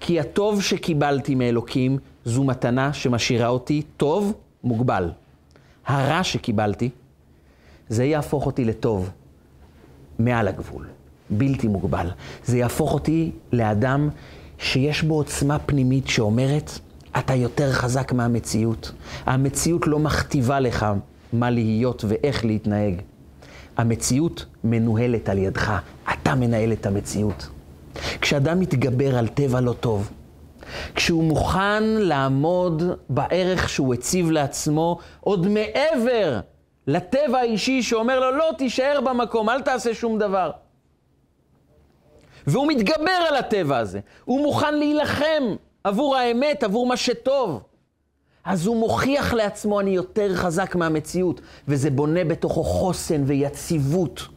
כי 0.00 0.20
הטוב 0.20 0.62
שקיבלתי 0.62 1.34
מאלוקים 1.34 1.98
זו 2.24 2.44
מתנה 2.44 2.92
שמשאירה 2.92 3.48
אותי 3.48 3.82
טוב 3.96 4.32
מוגבל. 4.64 5.10
הרע 5.86 6.24
שקיבלתי, 6.24 6.90
זה 7.88 8.04
יהפוך 8.04 8.46
אותי 8.46 8.64
לטוב 8.64 9.10
מעל 10.18 10.48
הגבול, 10.48 10.86
בלתי 11.30 11.68
מוגבל. 11.68 12.10
זה 12.44 12.58
יהפוך 12.58 12.94
אותי 12.94 13.32
לאדם 13.52 14.08
שיש 14.58 15.02
בו 15.02 15.14
עוצמה 15.14 15.58
פנימית 15.58 16.08
שאומרת, 16.08 16.70
אתה 17.18 17.34
יותר 17.34 17.72
חזק 17.72 18.12
מהמציאות. 18.12 18.92
המציאות 19.26 19.86
לא 19.86 19.98
מכתיבה 19.98 20.60
לך 20.60 20.86
מה 21.32 21.50
להיות 21.50 22.04
ואיך 22.08 22.44
להתנהג. 22.44 22.94
המציאות 23.76 24.46
מנוהלת 24.64 25.28
על 25.28 25.38
ידך, 25.38 25.80
אתה 26.12 26.34
מנהל 26.34 26.72
את 26.72 26.86
המציאות. 26.86 27.48
כשאדם 28.20 28.60
מתגבר 28.60 29.18
על 29.18 29.28
טבע 29.28 29.60
לא 29.60 29.72
טוב, 29.72 30.10
כשהוא 30.94 31.24
מוכן 31.24 31.82
לעמוד 31.84 32.82
בערך 33.08 33.68
שהוא 33.68 33.94
הציב 33.94 34.30
לעצמו 34.30 34.98
עוד 35.20 35.46
מעבר 35.46 36.40
לטבע 36.86 37.38
האישי 37.38 37.82
שאומר 37.82 38.20
לו, 38.20 38.36
לא, 38.36 38.50
תישאר 38.58 39.00
במקום, 39.04 39.48
אל 39.48 39.62
תעשה 39.62 39.94
שום 39.94 40.18
דבר. 40.18 40.50
והוא 42.46 42.68
מתגבר 42.68 43.24
על 43.28 43.36
הטבע 43.36 43.78
הזה, 43.78 44.00
הוא 44.24 44.42
מוכן 44.42 44.74
להילחם 44.74 45.56
עבור 45.84 46.16
האמת, 46.16 46.62
עבור 46.62 46.86
מה 46.86 46.96
שטוב. 46.96 47.62
אז 48.44 48.66
הוא 48.66 48.76
מוכיח 48.76 49.34
לעצמו, 49.34 49.80
אני 49.80 49.90
יותר 49.90 50.34
חזק 50.34 50.74
מהמציאות, 50.74 51.40
וזה 51.68 51.90
בונה 51.90 52.24
בתוכו 52.24 52.64
חוסן 52.64 53.22
ויציבות. 53.26 54.28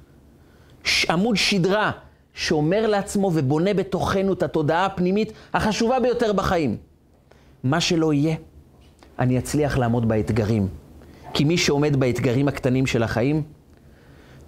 עמוד 1.09 1.35
שדרה 1.35 1.91
שאומר 2.38 2.88
לעצמו 2.88 3.31
ובונה 3.33 3.73
בתוכנו 3.73 4.33
את 4.33 4.43
התודעה 4.43 4.85
הפנימית 4.85 5.33
החשובה 5.53 5.99
ביותר 5.99 6.33
בחיים. 6.33 6.77
מה 7.63 7.81
שלא 7.81 8.13
יהיה, 8.13 8.35
אני 9.19 9.38
אצליח 9.38 9.77
לעמוד 9.77 10.07
באתגרים. 10.07 10.67
כי 11.33 11.43
מי 11.43 11.57
שעומד 11.57 11.95
באתגרים 11.95 12.47
הקטנים 12.47 12.88
של 12.88 13.03
החיים, 13.03 13.43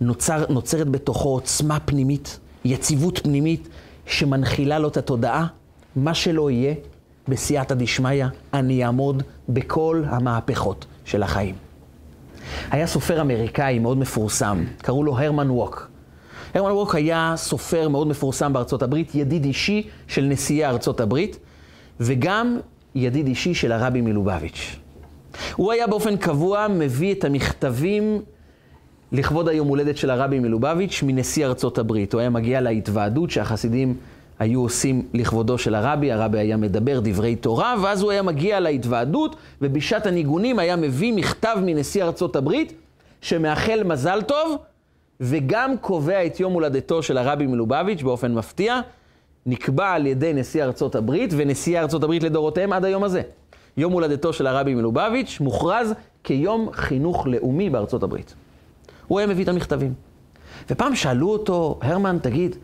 נוצר, 0.02 0.46
נוצרת 0.50 0.90
בתוכו 0.90 1.30
עוצמה 1.30 1.80
פנימית, 1.80 2.40
יציבות 2.66 3.20
פנימית, 3.24 3.70
שמנחילה 4.06 4.80
לו 4.80 4.88
את 4.88 4.98
התודעה. 4.98 5.48
מה 5.96 6.14
שלא 6.14 6.52
יהיה, 6.52 6.74
בסייעתא 7.28 7.76
דשמיא, 7.76 8.26
אני 8.54 8.86
אעמוד 8.86 9.24
בכל 9.50 10.04
המהפכות 10.08 10.86
של 11.06 11.24
החיים. 11.24 11.56
היה 12.72 12.88
סופר 12.88 13.22
אמריקאי 13.22 13.80
מאוד 13.80 13.98
מפורסם, 13.98 14.64
קראו 14.78 15.04
לו 15.04 15.20
הרמן 15.20 15.52
ווק. 15.52 15.89
הרמן 16.54 16.72
ווק 16.72 16.96
היה 16.96 17.34
סופר 17.38 17.90
מאוד 17.90 18.08
מפורסם 18.08 18.54
בארצות 18.54 18.84
הברית, 18.84 19.16
ידיד 19.16 19.46
אישי 19.46 19.88
של 20.08 20.24
נשיאי 20.24 20.66
ארצות 20.66 21.00
הברית, 21.00 21.40
וגם 22.00 22.58
ידיד 22.96 23.28
אישי 23.28 23.54
של 23.54 23.72
הרבי 23.72 24.02
מלובביץ'. 24.02 24.76
הוא 25.56 25.72
היה 25.72 25.88
באופן 25.88 26.18
קבוע 26.18 26.68
מביא 26.68 27.14
את 27.14 27.24
המכתבים 27.24 28.22
לכבוד 29.12 29.50
היום 29.50 29.68
הולדת 29.68 29.98
של 29.98 30.10
הרבי 30.10 30.40
מלובביץ' 30.40 31.04
מנשיא 31.04 31.46
ארצות 31.46 31.78
הברית. 31.78 32.14
הוא 32.14 32.20
היה 32.20 32.30
מגיע 32.30 32.62
להתוועדות 32.62 33.32
שהחסידים 33.32 33.96
היו 34.40 34.62
עושים 34.62 35.08
לכבודו 35.14 35.58
של 35.58 35.76
הרבי, 35.76 36.12
הרבי 36.12 36.40
היה 36.40 36.58
מדבר 36.58 37.00
דברי 37.04 37.36
תורה, 37.36 37.76
ואז 37.82 38.02
הוא 38.02 38.12
היה 38.12 38.22
מגיע 38.22 38.60
להתוועדות, 38.60 39.36
ובשעת 39.62 40.06
הניגונים 40.06 40.60
היה 40.60 40.76
מביא 40.76 41.14
מכתב 41.14 41.58
מנשיא 41.66 42.04
ארצות 42.04 42.36
הברית, 42.36 42.74
שמאחל 43.22 43.84
מזל 43.84 44.22
טוב, 44.22 44.56
וגם 45.20 45.78
קובע 45.78 46.26
את 46.26 46.40
יום 46.40 46.54
הולדתו 46.54 47.04
של 47.04 47.18
הרבי 47.18 47.48
מלובביץ' 47.48 48.02
באופן 48.02 48.34
מפתיע, 48.34 48.80
נקבע 49.46 49.90
על 49.90 50.08
ידי 50.08 50.34
נשיא 50.34 50.64
ארצות 50.64 50.96
הברית 50.96 51.34
ונשיאי 51.38 51.80
ארצות 51.80 52.04
הברית 52.04 52.24
לדורותיהם 52.24 52.74
עד 52.74 52.86
היום 52.86 53.04
הזה. 53.04 53.22
יום 53.78 53.94
הולדתו 53.94 54.34
של 54.34 54.48
הרבי 54.48 54.76
מלובביץ' 54.76 55.38
מוכרז 55.40 55.94
כיום 56.24 56.70
חינוך 56.74 57.28
לאומי 57.28 57.70
בארצות 57.70 58.04
הברית. 58.04 58.34
הוא 59.08 59.20
היה 59.20 59.28
מביא 59.28 59.44
את 59.44 59.50
המכתבים. 59.50 59.94
ופעם 60.70 60.96
שאלו 60.96 61.30
אותו, 61.30 61.80
הרמן, 61.82 62.18
תגיד, 62.22 62.56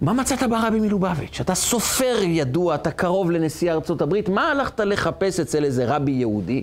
מה 0.00 0.12
מצאת 0.12 0.42
ברבי 0.42 0.80
מלובביץ'? 0.80 1.40
אתה 1.40 1.54
סופר 1.54 2.16
ידוע, 2.22 2.74
אתה 2.74 2.90
קרוב 2.90 3.30
לנשיא 3.30 3.72
ארצות 3.72 4.02
הברית, 4.02 4.28
מה 4.28 4.50
הלכת 4.50 4.80
לחפש 4.80 5.40
אצל 5.40 5.64
איזה 5.64 5.84
רבי 5.96 6.12
יהודי? 6.12 6.62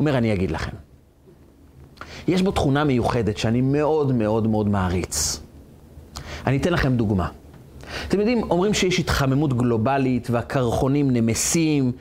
אומר, 0.00 0.18
אני 0.18 0.32
אגיד 0.32 0.50
לכם. 0.50 0.76
יש 2.28 2.42
בו 2.42 2.50
תכונה 2.50 2.84
מיוחדת 2.84 3.38
שאני 3.38 3.60
מאוד 3.60 4.12
מאוד 4.12 4.46
מאוד 4.46 4.68
מעריץ. 4.68 5.40
אני 6.46 6.56
אתן 6.56 6.72
לכם 6.72 6.96
דוגמה. 6.96 7.28
אתם 8.08 8.20
יודעים, 8.20 8.42
אומרים 8.42 8.74
שיש 8.74 9.00
התחממות 9.00 9.56
גלובלית 9.56 10.30
והקרחונים 10.30 11.10
נמסים. 11.10 11.92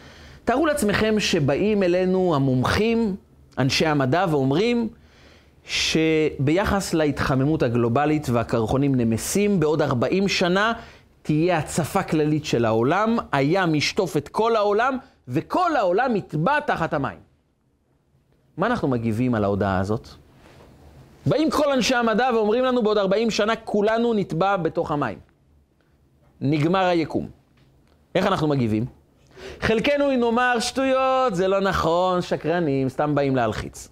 תארו 0.45 0.65
לעצמכם 0.65 1.19
שבאים 1.19 1.83
אלינו 1.83 2.35
המומחים, 2.35 3.15
אנשי 3.57 3.85
המדע, 3.85 4.25
ואומרים 4.29 4.89
שביחס 5.65 6.93
להתחממות 6.93 7.63
הגלובלית 7.63 8.29
והקרחונים 8.29 8.95
נמסים, 8.95 9.59
בעוד 9.59 9.81
40 9.81 10.27
שנה 10.27 10.73
תהיה 11.21 11.57
הצפה 11.57 12.03
כללית 12.03 12.45
של 12.45 12.65
העולם, 12.65 13.17
הים 13.31 13.75
ישטוף 13.75 14.17
את 14.17 14.27
כל 14.27 14.55
העולם, 14.55 14.97
וכל 15.27 15.75
העולם 15.75 16.15
יטבע 16.15 16.59
תחת 16.59 16.93
המים. 16.93 17.32
מה 18.57 18.67
אנחנו 18.67 18.87
מגיבים 18.87 19.35
על 19.35 19.43
ההודעה 19.43 19.79
הזאת? 19.79 20.07
באים 21.25 21.51
כל 21.51 21.71
אנשי 21.71 21.95
המדע 21.95 22.29
ואומרים 22.33 22.63
לנו, 22.63 22.83
בעוד 22.83 22.97
40 22.97 23.31
שנה 23.31 23.55
כולנו 23.55 24.13
נטבע 24.13 24.57
בתוך 24.57 24.91
המים. 24.91 25.19
נגמר 26.41 26.85
היקום. 26.85 27.29
איך 28.15 28.27
אנחנו 28.27 28.47
מגיבים? 28.47 28.85
חלקנו 29.59 30.11
נאמר, 30.11 30.59
שטויות, 30.59 31.35
זה 31.35 31.47
לא 31.47 31.59
נכון, 31.59 32.21
שקרנים, 32.21 32.89
סתם 32.89 33.15
באים 33.15 33.35
להלחיץ. 33.35 33.89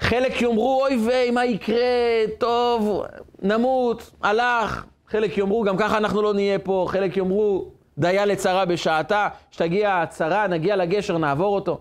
חלק 0.00 0.42
יאמרו, 0.42 0.80
אוי 0.82 0.98
ויי, 1.06 1.30
מה 1.30 1.44
יקרה, 1.44 1.76
טוב, 2.38 3.02
נמות, 3.42 4.10
הלך. 4.22 4.84
חלק 5.08 5.38
יאמרו, 5.38 5.62
גם 5.62 5.76
ככה 5.76 5.98
אנחנו 5.98 6.22
לא 6.22 6.34
נהיה 6.34 6.58
פה. 6.58 6.86
חלק 6.88 7.16
יאמרו, 7.16 7.68
דיה 7.98 8.26
לצרה 8.26 8.64
בשעתה, 8.64 9.28
שתגיע 9.50 9.96
הצרה, 9.96 10.46
נגיע 10.46 10.76
לגשר, 10.76 11.18
נעבור 11.18 11.54
אותו. 11.54 11.80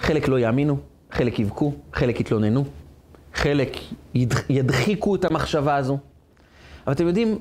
חלק 0.00 0.28
לא 0.28 0.38
יאמינו, 0.38 0.76
חלק 1.10 1.38
יבכו, 1.38 1.72
חלק 1.92 2.20
יתלוננו, 2.20 2.64
חלק 3.34 3.76
ידחיקו 4.48 5.14
את 5.14 5.24
המחשבה 5.24 5.76
הזו. 5.76 5.98
אבל 6.86 6.92
אתם 6.92 7.06
יודעים, 7.06 7.38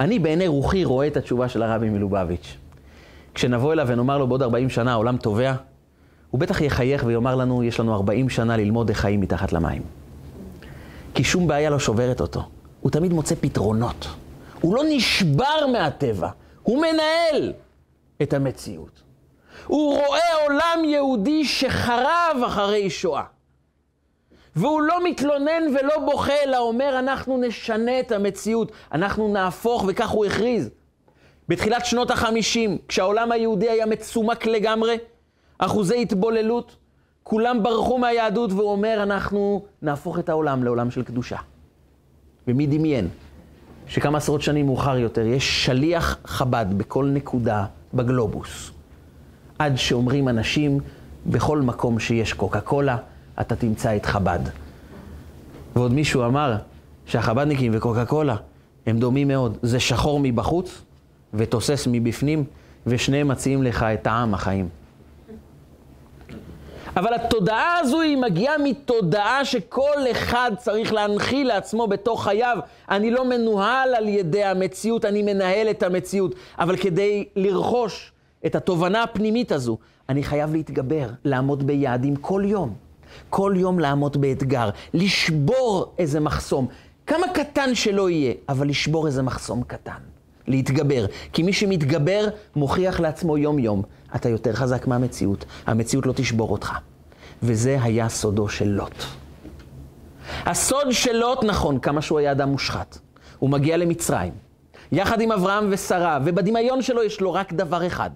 אני 0.00 0.18
בעיני 0.18 0.46
רוחי 0.46 0.84
רואה 0.84 1.06
את 1.06 1.16
התשובה 1.16 1.48
של 1.48 1.62
הרבי 1.62 1.90
מלובביץ'. 1.90 2.56
כשנבוא 3.34 3.72
אליו 3.72 3.88
ונאמר 3.88 4.18
לו 4.18 4.26
בעוד 4.26 4.42
40 4.42 4.70
שנה 4.70 4.92
העולם 4.92 5.16
טובע, 5.16 5.54
הוא 6.30 6.40
בטח 6.40 6.60
יחייך 6.60 7.04
ויאמר 7.06 7.34
לנו, 7.34 7.64
יש 7.64 7.80
לנו 7.80 7.94
40 7.94 8.28
שנה 8.28 8.56
ללמוד 8.56 8.88
איך 8.88 8.98
חיים 8.98 9.20
מתחת 9.20 9.52
למים. 9.52 9.82
כי 11.14 11.24
שום 11.24 11.46
בעיה 11.46 11.70
לא 11.70 11.78
שוברת 11.78 12.20
אותו. 12.20 12.48
הוא 12.80 12.90
תמיד 12.90 13.12
מוצא 13.12 13.34
פתרונות. 13.40 14.08
הוא 14.60 14.76
לא 14.76 14.82
נשבר 14.88 15.66
מהטבע, 15.72 16.28
הוא 16.62 16.78
מנהל 16.78 17.52
את 18.22 18.34
המציאות. 18.34 19.01
הוא 19.66 19.98
רואה 20.06 20.42
עולם 20.42 20.84
יהודי 20.84 21.44
שחרב 21.44 22.36
אחרי 22.46 22.90
שואה. 22.90 23.22
והוא 24.56 24.82
לא 24.82 25.04
מתלונן 25.04 25.62
ולא 25.74 25.98
בוכה, 25.98 26.32
אלא 26.44 26.58
אומר, 26.58 26.98
אנחנו 26.98 27.38
נשנה 27.38 28.00
את 28.00 28.12
המציאות, 28.12 28.72
אנחנו 28.92 29.32
נהפוך, 29.32 29.84
וכך 29.88 30.08
הוא 30.10 30.24
הכריז. 30.24 30.70
בתחילת 31.48 31.86
שנות 31.86 32.10
החמישים, 32.10 32.78
כשהעולם 32.88 33.32
היהודי 33.32 33.70
היה 33.70 33.86
מצומק 33.86 34.46
לגמרי, 34.46 34.96
אחוזי 35.58 36.02
התבוללות, 36.02 36.76
כולם 37.22 37.62
ברחו 37.62 37.98
מהיהדות, 37.98 38.52
והוא 38.52 38.72
אומר, 38.72 39.02
אנחנו 39.02 39.64
נהפוך 39.82 40.18
את 40.18 40.28
העולם 40.28 40.64
לעולם 40.64 40.90
של 40.90 41.02
קדושה. 41.02 41.36
ומי 42.48 42.66
דמיין 42.66 43.08
שכמה 43.86 44.18
עשרות 44.18 44.42
שנים 44.42 44.66
מאוחר 44.66 44.98
יותר 44.98 45.26
יש 45.26 45.66
שליח 45.66 46.18
חב"ד 46.24 46.66
בכל 46.76 47.04
נקודה 47.04 47.64
בגלובוס. 47.94 48.70
עד 49.58 49.76
שאומרים 49.76 50.28
אנשים, 50.28 50.80
בכל 51.26 51.60
מקום 51.60 51.98
שיש 51.98 52.32
קוקה 52.32 52.60
קולה, 52.60 52.96
אתה 53.40 53.56
תמצא 53.56 53.96
את 53.96 54.06
חב"ד. 54.06 54.38
ועוד 55.76 55.92
מישהו 55.92 56.24
אמר 56.26 56.56
שהחב"דניקים 57.06 57.72
וקוקה 57.74 58.04
קולה 58.04 58.36
הם 58.86 58.98
דומים 58.98 59.28
מאוד. 59.28 59.58
זה 59.62 59.80
שחור 59.80 60.20
מבחוץ 60.22 60.82
ותוסס 61.34 61.88
מבפנים, 61.90 62.44
ושניהם 62.86 63.28
מציעים 63.28 63.62
לך 63.62 63.82
את 63.82 64.02
טעם 64.02 64.34
החיים. 64.34 64.68
אבל 66.96 67.14
התודעה 67.14 67.78
הזו 67.80 68.00
היא 68.00 68.16
מגיעה 68.16 68.58
מתודעה 68.58 69.44
שכל 69.44 70.10
אחד 70.10 70.50
צריך 70.58 70.92
להנחיל 70.92 71.48
לעצמו 71.48 71.86
בתוך 71.86 72.24
חייו. 72.24 72.58
אני 72.90 73.10
לא 73.10 73.24
מנוהל 73.24 73.94
על 73.94 74.08
ידי 74.08 74.44
המציאות, 74.44 75.04
אני 75.04 75.22
מנהל 75.22 75.70
את 75.70 75.82
המציאות. 75.82 76.34
אבל 76.58 76.76
כדי 76.76 77.24
לרכוש 77.36 78.11
את 78.46 78.54
התובנה 78.54 79.02
הפנימית 79.02 79.52
הזו, 79.52 79.78
אני 80.08 80.22
חייב 80.22 80.52
להתגבר, 80.52 81.08
לעמוד 81.24 81.66
ביעדים 81.66 82.16
כל 82.16 82.42
יום. 82.46 82.74
כל 83.30 83.54
יום 83.56 83.78
לעמוד 83.78 84.20
באתגר, 84.20 84.70
לשבור 84.94 85.94
איזה 85.98 86.20
מחסום. 86.20 86.66
כמה 87.06 87.26
קטן 87.34 87.74
שלא 87.74 88.10
יהיה, 88.10 88.34
אבל 88.48 88.68
לשבור 88.68 89.06
איזה 89.06 89.22
מחסום 89.22 89.62
קטן. 89.62 89.98
להתגבר. 90.46 91.06
כי 91.32 91.42
מי 91.42 91.52
שמתגבר 91.52 92.28
מוכיח 92.56 93.00
לעצמו 93.00 93.38
יום-יום, 93.38 93.82
אתה 94.16 94.28
יותר 94.28 94.52
חזק 94.52 94.86
מהמציאות, 94.86 95.44
המציאות 95.66 96.06
לא 96.06 96.12
תשבור 96.12 96.52
אותך. 96.52 96.72
וזה 97.42 97.78
היה 97.82 98.08
סודו 98.08 98.48
של 98.48 98.68
לוט. 98.68 99.04
הסוד 100.46 100.86
של 100.90 101.16
לוט, 101.16 101.44
נכון, 101.44 101.78
כמה 101.78 102.02
שהוא 102.02 102.18
היה 102.18 102.32
אדם 102.32 102.48
מושחת. 102.48 102.98
הוא 103.38 103.50
מגיע 103.50 103.76
למצרים, 103.76 104.32
יחד 104.92 105.20
עם 105.20 105.32
אברהם 105.32 105.66
ושרה, 105.70 106.18
ובדמיון 106.24 106.82
שלו 106.82 107.02
יש 107.02 107.20
לו 107.20 107.32
רק 107.32 107.52
דבר 107.52 107.86
אחד, 107.86 108.10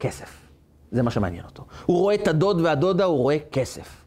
כסף. 0.00 0.48
זה 0.90 1.02
מה 1.02 1.10
שמעניין 1.10 1.44
אותו. 1.44 1.64
הוא 1.86 1.98
רואה 1.98 2.14
את 2.14 2.28
הדוד 2.28 2.60
והדודה, 2.60 3.04
הוא 3.04 3.18
רואה 3.18 3.36
כסף. 3.52 4.04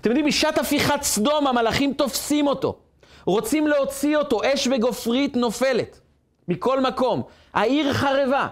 אתם 0.00 0.10
יודעים, 0.10 0.26
בשעת 0.26 0.58
הפיכת 0.58 1.02
סדום 1.02 1.46
המלאכים 1.46 1.92
תופסים 1.92 2.46
אותו. 2.46 2.78
רוצים 3.26 3.66
להוציא 3.66 4.16
אותו, 4.16 4.40
אש 4.44 4.68
וגופרית 4.72 5.36
נופלת. 5.36 6.00
מכל 6.48 6.80
מקום. 6.80 7.22
העיר 7.54 7.92
חרבה. 7.92 8.48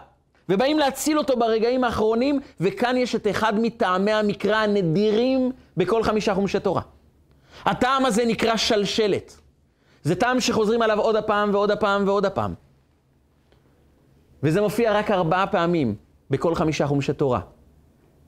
ובאים 0.48 0.78
להציל 0.78 1.18
אותו 1.18 1.36
ברגעים 1.36 1.84
האחרונים, 1.84 2.40
וכאן 2.60 2.96
יש 2.96 3.14
את 3.14 3.26
אחד 3.30 3.52
מטעמי 3.60 4.12
המקרא 4.12 4.56
הנדירים 4.56 5.52
בכל 5.76 6.02
חמישה 6.02 6.34
חומשי 6.34 6.60
תורה. 6.60 6.82
הטעם 7.64 8.06
הזה 8.06 8.24
נקרא 8.24 8.56
שלשלת. 8.56 9.36
זה 10.02 10.14
טעם 10.14 10.40
שחוזרים 10.40 10.82
עליו 10.82 11.00
עוד 11.00 11.16
הפעם 11.16 11.54
ועוד 11.54 11.70
הפעם 11.70 12.08
ועוד 12.08 12.26
הפעם. 12.26 12.54
וזה 14.42 14.60
מופיע 14.60 14.98
רק 14.98 15.10
ארבעה 15.10 15.46
פעמים 15.46 15.94
בכל 16.30 16.54
חמישה 16.54 16.86
חומשי 16.86 17.12
תורה. 17.12 17.40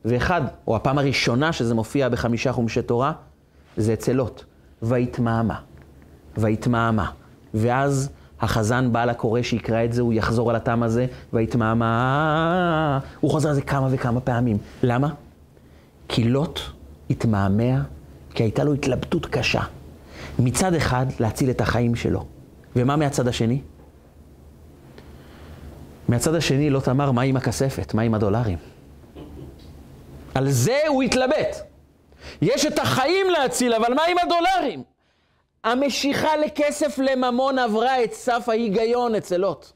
ואחד, 0.04 0.42
או 0.66 0.76
הפעם 0.76 0.98
הראשונה 0.98 1.52
שזה 1.52 1.74
מופיע 1.74 2.08
בחמישה 2.08 2.52
חומשי 2.52 2.82
תורה, 2.82 3.12
זה 3.76 3.92
אצל 3.92 4.12
לוט. 4.12 4.44
ויתמהמה. 4.82 5.60
ויתמהמה. 6.38 7.10
ואז 7.54 8.10
החזן 8.40 8.92
בעל 8.92 9.10
הקורא 9.10 9.42
שיקרא 9.42 9.84
את 9.84 9.92
זה, 9.92 10.02
הוא 10.02 10.12
יחזור 10.12 10.50
על 10.50 10.56
הטעם 10.56 10.82
הזה, 10.82 11.06
ויתמהמה. 11.32 12.98
הוא 13.20 13.30
חוזר 13.30 13.48
על 13.48 13.54
זה 13.54 13.62
כמה 13.62 13.88
וכמה 13.90 14.20
פעמים. 14.20 14.58
למה? 14.82 15.08
כי 16.08 16.24
לוט 16.24 16.60
התמהמה, 17.10 17.82
כי 18.34 18.42
הייתה 18.42 18.64
לו 18.64 18.74
התלבטות 18.74 19.26
קשה. 19.26 19.62
מצד 20.38 20.74
אחד, 20.74 21.06
להציל 21.20 21.50
את 21.50 21.60
החיים 21.60 21.94
שלו. 21.94 22.24
ומה 22.76 22.96
מהצד 22.96 23.28
השני? 23.28 23.60
מהצד 26.10 26.34
השני, 26.34 26.70
לוט 26.70 26.88
אמר, 26.88 27.12
מה 27.12 27.22
עם 27.22 27.36
הכספת? 27.36 27.94
מה 27.94 28.02
עם 28.02 28.14
הדולרים? 28.14 28.58
על 30.34 30.50
זה 30.50 30.78
הוא 30.88 31.02
התלבט. 31.02 31.56
יש 32.42 32.66
את 32.66 32.78
החיים 32.78 33.30
להציל, 33.30 33.74
אבל 33.74 33.94
מה 33.94 34.02
עם 34.10 34.16
הדולרים? 34.18 34.82
המשיכה 35.64 36.36
לכסף 36.36 36.98
לממון 36.98 37.58
עברה 37.58 38.04
את 38.04 38.12
סף 38.12 38.48
ההיגיון 38.48 39.14
אצל 39.14 39.36
לוט. 39.36 39.66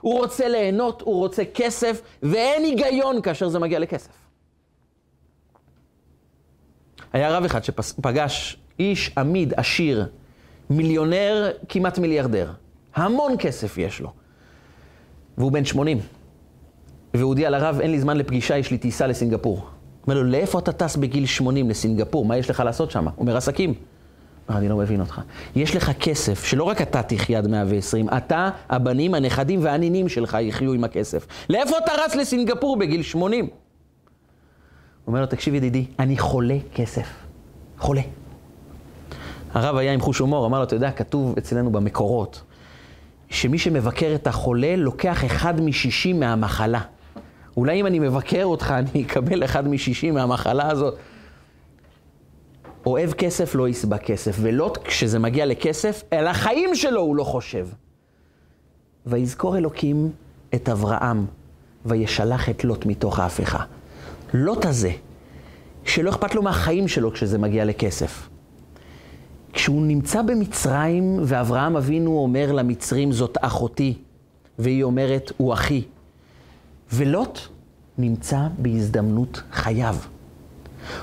הוא 0.00 0.18
רוצה 0.18 0.48
ליהנות, 0.48 1.02
הוא 1.02 1.16
רוצה 1.16 1.42
כסף, 1.54 2.02
ואין 2.22 2.64
היגיון 2.64 3.22
כאשר 3.22 3.48
זה 3.48 3.58
מגיע 3.58 3.78
לכסף. 3.78 4.10
היה 7.12 7.36
רב 7.36 7.44
אחד 7.44 7.64
שפגש 7.64 8.56
איש 8.78 9.10
עמיד, 9.18 9.54
עשיר, 9.56 10.06
מיליונר, 10.70 11.50
כמעט 11.68 11.98
מיליארדר. 11.98 12.52
המון 12.94 13.36
כסף 13.38 13.78
יש 13.78 14.00
לו. 14.00 14.23
והוא 15.38 15.52
בן 15.52 15.64
80. 15.64 15.98
והוא 17.14 17.28
הודיע 17.28 17.50
לרב, 17.50 17.80
אין 17.80 17.90
לי 17.90 18.00
זמן 18.00 18.16
לפגישה, 18.16 18.58
יש 18.58 18.70
לי 18.70 18.78
טיסה 18.78 19.06
לסינגפור. 19.06 19.66
אומר 20.06 20.14
לו, 20.14 20.24
לאיפה 20.24 20.58
אתה 20.58 20.72
טס 20.72 20.96
בגיל 20.96 21.26
80 21.26 21.70
לסינגפור? 21.70 22.24
מה 22.24 22.36
יש 22.36 22.50
לך 22.50 22.60
לעשות 22.60 22.90
שם? 22.90 23.04
הוא 23.04 23.14
אומר, 23.18 23.36
עסקים. 23.36 23.74
אני 24.50 24.68
לא 24.68 24.76
מבין 24.76 25.00
אותך. 25.00 25.20
יש 25.56 25.76
לך 25.76 25.90
כסף, 26.00 26.44
שלא 26.44 26.64
רק 26.64 26.82
אתה 26.82 27.02
תחיה 27.02 27.38
עד 27.38 27.46
120, 27.46 28.08
אתה, 28.08 28.50
הבנים, 28.68 29.14
הנכדים 29.14 29.60
והנינים 29.62 30.08
שלך 30.08 30.36
יחיו 30.40 30.72
עם 30.72 30.84
הכסף. 30.84 31.26
לאיפה 31.50 31.76
אתה 31.84 31.92
רץ 32.04 32.14
לסינגפור 32.14 32.76
בגיל 32.76 33.02
80? 33.02 33.44
הוא 33.44 33.52
אומר 35.06 35.20
לו, 35.20 35.26
תקשיב 35.26 35.54
ידידי, 35.54 35.86
אני 35.98 36.18
חולה 36.18 36.56
כסף. 36.74 37.06
חולה. 37.78 38.02
הרב 39.52 39.76
היה 39.76 39.92
עם 39.92 40.00
חוש 40.00 40.18
הומור, 40.18 40.46
אמר 40.46 40.58
לו, 40.58 40.64
אתה 40.64 40.76
יודע, 40.76 40.90
כתוב 40.90 41.34
אצלנו 41.38 41.72
במקורות, 41.72 42.42
שמי 43.34 43.58
שמבקר 43.58 44.14
את 44.14 44.26
החולה 44.26 44.76
לוקח 44.76 45.24
אחד 45.24 45.60
משישים 45.60 46.20
מהמחלה. 46.20 46.80
אולי 47.56 47.80
אם 47.80 47.86
אני 47.86 47.98
מבקר 47.98 48.44
אותך, 48.44 48.70
אני 48.78 49.02
אקבל 49.02 49.44
אחד 49.44 49.68
משישים 49.68 50.14
מהמחלה 50.14 50.70
הזאת. 50.70 50.94
אוהב 52.86 53.12
כסף 53.12 53.54
לא 53.54 53.68
יסבע 53.68 53.98
כסף, 53.98 54.36
ולוט, 54.40 54.78
כשזה 54.84 55.18
מגיע 55.18 55.46
לכסף, 55.46 56.02
על 56.10 56.26
החיים 56.26 56.74
שלו 56.74 57.00
הוא 57.00 57.16
לא 57.16 57.24
חושב. 57.24 57.68
ויזכור 59.06 59.56
אלוקים 59.56 60.10
את 60.54 60.68
אברהם, 60.68 61.26
וישלח 61.86 62.48
את 62.48 62.64
לוט 62.64 62.86
מתוך 62.86 63.18
ההפכה. 63.18 63.64
לוט 64.34 64.66
הזה, 64.66 64.90
שלא 65.84 66.10
אכפת 66.10 66.34
לו 66.34 66.42
מהחיים 66.42 66.88
שלו 66.88 67.12
כשזה 67.12 67.38
מגיע 67.38 67.64
לכסף. 67.64 68.28
כשהוא 69.64 69.82
נמצא 69.82 70.22
במצרים, 70.22 71.18
ואברהם 71.22 71.76
אבינו 71.76 72.18
אומר 72.18 72.52
למצרים, 72.52 73.12
זאת 73.12 73.38
אחותי, 73.40 73.94
והיא 74.58 74.82
אומרת, 74.82 75.32
הוא 75.36 75.52
אחי. 75.52 75.82
ולוט 76.92 77.38
נמצא 77.98 78.38
בהזדמנות 78.58 79.42
חייו. 79.52 79.96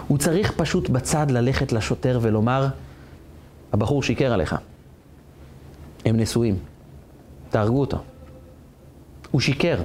הוא 0.07 0.17
צריך 0.17 0.51
פשוט 0.57 0.89
בצד 0.89 1.31
ללכת 1.31 1.71
לשוטר 1.71 2.19
ולומר, 2.21 2.67
הבחור 3.73 4.03
שיקר 4.03 4.33
עליך. 4.33 4.55
הם 6.05 6.17
נשואים. 6.17 6.57
תהרגו 7.49 7.79
אותו. 7.79 7.97
הוא 9.31 9.41
שיקר. 9.41 9.81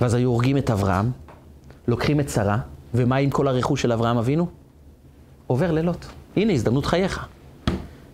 ואז 0.00 0.14
היו 0.14 0.28
הורגים 0.28 0.56
את 0.56 0.70
אברהם, 0.70 1.10
לוקחים 1.88 2.20
את 2.20 2.28
שרה, 2.28 2.58
ומה 2.94 3.16
עם 3.16 3.30
כל 3.30 3.48
הרכוש 3.48 3.82
של 3.82 3.92
אברהם 3.92 4.18
אבינו? 4.18 4.46
עובר 5.46 5.72
לילות. 5.72 6.06
הנה, 6.36 6.52
הזדמנות 6.52 6.86
חייך. 6.86 7.28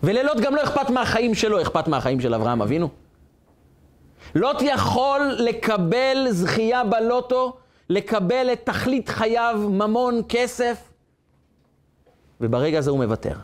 ולילות 0.03 0.37
גם 0.39 0.55
לא 0.55 0.63
אכפת 0.63 0.89
מהחיים 0.89 1.35
שלו, 1.35 1.61
אכפת 1.61 1.87
מהחיים 1.87 2.19
של 2.19 2.33
אברהם 2.33 2.61
אבינו. 2.61 2.89
לוט 4.35 4.61
יכול 4.61 5.21
לקבל 5.39 6.27
זכייה 6.29 6.83
בלוטו 6.83 7.53
לקבל 7.89 8.49
את 8.53 8.59
תכלית 8.63 9.09
חייו, 9.09 9.69
ממון, 9.69 10.21
כסף, 10.29 10.77
וברגע 12.41 12.79
הזה 12.79 12.91
הוא 12.91 12.97
מוותר. 12.97 13.35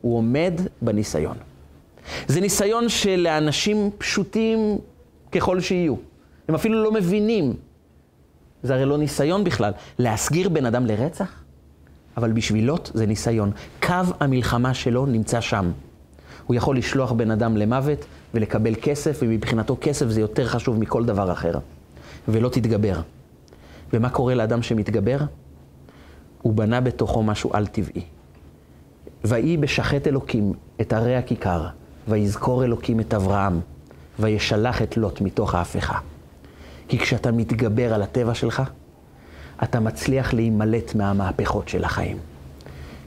הוא 0.00 0.16
עומד 0.18 0.52
בניסיון. 0.82 1.36
זה 2.26 2.40
ניסיון 2.40 2.88
שלאנשים 2.88 3.90
פשוטים 3.98 4.78
ככל 5.32 5.60
שיהיו. 5.60 5.94
הם 6.48 6.54
אפילו 6.54 6.84
לא 6.84 6.92
מבינים. 6.92 7.54
זה 8.62 8.74
הרי 8.74 8.84
לא 8.84 8.98
ניסיון 8.98 9.44
בכלל. 9.44 9.72
להסגיר 9.98 10.48
בן 10.48 10.66
אדם 10.66 10.86
לרצח? 10.86 11.42
אבל 12.16 12.32
בשבילות 12.32 12.90
זה 12.94 13.06
ניסיון. 13.06 13.50
קו 13.82 13.94
המלחמה 14.20 14.74
שלו 14.74 15.06
נמצא 15.06 15.40
שם. 15.40 15.72
הוא 16.46 16.54
יכול 16.54 16.78
לשלוח 16.78 17.12
בן 17.12 17.30
אדם 17.30 17.56
למוות 17.56 18.04
ולקבל 18.34 18.74
כסף, 18.82 19.18
ומבחינתו 19.22 19.76
כסף 19.80 20.08
זה 20.08 20.20
יותר 20.20 20.48
חשוב 20.48 20.78
מכל 20.78 21.04
דבר 21.04 21.32
אחר. 21.32 21.58
ולא 22.28 22.48
תתגבר. 22.48 23.00
ומה 23.92 24.10
קורה 24.10 24.34
לאדם 24.34 24.62
שמתגבר? 24.62 25.18
הוא 26.42 26.52
בנה 26.52 26.80
בתוכו 26.80 27.22
משהו 27.22 27.50
על-טבעי. 27.52 28.02
ויהי 29.24 29.56
בשחט 29.56 30.06
אלוקים 30.06 30.52
את 30.80 30.92
ערי 30.92 31.16
הכיכר, 31.16 31.66
ויזכור 32.08 32.64
אלוקים 32.64 33.00
את 33.00 33.14
אברהם, 33.14 33.60
וישלח 34.18 34.82
את 34.82 34.96
לוט 34.96 35.20
מתוך 35.20 35.54
ההפכה. 35.54 35.98
כי 36.88 36.98
כשאתה 36.98 37.32
מתגבר 37.32 37.94
על 37.94 38.02
הטבע 38.02 38.34
שלך, 38.34 38.62
אתה 39.62 39.80
מצליח 39.80 40.34
להימלט 40.34 40.94
מהמהפכות 40.94 41.68
של 41.68 41.84
החיים. 41.84 42.16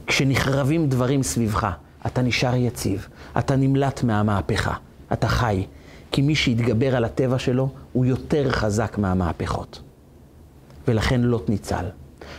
כשנחרבים 0.07 0.89
דברים 0.89 1.23
סביבך, 1.23 1.71
אתה 2.05 2.21
נשאר 2.21 2.55
יציב, 2.55 3.07
אתה 3.39 3.55
נמלט 3.55 4.03
מהמהפכה, 4.03 4.73
אתה 5.13 5.27
חי, 5.27 5.65
כי 6.11 6.21
מי 6.21 6.35
שיתגבר 6.35 6.95
על 6.95 7.05
הטבע 7.05 7.39
שלו, 7.39 7.69
הוא 7.93 8.05
יותר 8.05 8.51
חזק 8.51 8.97
מהמהפכות. 8.97 9.81
ולכן 10.87 11.21
לוט 11.21 11.49
ניצל. 11.49 11.85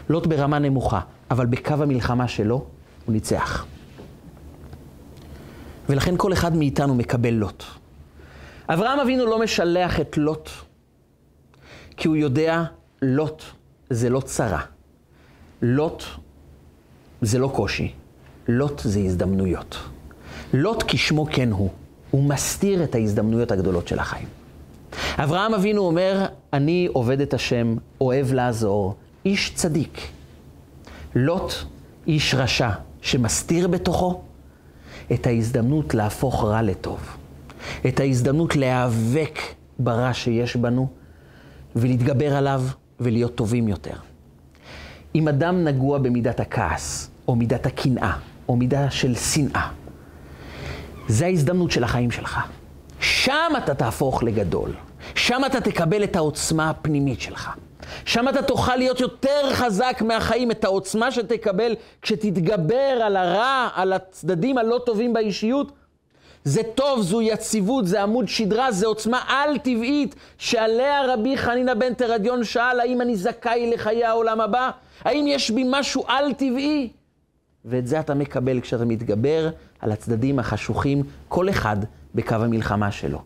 לוט 0.09 0.27
ברמה 0.27 0.59
נמוכה, 0.59 1.01
אבל 1.31 1.47
בקו 1.47 1.75
המלחמה 1.75 2.29
שלו 2.29 2.67
הוא 3.05 3.13
ניצח. 3.13 3.67
ולכן 5.89 6.15
כל 6.17 6.33
אחד 6.33 6.57
מאיתנו 6.57 6.95
מקבל 6.95 7.31
לוט. 7.31 7.65
אברהם 8.69 9.01
אבינו 9.01 9.27
לא 9.27 9.43
משלח 9.43 10.01
את 10.01 10.17
לוט, 10.17 10.51
כי 11.97 12.09
הוא 12.09 12.17
יודע, 12.17 12.65
לוט 13.03 13.43
זה 13.91 14.11
לא 14.11 14.21
צרה. 14.21 14.61
לוט 15.63 16.03
זה 17.23 17.39
לא 17.39 17.51
קושי, 17.55 17.93
לוט 18.49 18.81
זה 18.85 19.01
הזדמנויות. 19.01 19.79
לוט 20.53 20.85
כשמו 20.89 21.27
כן 21.31 21.53
הוא, 21.53 21.71
הוא 22.11 22.25
מסתיר 22.25 22.85
את 22.85 22.95
ההזדמנויות 22.95 23.53
הגדולות 23.53 23.89
של 23.89 23.99
החיים. 23.99 24.27
אברהם 25.19 25.55
אבינו 25.55 25.83
אומר, 25.83 26.27
אני 26.53 26.89
עובד 26.93 27.21
את 27.21 27.35
השם, 27.35 27.77
אוהב 28.01 28.33
לעזור, 28.33 28.95
איש 29.25 29.53
צדיק. 29.55 30.01
לוט, 31.15 31.53
איש 32.07 32.35
רשע, 32.35 32.71
שמסתיר 33.01 33.69
בתוכו 33.69 34.21
את 35.13 35.27
ההזדמנות 35.27 35.95
להפוך 35.95 36.45
רע 36.45 36.63
לטוב. 36.63 37.17
את 37.89 38.01
ההזדמנות 38.01 38.57
להיאבק 38.57 39.39
ברע 39.79 40.15
שיש 40.15 40.57
בנו 40.57 40.89
ולהתגבר 41.77 42.37
עליו 42.37 42.63
ולהיות 43.01 43.35
טובים 43.35 43.69
יותר. 43.69 43.95
אם 45.15 45.29
אדם 45.29 45.65
נגוע 45.65 45.99
במידת 45.99 46.41
הכעס, 46.41 47.11
או 47.29 47.37
מידת 47.37 47.67
הקנאה, 47.67 48.17
או 48.49 48.57
מידה 48.57 48.91
של 48.91 49.15
שנאה, 49.15 49.69
זה 51.09 51.27
ההזדמנות 51.27 51.71
של 51.71 51.85
החיים 51.85 52.11
שלך. 52.11 52.39
שם 53.01 53.53
אתה 53.59 53.75
תהפוך 53.75 54.23
לגדול. 54.23 54.71
שם 55.15 55.43
אתה 55.47 55.61
תקבל 55.61 56.05
את 56.05 56.17
העוצמה 56.17 56.71
הפנימית 56.71 57.21
שלך. 57.21 57.51
שם 58.05 58.29
אתה 58.29 58.43
תוכל 58.43 58.77
להיות 58.77 59.01
יותר 59.01 59.53
חזק 59.53 60.03
מהחיים, 60.03 60.51
את 60.51 60.65
העוצמה 60.65 61.13
שתקבל 61.13 61.75
כשתתגבר 62.03 63.03
על 63.03 63.17
הרע, 63.17 63.69
על 63.75 63.93
הצדדים 63.93 64.59
הלא 64.59 64.81
טובים 64.87 65.13
באישיות. 65.13 65.73
זה 66.45 66.63
טוב, 66.75 67.03
זו 67.03 67.23
יציבות, 67.23 67.87
זה 67.87 68.03
עמוד 68.03 68.29
שדרה, 68.29 68.73
זה 68.73 68.87
עוצמה 68.87 69.21
על-טבעית, 69.29 70.15
שעליה 70.39 71.07
רבי 71.07 71.37
חנינא 71.37 71.75
בן 71.75 71.95
תרדיון 71.95 72.45
שאל, 72.45 72.81
האם 72.81 73.01
אני 73.01 73.17
זכאי 73.17 73.71
לחיי 73.75 74.05
העולם 74.05 74.41
הבא? 74.41 74.71
האם 75.05 75.25
יש 75.29 75.51
בי 75.51 75.65
משהו 75.67 76.05
על-טבעי? 76.07 76.89
ואת 77.67 77.87
זה 77.87 78.01
אתה 78.01 78.15
מקבל 78.15 78.61
כשאתה 78.61 78.85
מתגבר 78.85 79.51
על 79.81 79.93
הצדדים 79.93 80.39
החשוכים, 80.39 81.03
כל 81.29 81.51
אחד 81.51 81.77
בקו 82.15 82.35
המלחמה 82.35 82.93
שלו. 82.93 83.23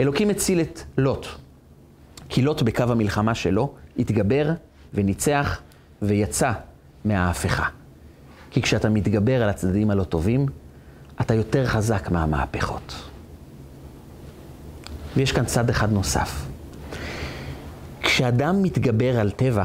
אלוקים 0.00 0.30
הציל 0.30 0.60
את 0.60 0.80
לוט, 0.98 1.26
כי 2.28 2.42
לוט 2.42 2.62
בקו 2.62 2.82
המלחמה 2.82 3.34
שלו 3.34 3.74
התגבר 3.98 4.52
וניצח 4.94 5.60
ויצא 6.02 6.52
מההפכה. 7.04 7.68
כי 8.50 8.62
כשאתה 8.62 8.88
מתגבר 8.88 9.42
על 9.42 9.48
הצדדים 9.48 9.90
הלא 9.90 10.04
טובים, 10.04 10.46
אתה 11.20 11.34
יותר 11.34 11.66
חזק 11.66 12.10
מהמהפכות. 12.10 12.94
ויש 15.16 15.32
כאן 15.32 15.44
צד 15.44 15.70
אחד 15.70 15.92
נוסף. 15.92 16.46
כשאדם 18.02 18.62
מתגבר 18.62 19.20
על 19.20 19.30
טבע, 19.30 19.64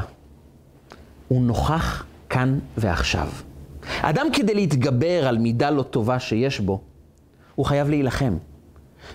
הוא 1.28 1.42
נוכח 1.42 2.04
כאן 2.30 2.58
ועכשיו. 2.76 3.28
אדם 4.02 4.26
כדי 4.32 4.54
להתגבר 4.54 5.28
על 5.28 5.38
מידה 5.38 5.70
לא 5.70 5.82
טובה 5.82 6.18
שיש 6.18 6.60
בו, 6.60 6.80
הוא 7.54 7.66
חייב 7.66 7.88
להילחם. 7.88 8.36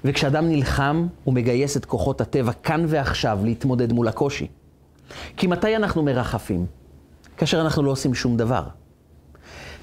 וכשאדם 0.05 0.47
נלחם, 0.47 1.07
הוא 1.23 1.33
מגייס 1.33 1.77
את 1.77 1.85
כוחות 1.85 2.21
הטבע 2.21 2.51
כאן 2.53 2.85
ועכשיו 2.87 3.39
להתמודד 3.43 3.93
מול 3.93 4.07
הקושי. 4.07 4.47
כי 5.37 5.47
מתי 5.47 5.75
אנחנו 5.75 6.03
מרחפים? 6.03 6.65
כאשר 7.37 7.61
אנחנו 7.61 7.83
לא 7.83 7.91
עושים 7.91 8.13
שום 8.13 8.37
דבר. 8.37 8.63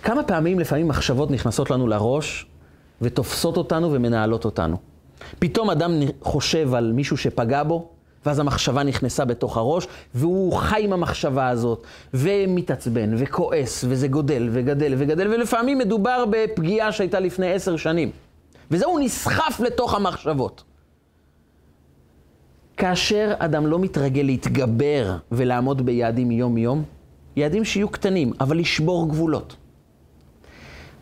כמה 0.02 0.22
פעמים 0.22 0.58
לפעמים 0.58 0.88
מחשבות 0.88 1.30
נכנסות 1.30 1.70
לנו 1.70 1.86
לראש 1.86 2.46
ותופסות 3.02 3.56
אותנו 3.56 3.92
ומנהלות 3.92 4.44
אותנו. 4.44 4.76
פתאום 5.38 5.70
אדם 5.70 5.92
חושב 6.22 6.74
על 6.74 6.92
מישהו 6.92 7.16
שפגע 7.16 7.62
בו, 7.62 7.88
ואז 8.26 8.38
המחשבה 8.38 8.82
נכנסה 8.82 9.24
בתוך 9.24 9.56
הראש, 9.56 9.86
והוא 10.14 10.52
חי 10.52 10.84
עם 10.84 10.92
המחשבה 10.92 11.48
הזאת, 11.48 11.86
ומתעצבן, 12.14 13.10
וכועס, 13.18 13.84
וזה 13.88 14.08
גודל, 14.08 14.48
וגדל, 14.52 14.94
וגדל, 14.98 15.28
ולפעמים 15.28 15.78
מדובר 15.78 16.24
בפגיעה 16.30 16.92
שהייתה 16.92 17.20
לפני 17.20 17.52
עשר 17.52 17.76
שנים. 17.76 18.10
וזה 18.70 18.86
הוא 18.86 19.00
נסחף 19.00 19.60
לתוך 19.60 19.94
המחשבות. 19.94 20.64
כאשר 22.76 23.34
אדם 23.38 23.66
לא 23.66 23.78
מתרגל 23.78 24.22
להתגבר 24.22 25.16
ולעמוד 25.32 25.86
ביעדים 25.86 26.30
יום-יום, 26.30 26.82
יעדים 27.36 27.64
שיהיו 27.64 27.88
קטנים, 27.88 28.32
אבל 28.40 28.58
לשבור 28.58 29.08
גבולות. 29.08 29.56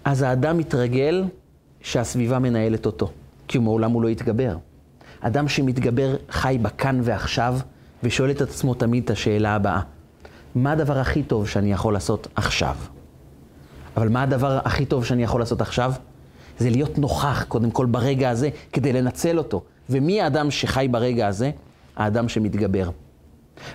אז 0.04 0.22
האדם 0.22 0.58
מתרגל 0.58 1.24
שהסביבה 1.80 2.38
מנהלת 2.38 2.86
אותו, 2.86 3.10
כי 3.48 3.58
מעולם 3.58 3.90
הוא 3.90 4.02
לא 4.02 4.08
יתגבר. 4.08 4.56
אדם 5.22 5.48
שמתגבר 5.48 6.16
חי 6.30 6.58
בכאן 6.62 7.00
ועכשיו, 7.02 7.58
ושואל 8.02 8.30
את 8.30 8.40
עצמו 8.40 8.74
תמיד 8.74 9.04
את 9.04 9.10
השאלה 9.10 9.54
הבאה: 9.54 9.80
מה 10.54 10.72
הדבר 10.72 10.98
הכי 10.98 11.22
טוב 11.22 11.48
שאני 11.48 11.72
יכול 11.72 11.92
לעשות 11.92 12.28
עכשיו? 12.34 12.76
אבל 13.96 14.08
מה 14.08 14.22
הדבר 14.22 14.58
הכי 14.64 14.86
טוב 14.86 15.04
שאני 15.04 15.22
יכול 15.22 15.40
לעשות 15.40 15.60
עכשיו? 15.60 15.92
זה 16.58 16.70
להיות 16.70 16.98
נוכח, 16.98 17.44
קודם 17.48 17.70
כל, 17.70 17.86
ברגע 17.86 18.30
הזה, 18.30 18.48
כדי 18.72 18.92
לנצל 18.92 19.38
אותו. 19.38 19.62
ומי 19.90 20.20
האדם 20.20 20.50
שחי 20.50 20.88
ברגע 20.90 21.26
הזה? 21.26 21.50
האדם 21.96 22.28
שמתגבר. 22.28 22.90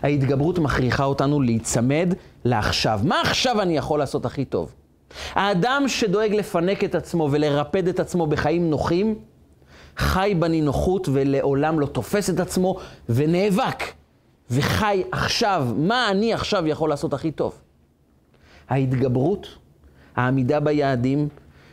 ההתגברות 0.03 0.59
מכריחה 0.59 1.03
אותנו 1.03 1.41
להיצמד 1.41 2.13
לעכשיו. 2.45 2.99
מה 3.03 3.21
עכשיו 3.21 3.61
אני 3.61 3.77
יכול 3.77 3.99
לעשות 3.99 4.25
הכי 4.25 4.45
טוב? 4.45 4.73
האדם 5.33 5.83
שדואג 5.87 6.33
לפנק 6.35 6.83
את 6.83 6.95
עצמו 6.95 7.29
ולרפד 7.31 7.87
את 7.87 7.99
עצמו 7.99 8.27
בחיים 8.27 8.69
נוחים, 8.69 9.15
חי 9.97 10.33
בנינוחות 10.39 11.09
ולעולם 11.13 11.79
לא 11.79 11.85
תופס 11.85 12.29
את 12.29 12.39
עצמו 12.39 12.77
ונאבק 13.09 13.83
וחי 14.51 15.03
עכשיו, 15.11 15.67
מה 15.77 16.11
אני 16.11 16.33
עכשיו 16.33 16.67
יכול 16.67 16.89
לעשות 16.89 17.13
הכי 17.13 17.31
טוב? 17.31 17.61
ההתגברות, 18.69 19.47
העמידה 20.15 20.59
ביעדים, 20.59 21.27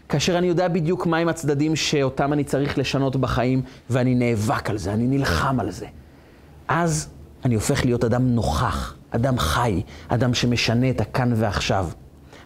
כאשר 0.09 0.39
אני 0.39 0.47
יודע 0.47 0.69
בדיוק 0.69 1.07
מהם 1.07 1.29
הצדדים 1.29 1.77
שאותם 1.77 2.33
אני 2.33 2.45
צריך 2.45 2.79
לשנות 2.79 3.17
בחיים, 3.17 3.63
ואני 3.91 4.15
נאבק 4.15 4.71
על 4.71 4.79
זה, 4.79 4.93
אני 4.93 5.07
נלחם 5.07 5.61
על 5.61 5.71
זה. 5.71 5.87
אז 6.69 7.09
אני 7.45 7.55
הופך 7.55 7.85
להיות 7.85 8.05
אדם 8.05 8.27
נוכח, 8.27 8.97
אדם 9.11 9.39
חי, 9.39 9.83
אדם 10.09 10.35
שמשנה 10.35 10.91
את 10.91 11.01
הכאן 11.01 11.33
ועכשיו. 11.37 11.89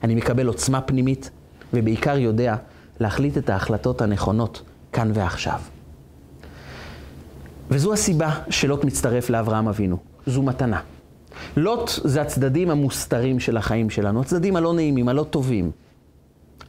אני 0.04 0.14
מקבל 0.14 0.46
עוצמה 0.46 0.80
פנימית, 0.80 1.30
ובעיקר 1.72 2.18
יודע 2.18 2.56
להחליט 3.00 3.38
את 3.38 3.50
ההחלטות 3.50 4.02
הנכונות 4.02 4.62
כאן 4.93 5.11
ועכשיו. 5.14 5.61
וזו 7.70 7.93
הסיבה 7.93 8.30
שלוט 8.51 8.84
מצטרף 8.84 9.30
לאברהם 9.30 9.68
אבינו. 9.68 9.97
זו 10.26 10.43
מתנה. 10.43 10.80
לוט 11.57 11.91
זה 12.05 12.22
הצדדים 12.22 12.70
המוסתרים 12.70 13.41
של 13.41 13.57
החיים 13.57 13.91
שלנו, 13.91 14.20
הצדדים 14.20 14.57
הלא 14.57 14.74
נעימים, 14.74 15.09
הלא 15.09 15.22
טובים. 15.22 15.70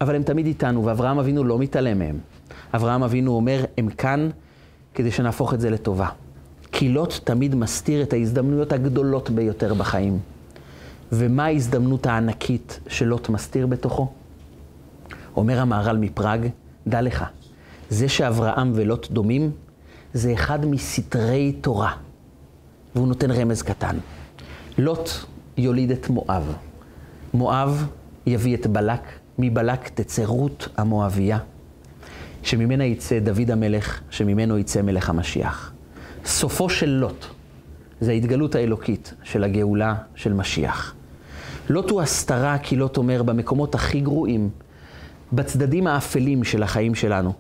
אבל 0.02 0.16
הם 0.16 0.24
תמיד 0.24 0.46
איתנו, 0.46 0.86
ואברהם 0.86 1.20
אבינו 1.20 1.44
לא 1.44 1.60
מתעלם 1.60 2.00
מהם. 2.00 2.20
אברהם 2.74 3.04
אבינו 3.04 3.32
אומר, 3.32 3.66
הם 3.78 3.90
כאן 3.90 4.30
כדי 4.94 5.12
שנהפוך 5.12 5.54
את 5.54 5.62
זה 5.62 5.70
לטובה. 5.70 6.08
כי 6.72 6.90
לוט 6.90 7.14
תמיד 7.24 7.56
מסתיר 7.56 8.02
את 8.02 8.14
ההזדמנויות 8.14 8.72
הגדולות 8.72 9.30
ביותר 9.30 9.74
בחיים. 9.74 10.20
ומה 11.12 11.46
ההזדמנות 11.46 12.06
הענקית 12.06 12.80
שלוט 12.88 13.30
מסתיר 13.30 13.68
בתוכו? 13.68 14.12
אומר 15.36 15.60
המהר"ל 15.60 15.98
מפראג, 15.98 16.48
דע 16.88 17.02
לך, 17.02 17.26
זה 17.90 18.10
שאברהם 18.10 18.72
ולוט 18.76 19.12
דומים, 19.12 19.52
זה 20.14 20.34
אחד 20.34 20.66
מסתרי 20.66 21.52
תורה. 21.62 21.94
והוא 22.96 23.08
נותן 23.08 23.32
רמז 23.32 23.62
קטן. 23.62 23.98
לוט 24.78 25.10
יוליד 25.58 25.92
את 25.92 26.10
מואב. 26.10 26.54
מואב 27.34 27.88
יביא 28.26 28.56
את 28.56 28.68
בלק, 28.68 29.02
מבלק 29.40 29.90
תצא 29.90 30.24
רות 30.26 30.68
המואבייה, 30.78 31.38
שממנה 32.44 32.84
יצא 32.84 33.20
דוד 33.20 33.52
המלך, 33.52 34.02
שממנו 34.10 34.58
יצא 34.58 34.82
מלך 34.82 35.10
המשיח. 35.10 35.74
סופו 36.26 36.70
של 36.70 36.90
לוט 36.90 37.26
זה 38.02 38.12
ההתגלות 38.12 38.56
האלוקית 38.56 39.14
של 39.24 39.44
הגאולה 39.44 39.96
של 40.16 40.34
משיח. 40.34 40.96
לוט 41.70 41.90
הוא 41.90 42.02
הסתרה, 42.02 42.58
כי 42.58 42.76
לוט 42.76 42.98
אומר, 42.98 43.24
במקומות 43.24 43.76
הכי 43.76 44.02
גרועים, 44.02 44.50
בצדדים 45.34 45.88
האפלים 45.88 46.44
של 46.44 46.64
החיים 46.64 46.96
שלנו, 46.96 47.34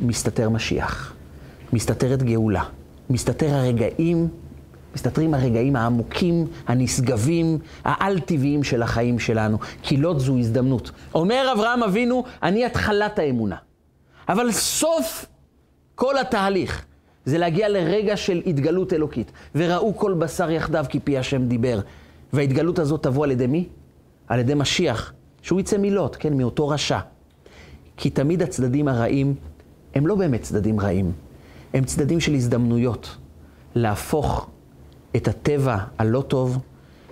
מסתתר 0.00 0.48
משיח, 0.48 1.14
מסתתרת 1.72 2.22
גאולה, 2.22 2.64
מסתתר 3.10 3.54
הרגעים, 3.54 4.28
מסתתרים 4.94 5.34
הרגעים 5.34 5.76
העמוקים, 5.76 6.46
הנשגבים, 6.66 7.58
העל-טבעיים 7.84 8.64
של 8.64 8.82
החיים 8.82 9.18
שלנו, 9.18 9.58
כי 9.82 9.96
לוט 9.96 10.18
זו 10.18 10.38
הזדמנות. 10.38 10.90
אומר 11.14 11.52
אברהם 11.52 11.82
אבינו, 11.82 12.24
אני 12.42 12.64
התחלת 12.64 13.18
האמונה. 13.18 13.56
אבל 14.28 14.52
סוף 14.52 15.26
כל 15.94 16.18
התהליך 16.18 16.84
זה 17.24 17.38
להגיע 17.38 17.68
לרגע 17.68 18.16
של 18.16 18.42
התגלות 18.46 18.92
אלוקית. 18.92 19.32
וראו 19.54 19.96
כל 19.96 20.14
בשר 20.14 20.50
יחדיו 20.50 20.84
כי 20.88 21.00
פי 21.00 21.18
השם 21.18 21.46
דיבר. 21.46 21.80
וההתגלות 22.32 22.78
הזאת 22.78 23.02
תבוא 23.02 23.24
על 23.24 23.30
ידי 23.30 23.46
מי? 23.46 23.68
על 24.28 24.38
ידי 24.38 24.54
משיח, 24.54 25.12
שהוא 25.42 25.60
יצא 25.60 25.76
מלוט, 25.78 26.16
כן, 26.18 26.36
מאותו 26.36 26.68
רשע. 26.68 26.98
כי 27.96 28.10
תמיד 28.10 28.42
הצדדים 28.42 28.88
הרעים 28.88 29.34
הם 29.94 30.06
לא 30.06 30.14
באמת 30.14 30.42
צדדים 30.42 30.80
רעים, 30.80 31.12
הם 31.74 31.84
צדדים 31.84 32.20
של 32.20 32.34
הזדמנויות 32.34 33.16
להפוך 33.74 34.48
את 35.16 35.28
הטבע 35.28 35.76
הלא 35.98 36.20
טוב 36.20 36.58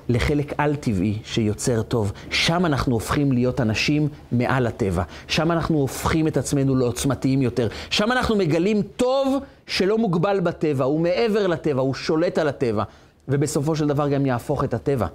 לחלק 0.08 0.52
על-טבעי 0.58 1.18
שיוצר 1.24 1.82
טוב. 1.82 2.12
שם 2.30 2.66
אנחנו 2.66 2.94
הופכים 2.94 3.32
להיות 3.32 3.60
אנשים 3.60 4.08
מעל 4.32 4.66
הטבע. 4.66 5.02
שם 5.28 5.52
אנחנו 5.52 5.78
הופכים 5.78 6.28
את 6.28 6.36
עצמנו 6.36 6.76
לעוצמתיים 6.76 7.42
יותר. 7.42 7.68
שם 7.90 8.12
אנחנו 8.12 8.36
מגלים 8.36 8.82
טוב 8.82 9.36
שלא 9.66 9.98
מוגבל 9.98 10.40
בטבע, 10.40 10.84
הוא 10.84 11.00
מעבר 11.00 11.46
לטבע, 11.46 11.80
הוא 11.80 11.94
שולט 11.94 12.38
על 12.38 12.48
הטבע. 12.48 12.84
ובסופו 13.28 13.76
של 13.76 13.86
דבר 13.86 14.08
גם 14.08 14.26
יהפוך 14.26 14.64
את 14.64 14.74
הטבע. 14.74 15.06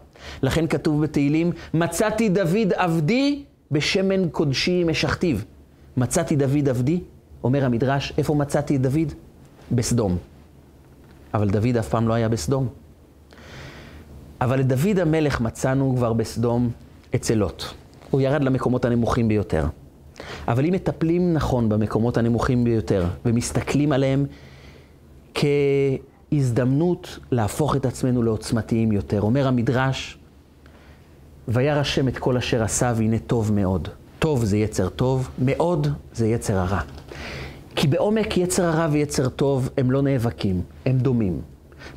לכן 0.43 0.67
כתוב 0.67 1.03
בתהילים, 1.03 1.51
מצאתי 1.73 2.29
דוד 2.29 2.73
עבדי 2.75 3.43
בשמן 3.71 4.29
קודשי 4.29 4.83
משכתיו. 4.83 5.37
מצאתי 5.97 6.35
דוד 6.35 6.69
עבדי, 6.69 6.99
אומר 7.43 7.65
המדרש, 7.65 8.13
איפה 8.17 8.35
מצאתי 8.35 8.75
את 8.75 8.81
דוד? 8.81 9.13
בסדום. 9.71 10.17
אבל 11.33 11.49
דוד 11.49 11.77
אף 11.79 11.89
פעם 11.89 12.07
לא 12.07 12.13
היה 12.13 12.29
בסדום. 12.29 12.67
אבל 14.41 14.59
את 14.59 14.67
דוד 14.67 14.99
המלך 14.99 15.41
מצאנו 15.41 15.93
כבר 15.97 16.13
בסדום 16.13 16.69
אצל 17.15 17.33
לוט. 17.33 17.63
הוא 18.11 18.21
ירד 18.21 18.43
למקומות 18.43 18.85
הנמוכים 18.85 19.27
ביותר. 19.27 19.65
אבל 20.47 20.65
אם 20.65 20.73
מטפלים 20.73 21.33
נכון 21.33 21.69
במקומות 21.69 22.17
הנמוכים 22.17 22.63
ביותר, 22.63 23.05
ומסתכלים 23.25 23.91
עליהם 23.91 24.25
כהזדמנות 26.31 27.19
להפוך 27.31 27.75
את 27.75 27.85
עצמנו 27.85 28.23
לעוצמתיים 28.23 28.91
יותר, 28.91 29.21
אומר 29.21 29.47
המדרש, 29.47 30.17
וירא 31.47 31.79
השם 31.79 32.07
את 32.07 32.17
כל 32.17 32.37
אשר 32.37 32.63
עשה, 32.63 32.93
והנה 32.95 33.19
טוב 33.19 33.51
מאוד. 33.53 33.87
טוב 34.19 34.43
זה 34.43 34.57
יצר 34.57 34.89
טוב, 34.89 35.29
מאוד 35.39 35.87
זה 36.13 36.27
יצר 36.27 36.57
הרע. 36.57 36.81
כי 37.75 37.87
בעומק 37.87 38.37
יצר 38.37 38.65
הרע 38.65 38.87
ויצר 38.91 39.29
טוב 39.29 39.69
הם 39.77 39.91
לא 39.91 40.01
נאבקים, 40.01 40.61
הם 40.85 40.97
דומים. 40.97 41.41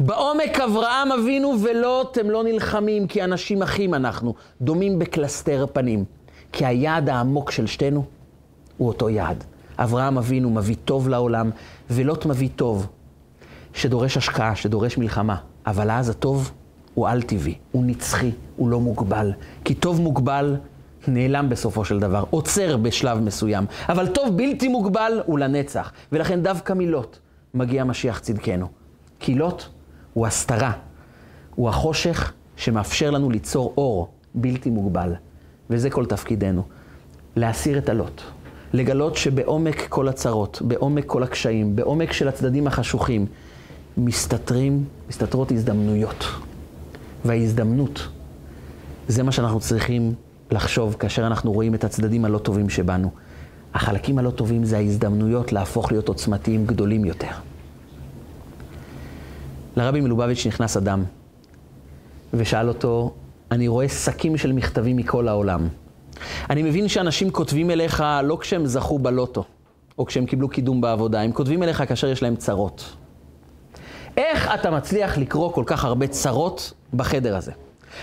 בעומק 0.00 0.60
אברהם 0.60 1.12
אבינו 1.12 1.54
ולוט 1.62 2.18
הם 2.18 2.30
לא 2.30 2.44
נלחמים, 2.44 3.06
כי 3.06 3.24
אנשים 3.24 3.62
אחים 3.62 3.94
אנחנו, 3.94 4.34
דומים 4.60 4.98
בקלסתר 4.98 5.66
פנים. 5.72 6.04
כי 6.52 6.66
היעד 6.66 7.08
העמוק 7.08 7.50
של 7.50 7.66
שתינו 7.66 8.04
הוא 8.76 8.88
אותו 8.88 9.08
יעד. 9.10 9.44
אברהם 9.78 10.18
אבינו 10.18 10.50
מביא 10.50 10.76
טוב 10.84 11.08
לעולם, 11.08 11.50
ולוט 11.90 12.26
מביא 12.26 12.48
טוב, 12.56 12.86
שדורש 13.72 14.16
השקעה, 14.16 14.56
שדורש 14.56 14.98
מלחמה. 14.98 15.36
אבל 15.66 15.90
אז 15.90 16.08
הטוב 16.08 16.50
הוא 16.94 17.08
על-טבעי, 17.08 17.54
הוא 17.72 17.84
נצחי, 17.86 18.30
הוא 18.56 18.68
לא 18.68 18.80
מוגבל. 18.80 19.32
כי 19.64 19.74
טוב 19.74 20.00
מוגבל 20.00 20.56
נעלם 21.08 21.48
בסופו 21.48 21.84
של 21.84 22.00
דבר, 22.00 22.24
עוצר 22.30 22.76
בשלב 22.76 23.18
מסוים. 23.18 23.66
אבל 23.88 24.06
טוב 24.06 24.36
בלתי 24.36 24.68
מוגבל 24.68 25.22
הוא 25.26 25.38
לנצח. 25.38 25.92
ולכן 26.12 26.42
דווקא 26.42 26.72
מלוט 26.72 27.18
מגיע 27.54 27.84
משיח 27.84 28.18
צדקנו. 28.18 28.66
כי 29.20 29.34
לוט 29.34 29.62
הוא 30.14 30.26
הסתרה, 30.26 30.72
הוא 31.54 31.68
החושך 31.68 32.32
שמאפשר 32.56 33.10
לנו 33.10 33.30
ליצור 33.30 33.74
אור 33.76 34.08
בלתי 34.34 34.70
מוגבל. 34.70 35.14
וזה 35.70 35.90
כל 35.90 36.06
תפקידנו, 36.06 36.62
להסיר 37.36 37.78
את 37.78 37.88
הלוט. 37.88 38.22
לגלות 38.72 39.16
שבעומק 39.16 39.86
כל 39.88 40.08
הצרות, 40.08 40.62
בעומק 40.64 41.04
כל 41.06 41.22
הקשיים, 41.22 41.76
בעומק 41.76 42.12
של 42.12 42.28
הצדדים 42.28 42.66
החשוכים, 42.66 43.26
מסתתרים, 43.96 44.84
מסתתרות 45.08 45.52
הזדמנויות. 45.52 46.24
וההזדמנות, 47.24 48.08
זה 49.08 49.22
מה 49.22 49.32
שאנחנו 49.32 49.60
צריכים 49.60 50.14
לחשוב 50.50 50.96
כאשר 50.98 51.26
אנחנו 51.26 51.52
רואים 51.52 51.74
את 51.74 51.84
הצדדים 51.84 52.24
הלא 52.24 52.38
טובים 52.38 52.68
שבנו. 52.68 53.10
החלקים 53.74 54.18
הלא 54.18 54.30
טובים 54.30 54.64
זה 54.64 54.76
ההזדמנויות 54.76 55.52
להפוך 55.52 55.92
להיות 55.92 56.08
עוצמתיים 56.08 56.66
גדולים 56.66 57.04
יותר. 57.04 57.30
לרבי 59.76 60.00
מלובביץ' 60.00 60.46
נכנס 60.46 60.76
אדם 60.76 61.04
ושאל 62.34 62.68
אותו, 62.68 63.14
אני 63.50 63.68
רואה 63.68 63.88
שקים 63.88 64.36
של 64.36 64.52
מכתבים 64.52 64.96
מכל 64.96 65.28
העולם. 65.28 65.68
אני 66.50 66.62
מבין 66.62 66.88
שאנשים 66.88 67.30
כותבים 67.30 67.70
אליך 67.70 68.04
לא 68.22 68.38
כשהם 68.40 68.66
זכו 68.66 68.98
בלוטו, 68.98 69.44
או 69.98 70.06
כשהם 70.06 70.26
קיבלו 70.26 70.48
קידום 70.48 70.80
בעבודה, 70.80 71.20
הם 71.20 71.32
כותבים 71.32 71.62
אליך 71.62 71.82
כאשר 71.88 72.08
יש 72.08 72.22
להם 72.22 72.36
צרות. 72.36 72.96
איך 74.16 74.50
אתה 74.54 74.70
מצליח 74.70 75.18
לקרוא 75.18 75.52
כל 75.52 75.64
כך 75.66 75.84
הרבה 75.84 76.06
צרות 76.06 76.72
בחדר 76.94 77.36
הזה? 77.36 77.52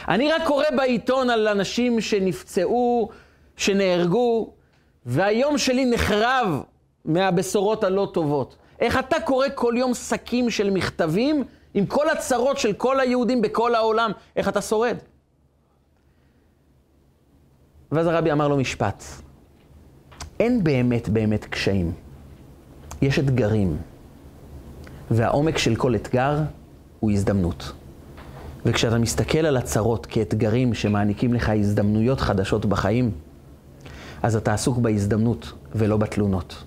אני 0.08 0.32
רק 0.32 0.42
קורא 0.46 0.66
בעיתון 0.76 1.30
על 1.30 1.48
אנשים 1.48 2.02
שנפצעו, 2.02 3.10
שנהרגו, 3.58 4.54
והיום 5.06 5.58
שלי 5.58 5.86
נחרב 5.86 6.64
מהבשורות 7.06 7.84
הלא 7.84 8.10
טובות. 8.14 8.56
איך 8.80 9.00
אתה 9.00 9.16
קורא 9.26 9.48
כל 9.56 9.74
יום 9.78 9.94
שקים 9.94 10.50
של 10.50 10.70
מכתבים 10.70 11.44
עם 11.74 11.86
כל 11.86 12.10
הצרות 12.10 12.58
של 12.58 12.74
כל 12.74 13.00
היהודים 13.00 13.42
בכל 13.42 13.76
העולם, 13.76 14.12
איך 14.36 14.48
אתה 14.48 14.62
שורד? 14.62 14.98
ואז 17.92 18.08
הרבי 18.08 18.32
אמר 18.32 18.48
לו 18.48 18.58
משפט, 18.58 19.04
אין 20.40 20.64
באמת 20.64 21.10
באמת 21.10 21.46
קשיים, 21.46 21.92
יש 23.02 23.20
אתגרים, 23.20 23.78
והעומק 25.12 25.58
של 25.58 25.76
כל 25.76 25.96
אתגר 25.96 26.38
הוא 27.00 27.12
הזדמנות. 27.12 27.72
וכשאתה 28.66 28.98
מסתכל 28.98 29.38
על 29.38 29.58
הצרות 29.58 30.06
כאתגרים 30.06 30.74
שמעניקים 30.74 31.34
לך 31.34 31.50
הזדמנויות 31.50 32.22
חדשות 32.22 32.66
בחיים, 32.66 33.12
אז 34.24 34.36
אתה 34.36 34.54
עסוק 34.54 34.78
בהזדמנות 34.78 35.54
ולא 35.76 35.98
בתלונות. 35.98 36.64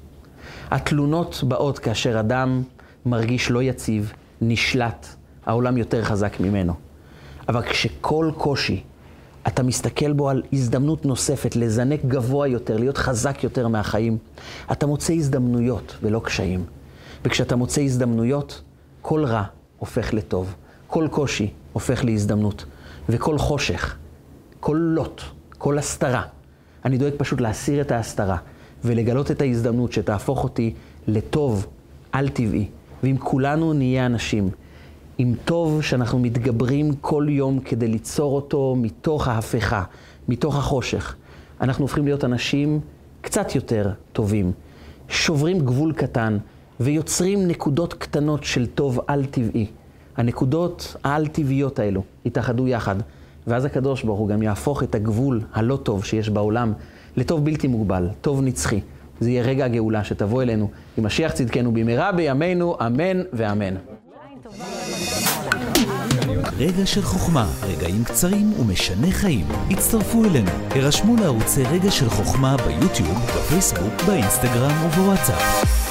התלונות 0.70 1.44
באות 1.48 1.78
כאשר 1.78 2.20
אדם 2.20 2.62
מרגיש 3.06 3.50
לא 3.50 3.62
יציב, 3.62 4.12
נשלט, 4.40 5.06
העולם 5.46 5.76
יותר 5.76 6.04
חזק 6.04 6.40
ממנו. 6.40 6.74
אבל 7.48 7.62
כשכל 7.62 8.30
קושי, 8.36 8.82
אתה 9.46 9.62
מסתכל 9.62 10.12
בו 10.12 10.28
על 10.30 10.42
הזדמנות 10.52 11.06
נוספת, 11.06 11.56
לזנק 11.56 12.00
גבוה 12.04 12.48
יותר, 12.48 12.76
להיות 12.76 12.98
חזק 12.98 13.44
יותר 13.44 13.68
מהחיים, 13.68 14.18
אתה 14.72 14.86
מוצא 14.86 15.12
הזדמנויות 15.12 15.96
ולא 16.02 16.20
קשיים. 16.24 16.64
וכשאתה 17.24 17.56
מוצא 17.56 17.80
הזדמנויות, 17.80 18.62
כל 19.02 19.24
רע 19.24 19.42
הופך 19.78 20.14
לטוב, 20.14 20.54
כל 20.86 21.08
קושי 21.10 21.50
הופך 21.76 22.04
להזדמנות, 22.04 22.64
וכל 23.08 23.38
חושך, 23.38 23.96
כל 24.60 24.76
לוט, 24.80 25.22
כל 25.58 25.78
הסתרה, 25.78 26.22
אני 26.84 26.98
דואג 26.98 27.12
פשוט 27.16 27.40
להסיר 27.40 27.80
את 27.80 27.90
ההסתרה 27.90 28.36
ולגלות 28.84 29.30
את 29.30 29.40
ההזדמנות 29.40 29.92
שתהפוך 29.92 30.44
אותי 30.44 30.74
לטוב 31.06 31.66
על-טבעי. 32.12 32.68
ואם 33.02 33.16
כולנו 33.18 33.72
נהיה 33.72 34.06
אנשים 34.06 34.48
עם 35.18 35.34
טוב 35.44 35.82
שאנחנו 35.82 36.18
מתגברים 36.18 36.94
כל 37.00 37.26
יום 37.28 37.60
כדי 37.60 37.88
ליצור 37.88 38.34
אותו 38.34 38.74
מתוך 38.78 39.28
ההפכה, 39.28 39.82
מתוך 40.28 40.56
החושך, 40.56 41.16
אנחנו 41.60 41.84
הופכים 41.84 42.04
להיות 42.04 42.24
אנשים 42.24 42.80
קצת 43.20 43.54
יותר 43.54 43.90
טובים, 44.12 44.52
שוברים 45.08 45.58
גבול 45.58 45.92
קטן 45.92 46.38
ויוצרים 46.80 47.48
נקודות 47.48 47.94
קטנות 47.94 48.44
של 48.44 48.66
טוב 48.66 49.00
על-טבעי. 49.06 49.66
הנקודות 50.16 50.96
העל-טבעיות 51.04 51.78
האלו 51.78 52.02
יתאחדו 52.24 52.68
יחד, 52.68 52.96
ואז 53.46 53.64
הקדוש 53.64 54.02
ברוך 54.02 54.18
הוא 54.18 54.28
גם 54.28 54.42
יהפוך 54.42 54.82
את 54.82 54.94
הגבול 54.94 55.40
הלא 55.54 55.76
טוב 55.76 56.04
שיש 56.04 56.28
בעולם 56.28 56.72
לטוב 57.16 57.44
בלתי 57.44 57.66
מוגבל, 57.66 58.08
טוב 58.20 58.42
נצחי. 58.42 58.80
זה 59.20 59.30
יהיה 59.30 59.42
רגע 59.42 59.64
הגאולה 59.64 60.04
שתבוא 60.04 60.42
אלינו 60.42 60.70
עם 60.98 61.06
משיח 61.06 61.32
צדקנו 61.32 61.72
במהרה 61.72 62.12
בימינו, 62.12 62.76
אמן 62.86 63.22
ואמן. 63.32 63.74
רגע 66.58 66.86
של 66.86 67.02
חוכמה, 67.02 67.46
רגעים 67.62 68.04
קצרים 68.04 68.52
ומשנה 68.60 69.10
חיים. 69.10 69.46
הצטרפו 69.70 70.24
אלינו, 70.24 70.50
הרשמו 70.70 71.16
לערוצי 71.16 71.62
רגע 71.62 71.90
של 71.90 72.08
חוכמה 72.08 72.56
ביוטיוב, 72.56 73.18
בפייסבוק, 73.36 74.02
באינסטגרם 74.06 74.72
ובוואטסאפ. 74.86 75.85